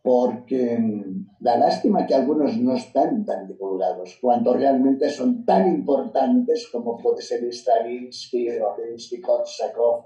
porque 0.02 0.78
mm, 0.78 1.28
la 1.42 1.58
lástima 1.58 2.06
que 2.06 2.16
algunos 2.16 2.58
no 2.58 2.74
están 2.74 3.26
tan 3.26 3.48
divulgados, 3.48 4.18
cuando 4.22 4.54
realmente 4.54 5.10
son 5.10 5.46
tan 5.46 5.68
importantes 5.68 6.68
como 6.72 6.98
puede 6.98 7.22
ser 7.22 7.44
Stravinsky, 7.52 8.50
o 8.60 8.76
Korsakov, 9.22 10.06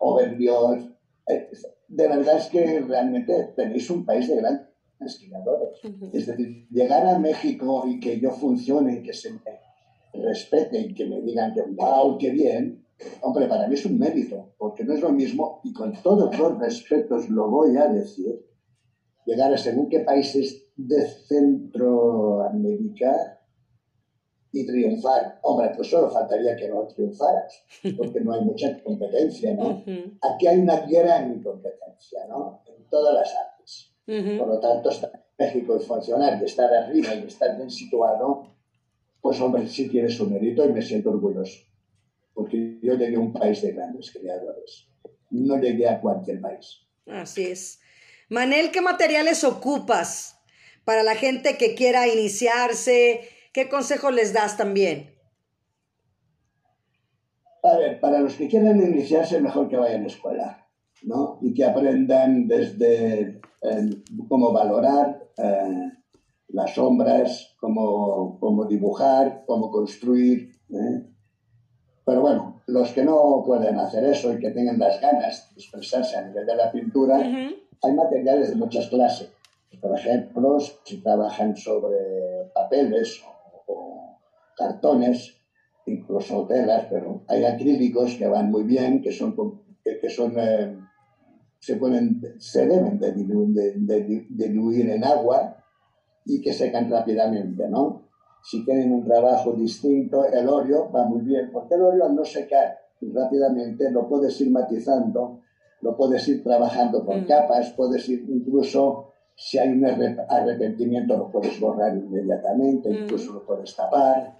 o. 0.00 0.20
Eh, 0.20 1.46
de 1.88 2.08
verdad 2.08 2.36
es 2.38 2.46
que 2.48 2.80
realmente 2.80 3.52
tenéis 3.54 3.90
un 3.90 4.04
país 4.04 4.28
de 4.28 4.40
grandes 4.98 5.18
creadores. 5.18 5.80
Es 6.12 6.26
decir, 6.26 6.68
llegar 6.70 7.06
a 7.06 7.18
México 7.18 7.84
y 7.86 8.00
que 8.00 8.20
yo 8.20 8.30
funcione 8.32 8.98
y 8.98 9.02
que 9.02 9.12
se 9.12 9.32
me 9.32 9.40
respete 10.12 10.80
y 10.80 10.94
que 10.94 11.06
me 11.06 11.20
digan 11.20 11.54
que 11.54 11.62
wow, 11.62 12.18
qué 12.18 12.30
bien, 12.30 12.84
Hombre, 13.20 13.46
para 13.46 13.68
mí 13.68 13.74
es 13.74 13.84
un 13.86 13.96
mérito, 13.98 14.54
porque 14.58 14.84
no 14.84 14.94
es 14.94 15.00
lo 15.00 15.10
mismo, 15.10 15.60
y 15.62 15.72
con 15.72 15.92
todos 16.02 16.36
los 16.36 16.58
respetos 16.58 17.28
lo 17.28 17.48
voy 17.48 17.76
a 17.76 17.86
decir, 17.88 18.44
llegar 19.24 19.52
a 19.52 19.58
según 19.58 19.88
qué 19.88 20.00
países 20.00 20.64
de 20.76 21.06
Centroamérica 21.06 23.38
y 24.50 24.66
triunfar. 24.66 25.38
Hombre, 25.42 25.70
pues 25.76 25.88
solo 25.88 26.10
faltaría 26.10 26.56
que 26.56 26.68
no 26.68 26.88
triunfaras, 26.88 27.62
porque 27.96 28.20
no 28.20 28.32
hay 28.32 28.44
mucha 28.44 28.82
competencia, 28.82 29.54
¿no? 29.54 29.80
Aquí 30.22 30.48
hay 30.48 30.58
una 30.58 30.80
gran 30.80 31.40
competencia, 31.42 32.26
¿no? 32.28 32.62
En 32.66 32.84
todas 32.90 33.14
las 33.14 33.32
Por 34.08 34.48
lo 34.48 34.58
tanto, 34.58 34.88
estar 34.88 35.12
en 35.12 35.46
México 35.46 35.76
y 35.76 35.84
funcionar, 35.84 36.40
y 36.40 36.46
estar 36.46 36.72
arriba 36.72 37.14
y 37.14 37.26
estar 37.26 37.56
bien 37.56 37.70
situado, 37.70 38.54
pues 39.20 39.40
hombre, 39.40 39.68
sí 39.68 39.88
tiene 39.88 40.08
su 40.08 40.28
mérito 40.28 40.64
y 40.64 40.72
me 40.72 40.80
siento 40.80 41.10
orgulloso 41.10 41.68
porque 42.38 42.78
yo 42.80 42.94
llegué 42.94 43.16
a 43.16 43.18
un 43.18 43.32
país 43.32 43.60
de 43.62 43.72
grandes 43.72 44.12
creadores, 44.12 44.86
no 45.30 45.58
llegué 45.58 45.88
a 45.88 46.00
cualquier 46.00 46.40
país. 46.40 46.86
Así 47.04 47.46
es. 47.48 47.80
Manel, 48.28 48.70
¿qué 48.70 48.80
materiales 48.80 49.42
ocupas 49.42 50.38
para 50.84 51.02
la 51.02 51.16
gente 51.16 51.58
que 51.58 51.74
quiera 51.74 52.06
iniciarse? 52.06 53.22
¿Qué 53.52 53.68
consejos 53.68 54.14
les 54.14 54.32
das 54.32 54.56
también? 54.56 55.16
A 57.64 57.76
ver, 57.76 57.98
para 57.98 58.20
los 58.20 58.34
que 58.34 58.46
quieran 58.46 58.80
iniciarse, 58.80 59.40
mejor 59.40 59.68
que 59.68 59.76
vayan 59.76 60.04
a 60.04 60.06
escuela, 60.06 60.68
¿no? 61.02 61.40
Y 61.42 61.52
que 61.54 61.64
aprendan 61.64 62.46
desde 62.46 63.40
eh, 63.62 63.90
cómo 64.28 64.52
valorar 64.52 65.28
eh, 65.36 65.92
las 66.48 66.74
sombras, 66.74 67.56
cómo, 67.60 68.38
cómo, 68.38 68.64
dibujar, 68.64 69.44
cómo 69.46 69.70
construir, 69.70 70.50
¿eh? 70.70 71.02
Pero 72.04 72.22
bueno, 72.22 72.62
los 72.66 72.90
que 72.92 73.04
no 73.04 73.42
pueden 73.44 73.78
hacer 73.78 74.02
eso 74.04 74.32
y 74.32 74.38
que 74.38 74.50
tengan 74.50 74.78
las 74.78 74.98
ganas 74.98 75.50
de 75.54 75.60
expresarse 75.60 76.16
a 76.16 76.22
nivel 76.22 76.46
de 76.46 76.56
la 76.56 76.72
pintura, 76.72 77.18
hay 77.18 77.92
materiales 77.92 78.48
de 78.48 78.56
muchas 78.56 78.86
clases. 78.88 79.30
Por 79.78 79.94
ejemplo, 79.94 80.58
si 80.58 81.02
trabajan 81.02 81.54
sobre 81.54 82.50
papeles 82.54 83.22
o, 83.66 84.18
cartones, 84.56 85.36
incluso 85.84 86.46
telas, 86.46 86.86
pero 86.88 87.24
hay 87.28 87.44
acrílicos 87.44 88.14
que 88.14 88.26
van 88.26 88.50
muy 88.50 88.62
bien, 88.62 89.02
que 89.02 89.12
son, 89.12 89.36
que 89.84 90.08
son 90.08 90.34
eh, 90.38 90.78
se, 91.58 91.76
pueden, 91.76 92.20
se 92.38 92.66
deben 92.66 92.98
de 92.98 94.24
diluir 94.28 94.90
en 94.90 95.04
agua 95.04 95.56
y 96.24 96.40
que 96.40 96.52
secan 96.52 96.90
rápidamente, 96.90 97.68
¿no? 97.68 98.08
si 98.42 98.64
tienen 98.64 98.92
un 98.92 99.04
trabajo 99.04 99.52
distinto, 99.52 100.24
el 100.24 100.48
óleo 100.48 100.90
va 100.90 101.04
muy 101.04 101.20
bien, 101.20 101.50
porque 101.52 101.74
el 101.74 101.82
óleo 101.82 102.06
al 102.06 102.14
no 102.14 102.24
secar 102.24 102.78
rápidamente 103.00 103.90
lo 103.90 104.08
puedes 104.08 104.40
ir 104.40 104.50
matizando, 104.50 105.42
lo 105.82 105.96
puedes 105.96 106.26
ir 106.28 106.42
trabajando 106.42 107.04
por 107.04 107.16
mm. 107.16 107.26
capas, 107.26 107.74
puedes 107.76 108.08
ir 108.08 108.24
incluso, 108.28 109.12
si 109.34 109.58
hay 109.58 109.70
un 109.70 109.84
arrepentimiento, 109.84 111.16
lo 111.16 111.30
puedes 111.30 111.60
borrar 111.60 111.96
inmediatamente, 111.96 112.88
mm. 112.88 112.94
incluso 113.02 113.34
lo 113.34 113.44
puedes 113.44 113.74
tapar, 113.76 114.38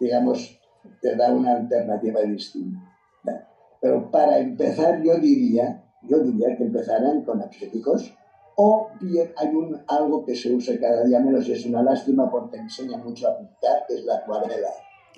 digamos, 0.00 0.58
te 1.00 1.14
da 1.14 1.32
una 1.32 1.52
alternativa 1.52 2.22
distinta. 2.22 2.80
Pero 3.80 4.10
para 4.10 4.38
empezar, 4.38 5.02
yo 5.02 5.18
diría, 5.18 5.83
yo 6.08 6.18
diría 6.20 6.56
que 6.56 6.64
empezarán 6.64 7.22
con 7.22 7.42
acrílicos, 7.42 8.14
o 8.56 8.90
bien 9.00 9.32
hay 9.36 9.48
un, 9.48 9.82
algo 9.88 10.24
que 10.24 10.34
se 10.34 10.52
usa 10.52 10.78
cada 10.80 11.04
día 11.04 11.18
menos 11.20 11.48
y 11.48 11.52
es 11.52 11.66
una 11.66 11.82
lástima 11.82 12.30
porque 12.30 12.56
enseña 12.56 12.98
mucho 12.98 13.28
a 13.28 13.38
pintar, 13.38 13.84
que 13.86 13.94
es 13.94 14.04
la 14.04 14.16
acuarela. 14.16 14.70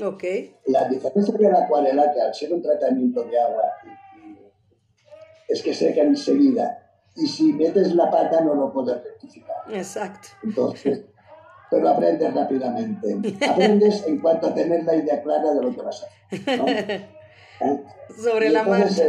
Okay. 0.03 0.55
La 0.67 0.89
diferencia 0.89 1.35
de 1.35 1.51
la 1.51 1.65
acuarela, 1.65 2.13
que 2.13 2.21
al 2.21 2.35
ser 2.35 2.53
un 2.53 2.63
tratamiento 2.63 3.25
de 3.25 3.41
agua, 3.41 3.63
es 5.49 5.63
que 5.63 5.75
seca 5.75 6.03
enseguida. 6.03 6.83
Y 7.15 7.27
si 7.27 7.53
metes 7.53 7.95
la 7.95 8.11
pata 8.11 8.43
no 8.43 8.55
lo 8.55 8.73
puedes 8.73 9.03
rectificar. 9.03 9.57
Exacto. 9.71 10.29
Entonces, 10.43 11.05
pero 11.71 11.89
aprendes 11.89 12.33
rápidamente. 12.35 13.37
Aprendes 13.49 14.07
en 14.07 14.21
cuanto 14.21 14.49
a 14.49 14.55
tener 14.55 14.85
la 14.85 14.97
idea 14.97 15.23
clara 15.23 15.53
de 15.53 15.63
lo 15.63 15.75
que 15.75 15.83
vas 15.83 16.03
a 16.03 16.07
hacer. 16.07 16.59
¿no? 16.59 16.67
Sobre 18.17 18.51
la 18.51 18.63
marcha. 18.63 19.05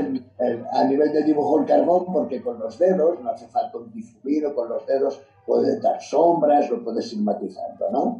a 0.71 0.83
nivel 0.85 1.11
de 1.13 1.23
dibujo 1.23 1.59
el 1.59 1.65
carbón, 1.65 2.11
porque 2.11 2.41
con 2.41 2.59
los 2.59 2.77
dedos, 2.77 3.19
no 3.21 3.29
hace 3.29 3.47
falta 3.47 3.77
un 3.77 3.91
difumido, 3.91 4.53
con 4.53 4.69
los 4.69 4.85
dedos 4.85 5.21
puedes 5.45 5.81
dar 5.81 6.01
sombras, 6.01 6.69
lo 6.69 6.83
puedes 6.83 7.11
ir 7.13 7.19
matizando, 7.21 7.89
¿no? 7.91 8.19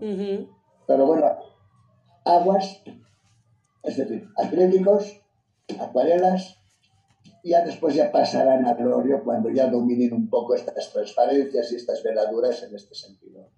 Pero 0.88 1.06
bueno, 1.06 1.38
aguas, 2.24 2.82
es 3.84 3.98
decir, 3.98 4.28
acrílicos, 4.38 5.22
acuarelas, 5.80 6.58
ya 7.44 7.64
después 7.66 7.96
ya 7.96 8.12
pasarán 8.12 8.66
a 8.66 8.72
óleo 8.74 9.24
cuando 9.24 9.50
ya 9.50 9.68
dominen 9.68 10.14
un 10.14 10.30
poco 10.30 10.56
estas 10.56 10.92
transparencias 10.92 11.72
y 11.72 11.76
estas 11.76 12.04
veladuras 12.04 12.64
en 12.64 12.76
este 12.76 12.96
sentido. 12.96 13.50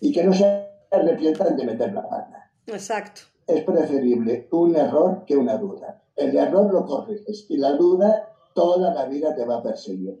Y 0.00 0.12
que 0.12 0.24
no 0.24 0.32
se 0.32 0.68
arrepientan 0.90 1.56
de 1.56 1.64
meter 1.64 1.92
la 1.92 2.08
pata. 2.08 2.50
Exacto 2.66 3.31
es 3.46 3.64
preferible 3.64 4.48
un 4.52 4.76
error 4.76 5.24
que 5.26 5.36
una 5.36 5.56
duda. 5.56 6.02
El 6.16 6.36
error 6.36 6.72
lo 6.72 6.86
corriges 6.86 7.46
y 7.48 7.56
la 7.56 7.72
duda 7.72 8.28
toda 8.54 8.94
la 8.94 9.06
vida 9.06 9.34
te 9.34 9.44
va 9.44 9.56
a 9.56 9.62
perseguir. 9.62 10.16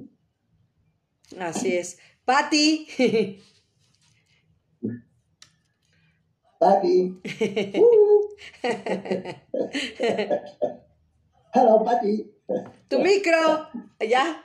Así 1.38 1.76
es. 1.76 1.98
Patti. 2.24 2.88
Patti. 6.58 7.20
Hello, 11.54 11.84
Patti. 11.84 12.32
Tu 12.88 12.98
micro. 12.98 13.68
Ya. 14.00 14.42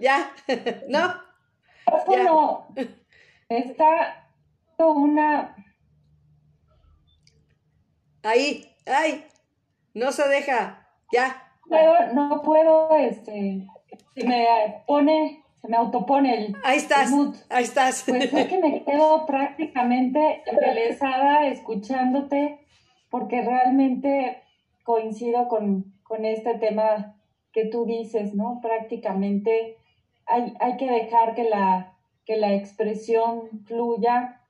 Ya. 0.00 0.32
¿No? 0.88 1.14
Es 3.48 3.70
está 3.70 4.30
una 4.78 5.56
Ahí, 8.22 8.64
ay, 8.86 9.24
no 9.94 10.12
se 10.12 10.28
deja, 10.28 10.86
ya. 11.12 11.42
no 12.12 12.42
puedo, 12.42 12.96
este, 12.96 13.66
me 14.16 14.82
pone 14.86 15.42
se 15.60 15.68
me 15.68 15.76
autopone 15.76 16.36
el. 16.36 16.56
Ahí 16.62 16.76
estás. 16.76 17.10
ahí 17.50 17.64
estás. 17.64 18.04
Pues 18.06 18.32
es 18.32 18.48
que 18.48 18.58
me 18.58 18.84
quedo 18.84 19.26
prácticamente 19.26 20.42
embelesada 20.46 21.48
escuchándote, 21.48 22.60
porque 23.10 23.42
realmente 23.42 24.42
coincido 24.84 25.48
con, 25.48 25.94
con 26.04 26.24
este 26.24 26.54
tema 26.58 27.16
que 27.52 27.64
tú 27.64 27.86
dices, 27.86 28.34
¿no? 28.34 28.60
Prácticamente 28.62 29.76
hay, 30.26 30.54
hay 30.60 30.76
que 30.76 30.90
dejar 30.90 31.34
que 31.34 31.44
la, 31.44 31.96
que 32.24 32.36
la 32.36 32.54
expresión 32.54 33.64
fluya, 33.66 34.42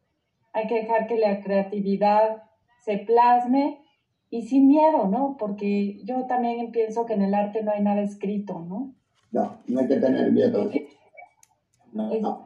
hay 0.52 0.66
que 0.66 0.82
dejar 0.82 1.06
que 1.06 1.16
la 1.16 1.40
creatividad 1.40 2.42
se 2.89 2.97
plasme 2.97 3.84
y 4.30 4.47
sin 4.47 4.66
miedo, 4.66 5.09
¿no? 5.09 5.36
Porque 5.39 6.03
yo 6.05 6.24
también 6.26 6.72
pienso 6.72 7.05
que 7.05 7.12
en 7.12 7.20
el 7.20 7.34
arte 7.34 7.62
no 7.62 7.70
hay 7.70 7.82
nada 7.82 8.01
escrito, 8.01 8.61
¿no? 8.61 8.95
No, 9.30 9.59
no 9.66 9.80
hay 9.80 9.89
que 9.89 9.97
tener 9.97 10.32
miedo. 10.32 10.70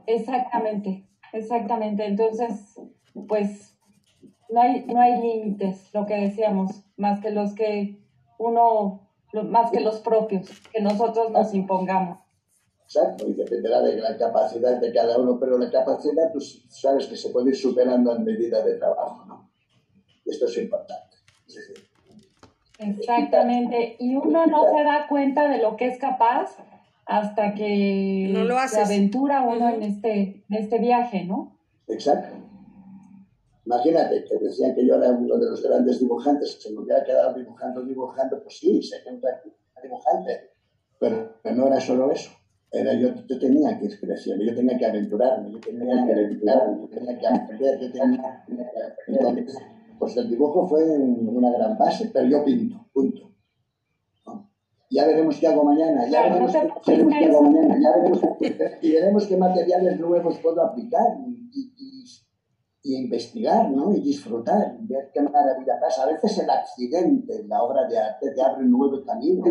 Exactamente, 0.06 1.06
exactamente. 1.32 2.06
Entonces, 2.06 2.74
pues 3.28 3.78
no 4.50 4.62
hay, 4.62 4.84
no 4.86 5.00
hay 5.00 5.22
límites, 5.22 5.94
lo 5.94 6.06
que 6.06 6.14
decíamos, 6.14 6.82
más 6.96 7.20
que 7.20 7.30
los 7.30 7.54
que 7.54 8.00
uno, 8.38 9.08
más 9.44 9.70
que 9.70 9.78
los 9.78 10.00
propios, 10.00 10.50
que 10.72 10.80
nosotros 10.80 11.30
nos 11.30 11.54
impongamos. 11.54 12.18
Exacto, 12.82 13.28
y 13.28 13.34
dependerá 13.34 13.80
de 13.80 14.00
la 14.00 14.16
capacidad 14.18 14.80
de 14.80 14.92
cada 14.92 15.18
uno, 15.18 15.38
pero 15.38 15.56
la 15.56 15.70
capacidad, 15.70 16.32
pues 16.32 16.64
sabes 16.68 17.06
que 17.06 17.16
se 17.16 17.30
puede 17.30 17.50
ir 17.50 17.56
superando 17.56 18.16
en 18.16 18.24
medida 18.24 18.60
de 18.64 18.74
trabajo, 18.74 19.24
¿no? 19.24 19.51
Esto 20.32 20.46
es 20.46 20.56
importante. 20.56 21.16
Exactamente, 22.78 23.96
y 23.98 24.16
uno 24.16 24.46
no 24.46 24.64
se 24.74 24.82
da 24.82 25.06
cuenta 25.06 25.48
de 25.48 25.58
lo 25.58 25.76
que 25.76 25.88
es 25.88 25.98
capaz 25.98 26.56
hasta 27.04 27.54
que 27.54 28.30
no 28.32 28.44
lo 28.44 28.56
se 28.66 28.80
aventura 28.80 29.42
uno 29.42 29.68
en, 29.68 29.82
este, 29.82 30.42
en 30.48 30.56
este 30.56 30.78
viaje, 30.78 31.24
¿no? 31.24 31.58
Exacto. 31.86 32.34
Imagínate 33.66 34.24
que 34.24 34.38
decían 34.38 34.74
que 34.74 34.86
yo 34.86 34.96
era 34.96 35.10
uno 35.10 35.36
de 35.36 35.50
los 35.50 35.62
grandes 35.62 36.00
dibujantes, 36.00 36.56
que 36.56 36.62
se 36.62 36.72
me 36.72 36.80
hubiera 36.80 37.04
quedado 37.04 37.34
dibujando, 37.34 37.82
dibujando, 37.82 38.42
pues 38.42 38.58
sí, 38.58 38.82
sé 38.82 39.02
que 39.04 39.10
era 39.10 39.42
dibujante, 39.82 40.50
pero 40.98 41.34
no 41.44 41.66
era 41.66 41.78
solo 41.78 42.10
eso. 42.10 42.30
Era 42.72 42.94
yo, 42.94 43.10
yo 43.28 43.38
tenía 43.38 43.78
que 43.78 43.84
expresión, 43.84 44.40
yo 44.40 44.54
tenía 44.54 44.78
que 44.78 44.86
aventurarme, 44.86 45.52
yo 45.52 45.60
tenía 45.60 46.06
que 46.06 46.12
aventurarme, 46.12 46.80
yo 46.80 46.88
tenía 46.88 47.18
que 47.18 47.26
aprender, 47.26 47.80
yo 47.80 47.92
tenía 47.92 48.44
que... 48.46 49.72
pues 49.98 50.16
el 50.16 50.28
dibujo 50.28 50.66
fue 50.66 50.84
una 50.84 51.50
gran 51.50 51.76
base, 51.78 52.10
pero 52.12 52.26
yo 52.28 52.44
pinto, 52.44 52.86
punto 52.92 53.32
ya 54.92 55.06
veremos 55.06 55.38
qué 55.38 55.46
hago 55.46 55.64
mañana, 55.64 56.06
ya 56.06 56.24
veremos, 56.24 56.52
qué 56.84 57.24
hago 57.24 57.42
mañana, 57.42 57.78
ya 57.80 57.96
veremos, 57.96 58.20
y 58.82 58.92
veremos 58.92 59.26
qué 59.26 59.36
materiales 59.38 59.98
nuevos 59.98 60.38
puedo 60.38 60.62
aplicar 60.62 61.06
y, 61.26 61.72
y, 62.84 62.96
investigar, 62.96 63.70
¿no? 63.70 63.94
Y 63.94 64.00
disfrutar, 64.00 64.76
ver 64.80 65.10
qué 65.14 65.22
maravilla 65.22 65.80
pasa. 65.80 66.02
A 66.02 66.06
veces 66.06 66.36
el 66.38 66.50
accidente 66.50 67.40
en 67.40 67.48
la 67.48 67.62
obra 67.62 67.86
de 67.88 67.96
arte 67.96 68.32
te 68.32 68.42
abre 68.42 68.64
un 68.64 68.72
nuevo 68.72 69.02
camino. 69.04 69.44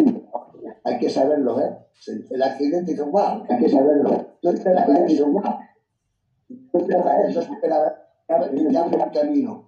Hay 0.83 0.99
que 0.99 1.09
saberlo 1.09 1.55
ver. 1.55 1.77
El 2.29 2.43
accidente 2.43 2.91
dice, 2.91 3.03
wow, 3.03 3.43
hay 3.49 3.57
que 3.57 3.69
saberlo 3.69 4.09
ver. 4.09 4.27
No 4.43 4.51
esperaba 4.51 4.97
eso, 5.05 5.27
wow. 5.27 5.43
No 6.49 6.79
esperaba 6.79 7.21
eso, 7.21 7.39
esperaba, 7.39 7.93
ya 8.71 8.83
un 8.83 9.11
camino. 9.11 9.67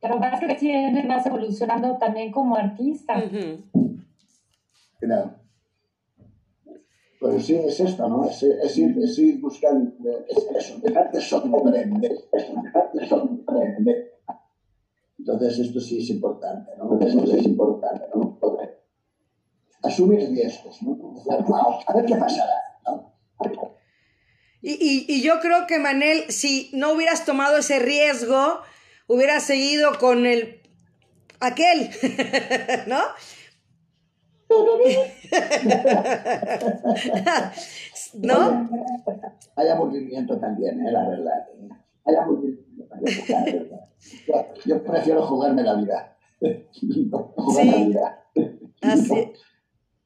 Pero 0.00 0.18
vas 0.20 0.40
creciendo 0.40 1.08
vas 1.08 1.26
evolucionando 1.26 1.96
también 1.98 2.30
como 2.30 2.56
artista. 2.56 3.22
Claro. 5.00 5.34
Pues 7.18 7.46
sí, 7.46 7.54
es 7.54 7.80
esto, 7.80 8.08
¿no? 8.08 8.24
Es, 8.28 8.42
es, 8.42 8.78
ir, 8.78 8.96
es 9.02 9.18
ir, 9.18 9.40
buscando, 9.40 9.90
es 10.28 10.46
eso, 10.54 10.78
dejarte 10.80 11.20
sorprender, 11.20 11.90
dejarte 12.32 13.06
sorprender. 13.06 14.12
Entonces 15.18 15.58
esto 15.58 15.80
sí 15.80 15.98
es 15.98 16.10
importante, 16.10 16.72
¿no? 16.76 16.92
Entonces 16.92 17.14
esto 17.16 17.36
es 17.36 17.46
importante, 17.46 18.04
¿no? 18.14 18.38
Asumir 19.82 20.28
riesgos, 20.28 20.82
¿no? 20.82 20.98
a 21.86 21.94
ver 21.94 22.04
qué 22.04 22.16
pasará, 22.16 22.60
¿no? 22.86 23.12
Y, 24.68 24.72
y, 24.80 25.06
y 25.06 25.22
yo 25.22 25.38
creo 25.38 25.68
que, 25.68 25.78
Manel, 25.78 26.24
si 26.28 26.70
no 26.72 26.92
hubieras 26.92 27.24
tomado 27.24 27.58
ese 27.58 27.78
riesgo, 27.78 28.62
hubiera 29.06 29.38
seguido 29.38 29.96
con 29.96 30.26
el 30.26 30.60
aquel, 31.38 31.88
¿no? 32.88 32.98
¿No? 38.14 38.68
Hay 39.54 39.68
aburrimiento 39.68 40.36
también, 40.40 40.84
¿eh? 40.84 40.90
la 40.90 41.10
verdad. 41.10 41.46
Hay 42.04 42.16
aburrimiento 42.16 42.86
también, 42.88 43.70
Yo, 44.64 44.82
prefiero 44.82 45.24
jugarme 45.28 45.62
la 45.62 45.74
vida. 45.74 46.16
jugarme 47.36 47.70
la 47.70 47.84
vida. 47.84 48.24
Así. 48.82 49.32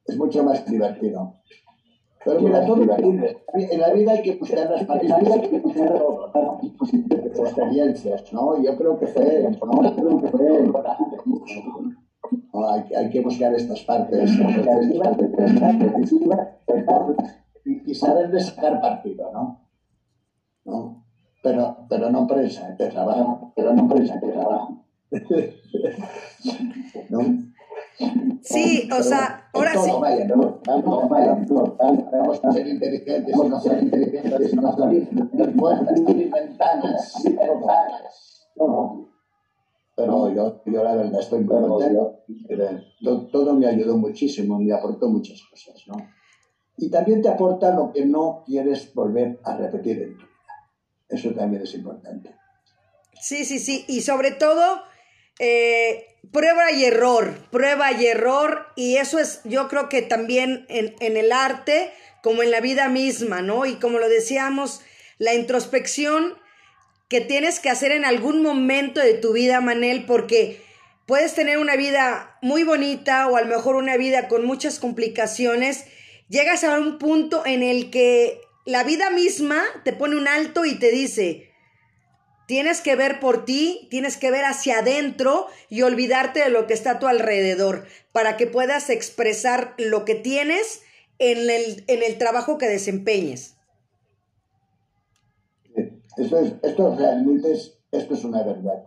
Es 0.05 0.17
mucho 0.17 0.43
más 0.43 0.63
divertido. 0.67 1.41
Pero 2.23 2.39
mira, 2.39 2.65
todo 2.65 2.81
En 2.81 3.79
la 3.79 3.93
vida 3.93 4.11
hay 4.11 4.21
que 4.21 4.35
buscar 4.35 4.69
las 4.69 4.83
partes, 4.87 5.11
hay 5.11 5.41
que 5.41 5.59
buscar 5.59 5.91
experiencias, 7.35 8.31
¿no? 8.33 8.61
Yo 8.61 8.77
creo 8.77 8.99
que 8.99 9.07
fue, 9.07 9.49
¿no? 9.61 9.83
Yo 9.83 9.95
creo 9.95 10.21
que 10.21 10.27
fue 10.27 10.71
hay, 12.53 12.83
hay, 12.93 13.09
que 13.09 13.21
buscar 13.21 13.53
estas 13.53 13.81
partes, 13.81 14.31
y, 17.65 17.95
saber 17.95 18.29
de 18.31 18.39
sacar 18.39 18.79
partido, 18.81 19.31
¿no? 19.33 19.67
¿no? 20.65 21.03
Pero, 21.43 21.85
pero 21.89 22.09
no 22.11 22.27
presa, 22.27 22.75
te 22.77 22.87
trabajo, 22.87 23.51
pero 23.55 23.73
no 23.73 23.87
presa, 23.87 24.19
te 24.19 24.27
trabajo. 24.27 24.85
¿No? 27.09 27.19
Sí, 28.41 28.89
o 28.91 29.03
sea, 29.03 29.49
ahora 29.53 29.73
sí. 29.73 29.91
No, 30.27 30.61
vamos 32.11 32.39
a 32.43 32.51
ser 32.51 32.67
inteligentes, 32.67 33.35
no 33.35 33.59
ser 33.59 33.83
inteligentes, 33.83 34.53
no 34.55 34.69
abrir 34.69 35.09
puertas, 35.57 35.99
abrir 35.99 36.31
ventanas, 36.31 37.21
ventanas. 37.23 38.47
No, 38.55 39.09
Pero 39.95 40.33
yo, 40.33 40.61
yo 40.65 40.83
la 40.83 40.95
verdad 40.95 41.19
estoy 41.19 41.45
contento. 41.45 42.23
Todo, 43.03 43.27
todo 43.27 43.53
me 43.53 43.67
ayudó 43.67 43.97
muchísimo, 43.97 44.59
me 44.59 44.73
aportó 44.73 45.07
muchas 45.07 45.41
cosas, 45.49 45.83
¿no? 45.87 45.95
Y 46.77 46.89
también 46.89 47.21
te 47.21 47.29
aporta 47.29 47.75
lo 47.75 47.91
que 47.91 48.05
no 48.05 48.43
quieres 48.45 48.93
volver 48.93 49.39
a 49.43 49.55
repetir 49.55 50.01
en 50.01 50.13
tu 50.17 50.25
vida. 50.25 50.29
Eso 51.09 51.31
también 51.31 51.61
es 51.61 51.75
importante. 51.75 52.35
Sí, 53.21 53.45
sí, 53.45 53.59
sí. 53.59 53.85
Y 53.87 54.01
sobre 54.01 54.31
todo, 54.31 54.81
eh, 55.43 56.05
prueba 56.31 56.71
y 56.71 56.85
error, 56.85 57.33
prueba 57.49 57.91
y 57.91 58.05
error, 58.05 58.67
y 58.75 58.97
eso 58.97 59.17
es, 59.17 59.41
yo 59.43 59.67
creo 59.67 59.89
que 59.89 60.03
también 60.03 60.67
en, 60.69 60.95
en, 60.99 61.17
el 61.17 61.31
arte, 61.31 61.91
como 62.21 62.43
en 62.43 62.51
la 62.51 62.61
vida 62.61 62.89
misma, 62.89 63.41
¿no? 63.41 63.65
Y 63.65 63.77
como 63.77 63.97
lo 63.97 64.07
decíamos, 64.07 64.81
la 65.17 65.33
introspección 65.33 66.37
que 67.09 67.21
tienes 67.21 67.59
que 67.59 67.71
hacer 67.71 67.91
en 67.91 68.05
algún 68.05 68.43
momento 68.43 69.01
de 69.01 69.15
tu 69.15 69.33
vida, 69.33 69.61
Manel, 69.61 70.05
porque 70.05 70.61
puedes 71.07 71.33
tener 71.33 71.57
una 71.57 71.75
vida 71.75 72.37
muy 72.43 72.63
bonita 72.63 73.27
o 73.27 73.35
a 73.35 73.41
lo 73.41 73.47
mejor 73.47 73.75
una 73.75 73.97
vida 73.97 74.27
con 74.27 74.45
muchas 74.45 74.77
complicaciones, 74.77 75.85
llegas 76.29 76.63
a 76.63 76.77
un 76.77 76.99
punto 76.99 77.43
en 77.47 77.63
el 77.63 77.89
que 77.89 78.41
la 78.65 78.83
vida 78.83 79.09
misma 79.09 79.63
te 79.83 79.91
pone 79.91 80.15
un 80.15 80.27
alto 80.27 80.65
y 80.65 80.75
te 80.75 80.91
dice, 80.91 81.50
Tienes 82.51 82.81
que 82.81 82.97
ver 82.97 83.21
por 83.21 83.45
ti, 83.45 83.87
tienes 83.89 84.17
que 84.17 84.29
ver 84.29 84.43
hacia 84.43 84.79
adentro 84.79 85.45
y 85.69 85.83
olvidarte 85.83 86.41
de 86.41 86.49
lo 86.49 86.67
que 86.67 86.73
está 86.73 86.91
a 86.91 86.99
tu 86.99 87.07
alrededor 87.07 87.85
para 88.11 88.35
que 88.35 88.45
puedas 88.45 88.89
expresar 88.89 89.73
lo 89.77 90.03
que 90.03 90.15
tienes 90.15 90.81
en 91.17 91.49
el, 91.49 91.85
en 91.87 92.03
el 92.03 92.17
trabajo 92.17 92.57
que 92.57 92.67
desempeñes. 92.67 93.55
Esto, 96.17 96.39
es, 96.39 96.55
esto 96.61 96.93
realmente 96.93 97.53
es, 97.53 97.79
esto 97.89 98.15
es 98.15 98.23
una 98.25 98.43
verdad. 98.43 98.83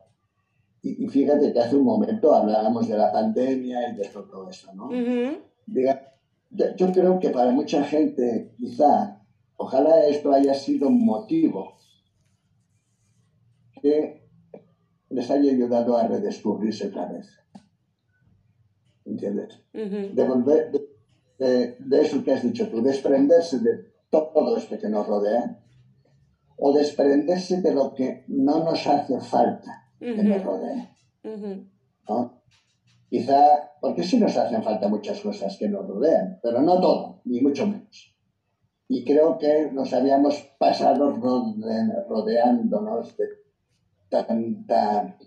Y, 0.83 1.09
fíjate 1.09 1.51
que 1.55 1.61
hace 1.61 1.77
un 1.77 1.85
momento 1.85 2.35
hablábamos 2.35 2.87
de 2.87 2.99
la 2.99 3.11
pandemia 3.13 3.89
y 3.89 3.97
de 3.97 4.09
todo 4.09 4.51
eso, 4.51 4.75
¿no? 4.75 4.91
Diga, 5.65 6.13
yo 6.51 6.93
creo 6.93 7.19
que 7.19 7.31
para 7.31 7.51
mucha 7.51 7.83
gente, 7.83 8.53
quizá, 8.59 9.23
ojalá 9.57 10.05
esto 10.05 10.35
haya 10.35 10.53
sido 10.53 10.89
un 10.89 11.03
motivo 11.03 11.74
que 13.85 14.31
les 15.11 15.31
haya 15.31 15.53
ayudado 15.53 15.99
a 15.99 16.09
redescubrirse 16.09 16.87
otra 16.87 17.13
vez. 17.13 17.29
¿Entiendes? 19.05 19.61
de, 19.75 20.25
volver, 20.27 20.73
de, 21.39 21.77
de, 21.79 22.01
eso 22.01 22.25
que 22.25 22.33
has 22.33 22.43
dicho 22.43 22.67
tú, 22.71 22.81
desprenderse 22.83 23.59
de 23.59 23.93
todo 24.11 24.57
esto 24.57 24.79
que 24.79 24.89
nos 24.89 25.07
rodea 25.07 25.61
o 26.57 26.73
desprenderse 26.73 27.61
de 27.61 27.75
lo 27.75 27.93
que 27.93 28.25
no 28.29 28.65
nos 28.65 28.87
hace 28.87 29.21
falta 29.21 29.91
que 29.99 30.23
nos 30.23 30.43
rodea. 30.43 30.97
quizá, 33.11 33.71
porque 33.83 34.03
sí 34.03 34.19
nos 34.19 34.35
hacen 34.35 34.63
falta 34.63 34.89
muchas 34.89 35.21
cosas 35.21 35.59
que 35.59 35.69
nos 35.69 35.87
rodean, 35.87 36.39
pero 36.43 36.63
no 36.63 36.81
todo, 36.81 37.21
ni 37.27 37.43
mucho 37.43 37.67
menos. 37.67 38.17
Y 38.89 39.05
creo 39.05 39.37
que 39.37 39.71
nos 39.73 39.93
habíamos 39.93 40.37
pasado 40.59 41.11
rodeándonos 42.09 43.15
de 43.19 43.44
tanta, 44.23 45.19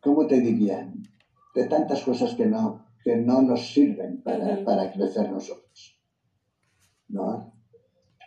¿cómo 0.00 0.26
te 0.26 0.40
diría? 0.40 0.92
De 1.54 1.64
tantas 1.66 2.02
cosas 2.02 2.34
que 2.34 2.46
no, 2.46 2.84
que 3.02 3.16
no 3.16 3.42
nos 3.42 3.72
sirven 3.72 4.22
para, 4.22 4.64
para 4.64 4.92
crecer 4.92 5.30
nosotros. 5.30 5.98
¿No? 7.08 7.52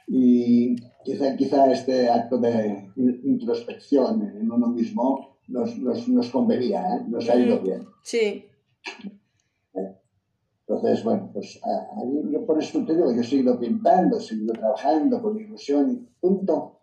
Y 0.07 0.75
quizá, 1.03 1.35
quizá 1.35 1.71
este 1.71 2.09
acto 2.09 2.37
de 2.37 2.89
introspección 2.95 4.21
en 4.21 4.49
uno 4.49 4.67
mismo 4.67 5.37
nos, 5.47 5.77
nos, 5.77 6.07
nos 6.07 6.29
convenía, 6.29 6.81
¿eh? 6.95 7.05
nos 7.07 7.29
ha 7.29 7.35
ido 7.35 7.59
bien. 7.59 7.85
Sí. 8.03 8.45
Entonces, 10.67 11.03
bueno, 11.03 11.29
pues 11.33 11.59
yo 12.29 12.45
por 12.45 12.61
eso 12.61 12.83
te 12.85 12.93
digo, 12.93 13.13
yo 13.13 13.21
he 13.21 13.23
seguido 13.23 13.57
pintando, 13.57 14.17
he 14.17 14.21
seguido 14.21 14.53
trabajando 14.53 15.21
con 15.21 15.39
ilusión 15.39 15.91
y 15.91 16.19
punto. 16.19 16.81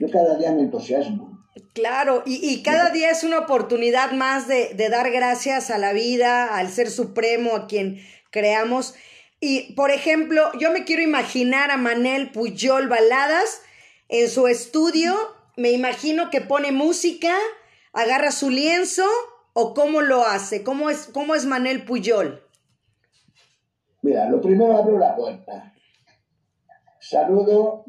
Yo 0.00 0.08
cada 0.10 0.36
día 0.36 0.52
me 0.52 0.62
entusiasmo. 0.62 1.31
Claro, 1.74 2.22
y, 2.24 2.36
y 2.48 2.62
cada 2.62 2.90
día 2.90 3.10
es 3.10 3.24
una 3.24 3.40
oportunidad 3.40 4.12
más 4.12 4.48
de, 4.48 4.72
de, 4.74 4.88
dar 4.88 5.10
gracias 5.10 5.70
a 5.70 5.76
la 5.76 5.92
vida, 5.92 6.56
al 6.56 6.70
ser 6.70 6.90
supremo, 6.90 7.54
a 7.54 7.66
quien 7.66 8.00
creamos. 8.30 8.94
Y, 9.38 9.74
por 9.74 9.90
ejemplo, 9.90 10.50
yo 10.58 10.70
me 10.72 10.84
quiero 10.84 11.02
imaginar 11.02 11.70
a 11.70 11.76
Manel 11.76 12.30
Puyol 12.30 12.88
Baladas 12.88 13.60
en 14.08 14.30
su 14.30 14.46
estudio, 14.46 15.14
me 15.56 15.72
imagino 15.72 16.30
que 16.30 16.40
pone 16.40 16.72
música, 16.72 17.34
agarra 17.92 18.30
su 18.30 18.48
lienzo 18.48 19.04
o 19.52 19.74
cómo 19.74 20.00
lo 20.00 20.24
hace, 20.24 20.62
cómo 20.62 20.88
es, 20.88 21.08
cómo 21.12 21.34
es 21.34 21.44
Manel 21.44 21.84
Puyol. 21.84 22.42
Mira, 24.00 24.28
lo 24.28 24.40
primero 24.40 24.76
abro 24.76 24.98
la 24.98 25.14
puerta. 25.14 25.74
Saludo 26.98 27.84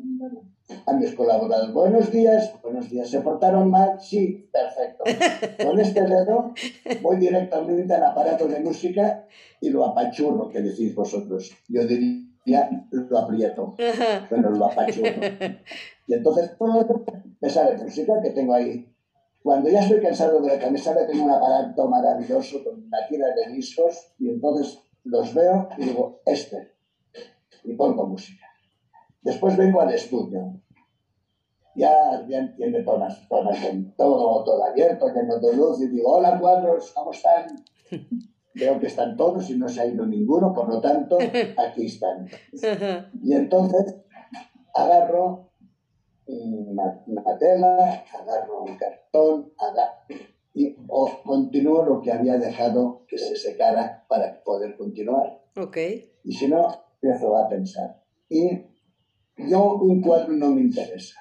a 0.86 0.93
mis 0.93 1.14
colaboradores. 1.14 1.74
Buenos 1.74 2.11
días, 2.11 2.53
buenos 2.61 2.89
días. 2.89 3.09
¿Se 3.09 3.22
portaron 3.22 3.70
mal? 3.70 3.99
Sí, 3.99 4.49
perfecto. 4.51 5.03
Con 5.64 5.80
este 5.80 6.01
dedo 6.01 6.53
voy 7.01 7.18
directamente 7.18 7.93
al 7.93 8.03
aparato 8.03 8.47
de 8.47 8.59
música 8.59 9.28
y 9.59 9.70
lo 9.70 9.86
apachurro, 9.86 10.49
que 10.49 10.61
decís 10.61 10.95
vosotros. 10.95 11.51
Yo 11.68 11.86
diría, 11.86 12.70
lo 12.91 13.18
aprieto, 13.18 13.76
pero 14.30 14.51
lo 14.51 14.66
apachurro. 14.66 15.22
Y 16.07 16.14
entonces, 16.14 16.51
me 17.41 17.49
sale 17.49 17.78
música 17.84 18.22
que 18.22 18.32
tengo 18.32 18.53
ahí. 18.53 18.89
Cuando 19.41 19.70
ya 19.70 19.82
estoy 19.82 20.01
cansado 20.01 20.39
de 20.41 20.47
la 20.47 20.59
camiseta, 20.59 21.05
tengo 21.05 21.26
un 21.26 21.32
aparato 21.32 21.88
maravilloso 21.89 22.64
con 22.64 22.82
una 22.82 23.05
tira 23.09 23.28
de 23.36 23.53
discos 23.53 24.14
y 24.18 24.30
entonces 24.30 24.80
los 25.03 25.34
veo 25.34 25.68
y 25.78 25.86
digo, 25.86 26.22
este. 26.26 26.72
Y 27.66 27.74
pongo 27.74 28.07
música. 28.07 28.53
Después 29.24 29.55
vengo 29.57 29.82
al 29.82 29.93
estudio. 29.93 30.61
Ya, 31.76 32.24
ya 32.28 32.39
entiende 32.39 32.84
todas, 32.84 33.28
todas, 33.28 33.57
todo, 33.97 34.43
todo 34.43 34.63
abierto, 34.65 35.07
lleno 35.07 35.39
de 35.39 35.55
luz, 35.55 35.82
y 35.82 35.88
digo, 35.88 36.17
hola 36.17 36.39
cuadros, 36.39 36.91
¿cómo 36.93 37.11
están? 37.11 37.47
Veo 38.55 38.80
que 38.80 38.86
están 38.86 39.17
todos 39.17 39.49
y 39.49 39.57
no 39.57 39.67
se 39.67 39.82
ha 39.82 39.88
ido 39.88 40.05
ninguno, 40.05 40.53
por 40.53 40.69
lo 40.69 40.80
tanto, 40.80 41.17
aquí 41.17 41.88
están. 41.88 42.28
Y 43.24 43.34
entonces 43.34 43.95
agarro 44.76 45.49
una, 46.28 47.03
una 47.07 47.38
tela, 47.39 48.03
agarro 48.13 48.63
un 48.63 48.78
cartón, 48.78 49.51
agarro, 49.57 50.26
y 50.53 50.76
o 50.88 51.09
continúo 51.24 51.84
lo 51.84 52.01
que 52.01 52.11
había 52.11 52.38
dejado 52.38 53.05
que 53.07 53.17
se 53.17 53.36
secara 53.36 54.05
para 54.07 54.43
poder 54.43 54.78
continuar. 54.78 55.41
Okay. 55.57 56.11
Y 56.24 56.34
si 56.34 56.47
no, 56.47 56.67
empiezo 57.01 57.36
a 57.36 57.49
pensar. 57.49 58.03
Y 58.30 58.72
yo 59.38 59.75
un 59.75 60.01
cuadro 60.01 60.34
no 60.34 60.51
me 60.51 60.61
interesa. 60.61 61.19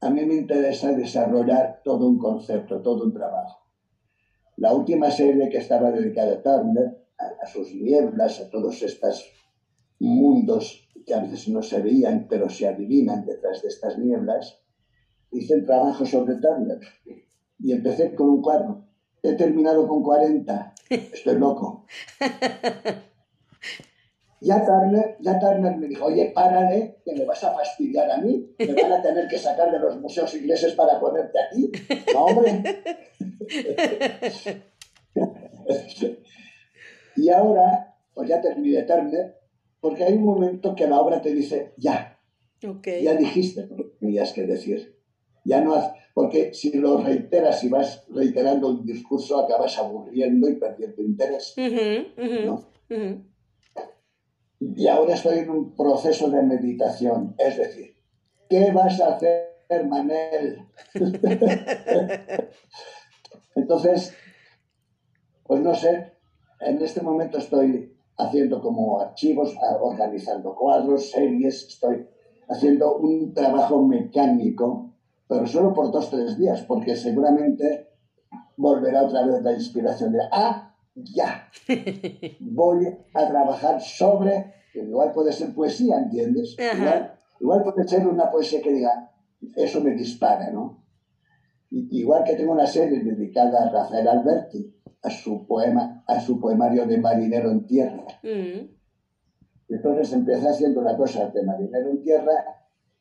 A 0.00 0.10
mí 0.10 0.24
me 0.24 0.34
interesa 0.34 0.92
desarrollar 0.92 1.80
todo 1.82 2.06
un 2.06 2.18
concepto, 2.18 2.82
todo 2.82 3.04
un 3.04 3.12
trabajo. 3.12 3.66
La 4.56 4.72
última 4.72 5.10
serie 5.10 5.48
que 5.48 5.58
estaba 5.58 5.90
dedicada 5.90 6.34
a 6.34 6.42
Turner, 6.42 7.06
a, 7.18 7.46
sus 7.46 7.74
nieblas, 7.74 8.40
a 8.40 8.50
todos 8.50 8.82
estos 8.82 9.24
mundos 9.98 10.88
que 11.06 11.14
a 11.14 11.20
veces 11.20 11.48
no 11.48 11.62
se 11.62 11.80
veían, 11.80 12.26
pero 12.28 12.48
se 12.48 12.66
adivinan 12.66 13.24
detrás 13.24 13.62
de 13.62 13.68
estas 13.68 13.98
nieblas, 13.98 14.60
hice 15.30 15.54
el 15.54 15.64
trabajo 15.64 16.04
sobre 16.04 16.36
Turner 16.36 16.80
y 17.58 17.72
empecé 17.72 18.14
con 18.14 18.28
un 18.28 18.42
cuadro. 18.42 18.84
He 19.22 19.34
terminado 19.34 19.88
con 19.88 20.02
40. 20.02 20.74
Estoy 20.90 21.38
loco. 21.38 21.86
Ya 24.40 24.64
Turner, 24.64 25.16
ya 25.20 25.38
Turner 25.38 25.76
me 25.76 25.88
dijo, 25.88 26.06
oye, 26.06 26.30
párale, 26.34 26.98
que 27.04 27.14
me 27.14 27.24
vas 27.24 27.42
a 27.42 27.54
fastidiar 27.54 28.10
a 28.10 28.18
mí, 28.18 28.54
me 28.58 28.82
van 28.82 28.92
a 28.92 29.02
tener 29.02 29.26
que 29.28 29.38
sacar 29.38 29.72
de 29.72 29.78
los 29.78 29.98
museos 29.98 30.34
ingleses 30.34 30.74
para 30.74 31.00
ponerte 31.00 31.38
aquí. 31.40 31.70
No, 32.12 32.26
hombre. 32.26 32.62
y 37.16 37.30
ahora, 37.30 37.96
pues 38.12 38.28
ya 38.28 38.40
terminé 38.42 38.82
Turner, 38.82 39.36
porque 39.80 40.04
hay 40.04 40.12
un 40.14 40.24
momento 40.24 40.74
que 40.74 40.86
la 40.86 41.00
obra 41.00 41.22
te 41.22 41.32
dice, 41.32 41.72
ya, 41.78 42.18
okay. 42.66 43.02
ya 43.02 43.14
dijiste 43.14 43.66
lo 43.66 43.76
que 43.76 43.84
tenías 44.00 44.32
que 44.32 44.46
decir. 44.46 44.94
Ya 45.44 45.60
no 45.60 45.74
has, 45.76 45.92
porque 46.12 46.52
si 46.52 46.76
lo 46.76 46.98
reiteras 46.98 47.62
y 47.62 47.68
vas 47.68 48.04
reiterando 48.08 48.68
el 48.70 48.84
discurso, 48.84 49.38
acabas 49.38 49.78
aburriendo 49.78 50.48
y 50.48 50.56
perdiendo 50.56 51.02
interés. 51.02 51.54
Uh 51.56 51.60
-huh, 51.60 52.06
uh 52.16 52.20
-huh, 52.20 52.44
¿no? 52.44 52.54
uh 52.54 52.94
-huh. 52.94 53.35
Y 54.60 54.86
ahora 54.86 55.14
estoy 55.14 55.40
en 55.40 55.50
un 55.50 55.74
proceso 55.74 56.30
de 56.30 56.42
meditación, 56.42 57.34
es 57.38 57.58
decir, 57.58 57.94
¿qué 58.48 58.70
vas 58.72 59.00
a 59.00 59.14
hacer, 59.14 59.86
Manel? 59.86 60.66
Entonces, 63.54 64.14
pues 65.44 65.60
no 65.60 65.74
sé, 65.74 66.12
en 66.60 66.80
este 66.80 67.02
momento 67.02 67.38
estoy 67.38 67.96
haciendo 68.16 68.62
como 68.62 69.00
archivos, 69.00 69.54
organizando 69.80 70.54
cuadros, 70.54 71.10
series, 71.10 71.66
estoy 71.68 72.08
haciendo 72.48 72.96
un 72.96 73.34
trabajo 73.34 73.82
mecánico, 73.82 74.94
pero 75.28 75.46
solo 75.46 75.74
por 75.74 75.90
dos 75.90 76.06
o 76.06 76.16
tres 76.16 76.38
días, 76.38 76.62
porque 76.62 76.96
seguramente 76.96 77.88
volverá 78.56 79.04
otra 79.04 79.26
vez 79.26 79.42
la 79.42 79.52
inspiración 79.52 80.12
de, 80.12 80.20
ah, 80.32 80.75
ya, 80.96 81.48
voy 82.40 82.86
a 83.12 83.28
trabajar 83.28 83.80
sobre, 83.80 84.54
igual 84.74 85.12
puede 85.12 85.32
ser 85.32 85.54
poesía, 85.54 85.98
¿entiendes? 85.98 86.56
Igual, 86.58 87.12
igual, 87.40 87.62
puede 87.62 87.86
ser 87.86 88.06
una 88.06 88.30
poesía 88.30 88.62
que 88.62 88.72
diga, 88.72 89.12
eso 89.56 89.80
me 89.82 89.90
dispara, 89.92 90.50
¿no? 90.50 90.84
Igual 91.70 92.24
que 92.24 92.36
tengo 92.36 92.52
una 92.52 92.66
serie 92.66 93.00
dedicada 93.00 93.64
a 93.64 93.70
Rafael 93.70 94.08
Alberti, 94.08 94.74
a 95.02 95.10
su 95.10 95.46
poema, 95.46 96.02
a 96.06 96.20
su 96.20 96.40
poemario 96.40 96.86
de 96.86 96.98
Marinero 96.98 97.50
en 97.50 97.66
Tierra. 97.66 98.04
Mm. 98.22 98.74
Entonces 99.68 100.12
empecé 100.12 100.48
haciendo 100.48 100.80
la 100.80 100.96
cosa 100.96 101.28
de 101.28 101.42
Marinero 101.42 101.90
en 101.90 102.02
Tierra 102.02 102.32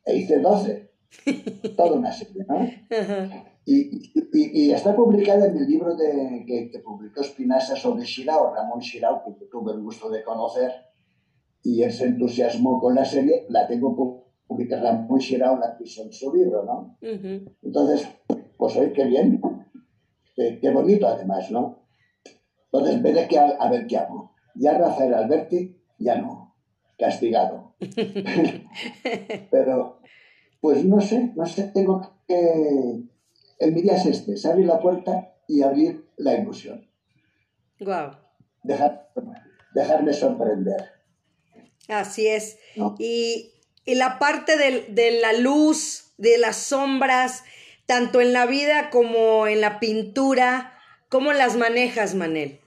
e 0.03 0.17
hice 0.17 0.39
12, 0.39 0.91
toda 1.77 1.93
una 1.93 2.11
serie, 2.11 2.45
¿no? 2.47 2.57
Uh 2.57 2.67
-huh. 2.89 3.54
Y, 3.65 4.11
y, 4.13 4.67
y, 4.67 4.71
está 4.71 4.95
publicada 4.95 5.47
en 5.47 5.57
el 5.57 5.65
libro 5.67 5.95
de, 5.95 6.43
que, 6.45 6.69
que 6.69 6.79
publicó 6.79 7.21
Espinaza 7.21 7.75
sobre 7.75 8.03
Shirao, 8.03 8.53
Ramón 8.53 8.79
Shirao, 8.79 9.23
que 9.23 9.45
tuve 9.45 9.73
el 9.73 9.81
gusto 9.81 10.09
de 10.09 10.23
conocer, 10.23 10.71
y 11.63 11.81
él 11.81 11.91
se 11.91 12.05
entusiasmó 12.05 12.79
con 12.79 12.93
la 12.93 13.03
serie, 13.03 13.47
la 13.49 13.67
tengo 13.67 14.23
publicada 14.47 14.91
Ramón 14.91 15.19
Shirao, 15.19 15.57
la 15.57 15.75
quiso 15.77 16.03
en 16.03 16.13
su 16.13 16.31
libro, 16.31 16.63
¿no? 16.63 16.97
Uh 17.01 17.15
-huh. 17.15 17.55
Entonces, 17.63 18.07
pues 18.57 18.75
hoy 18.77 18.93
qué 18.93 19.05
bien, 19.05 19.41
qué, 20.35 20.59
qué 20.61 20.69
bonito 20.69 21.07
además, 21.07 21.49
¿no? 21.49 21.87
Entonces 22.71 23.01
veré 23.01 23.27
que, 23.27 23.39
a, 23.39 23.47
a, 23.59 23.69
ver 23.69 23.87
qué 23.87 23.97
hago. 23.97 24.35
Ya 24.53 24.77
Rafael 24.77 25.13
Alberti, 25.13 25.75
ya 25.97 26.21
no. 26.21 26.55
Castigado. 26.97 27.75
Pero, 29.51 29.99
pues 30.61 30.85
no 30.85 31.01
sé, 31.01 31.31
no 31.35 31.45
sé, 31.45 31.71
tengo 31.73 32.01
que... 32.27 33.03
El 33.57 33.73
mi 33.73 33.81
día 33.81 33.95
es 33.95 34.05
este, 34.05 34.33
es 34.33 34.45
abrir 34.45 34.65
la 34.65 34.79
puerta 34.79 35.33
y 35.47 35.61
abrir 35.63 36.09
la 36.17 36.37
ilusión. 36.37 36.89
Wow. 37.79 38.11
Dejar, 38.63 39.09
dejarme 39.73 40.13
sorprender. 40.13 40.91
Así 41.87 42.27
es. 42.27 42.57
¿No? 42.75 42.95
Y, 42.99 43.53
y, 43.85 43.95
la 43.95 44.19
parte 44.19 44.57
de, 44.57 44.87
de 44.89 45.19
la 45.19 45.33
luz, 45.33 46.13
de 46.17 46.37
las 46.37 46.57
sombras, 46.57 47.43
tanto 47.85 48.21
en 48.21 48.33
la 48.33 48.45
vida 48.45 48.89
como 48.89 49.47
en 49.47 49.61
la 49.61 49.79
pintura, 49.79 50.73
¿cómo 51.09 51.31
las 51.33 51.55
manejas, 51.55 52.15
Manel? 52.15 52.59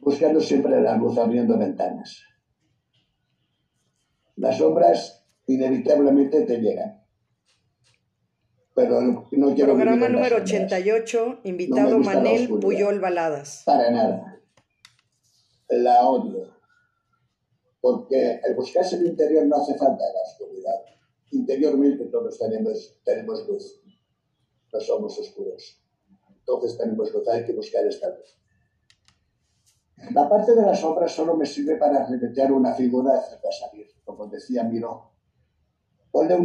buscando 0.00 0.40
siempre 0.40 0.80
la 0.80 0.96
luz 0.96 1.16
abriendo 1.18 1.56
ventanas. 1.56 2.24
Las 4.36 4.58
sombras 4.58 5.24
inevitablemente 5.46 6.42
te 6.42 6.58
llegan. 6.58 6.99
Pero 8.80 9.00
no 9.02 9.54
quiero 9.54 9.74
Programa 9.74 10.06
en 10.06 10.12
número 10.12 10.36
sombras. 10.38 10.52
88, 10.52 11.40
invitado 11.44 11.98
la 11.98 11.98
Manel. 11.98 12.48
Puyol 12.48 12.98
Baladas. 12.98 13.62
Para 13.66 13.90
nada. 13.90 14.40
La 15.68 16.08
odio. 16.08 16.48
Porque 17.80 18.40
el 18.42 18.54
buscarse 18.54 18.96
el 18.96 19.06
interior 19.06 19.46
no 19.46 19.56
hace 19.56 19.74
falta 19.74 20.04
la 20.04 20.22
oscuridad. 20.22 20.80
Interiormente 21.32 22.06
todos 22.06 22.38
tenemos, 22.38 22.98
tenemos 23.04 23.46
luz. 23.46 23.82
No 24.72 24.80
somos 24.80 25.18
oscuros. 25.18 25.82
Entonces 26.30 26.78
tenemos 26.78 27.12
luz, 27.12 27.28
hay 27.28 27.44
que 27.44 27.52
buscar 27.52 27.86
esta 27.86 28.08
luz. 28.08 28.38
La 30.14 30.28
parte 30.28 30.54
de 30.54 30.62
las 30.62 30.82
obras 30.82 31.12
solo 31.12 31.36
me 31.36 31.44
sirve 31.44 31.76
para 31.76 32.06
remeter 32.06 32.50
una 32.50 32.74
figura 32.74 33.18
hacerla 33.18 33.50
salir. 33.52 33.86
Como 34.04 34.26
decía 34.26 34.64
Miró, 34.64 35.12
ponle 36.10 36.34
un 36.34 36.38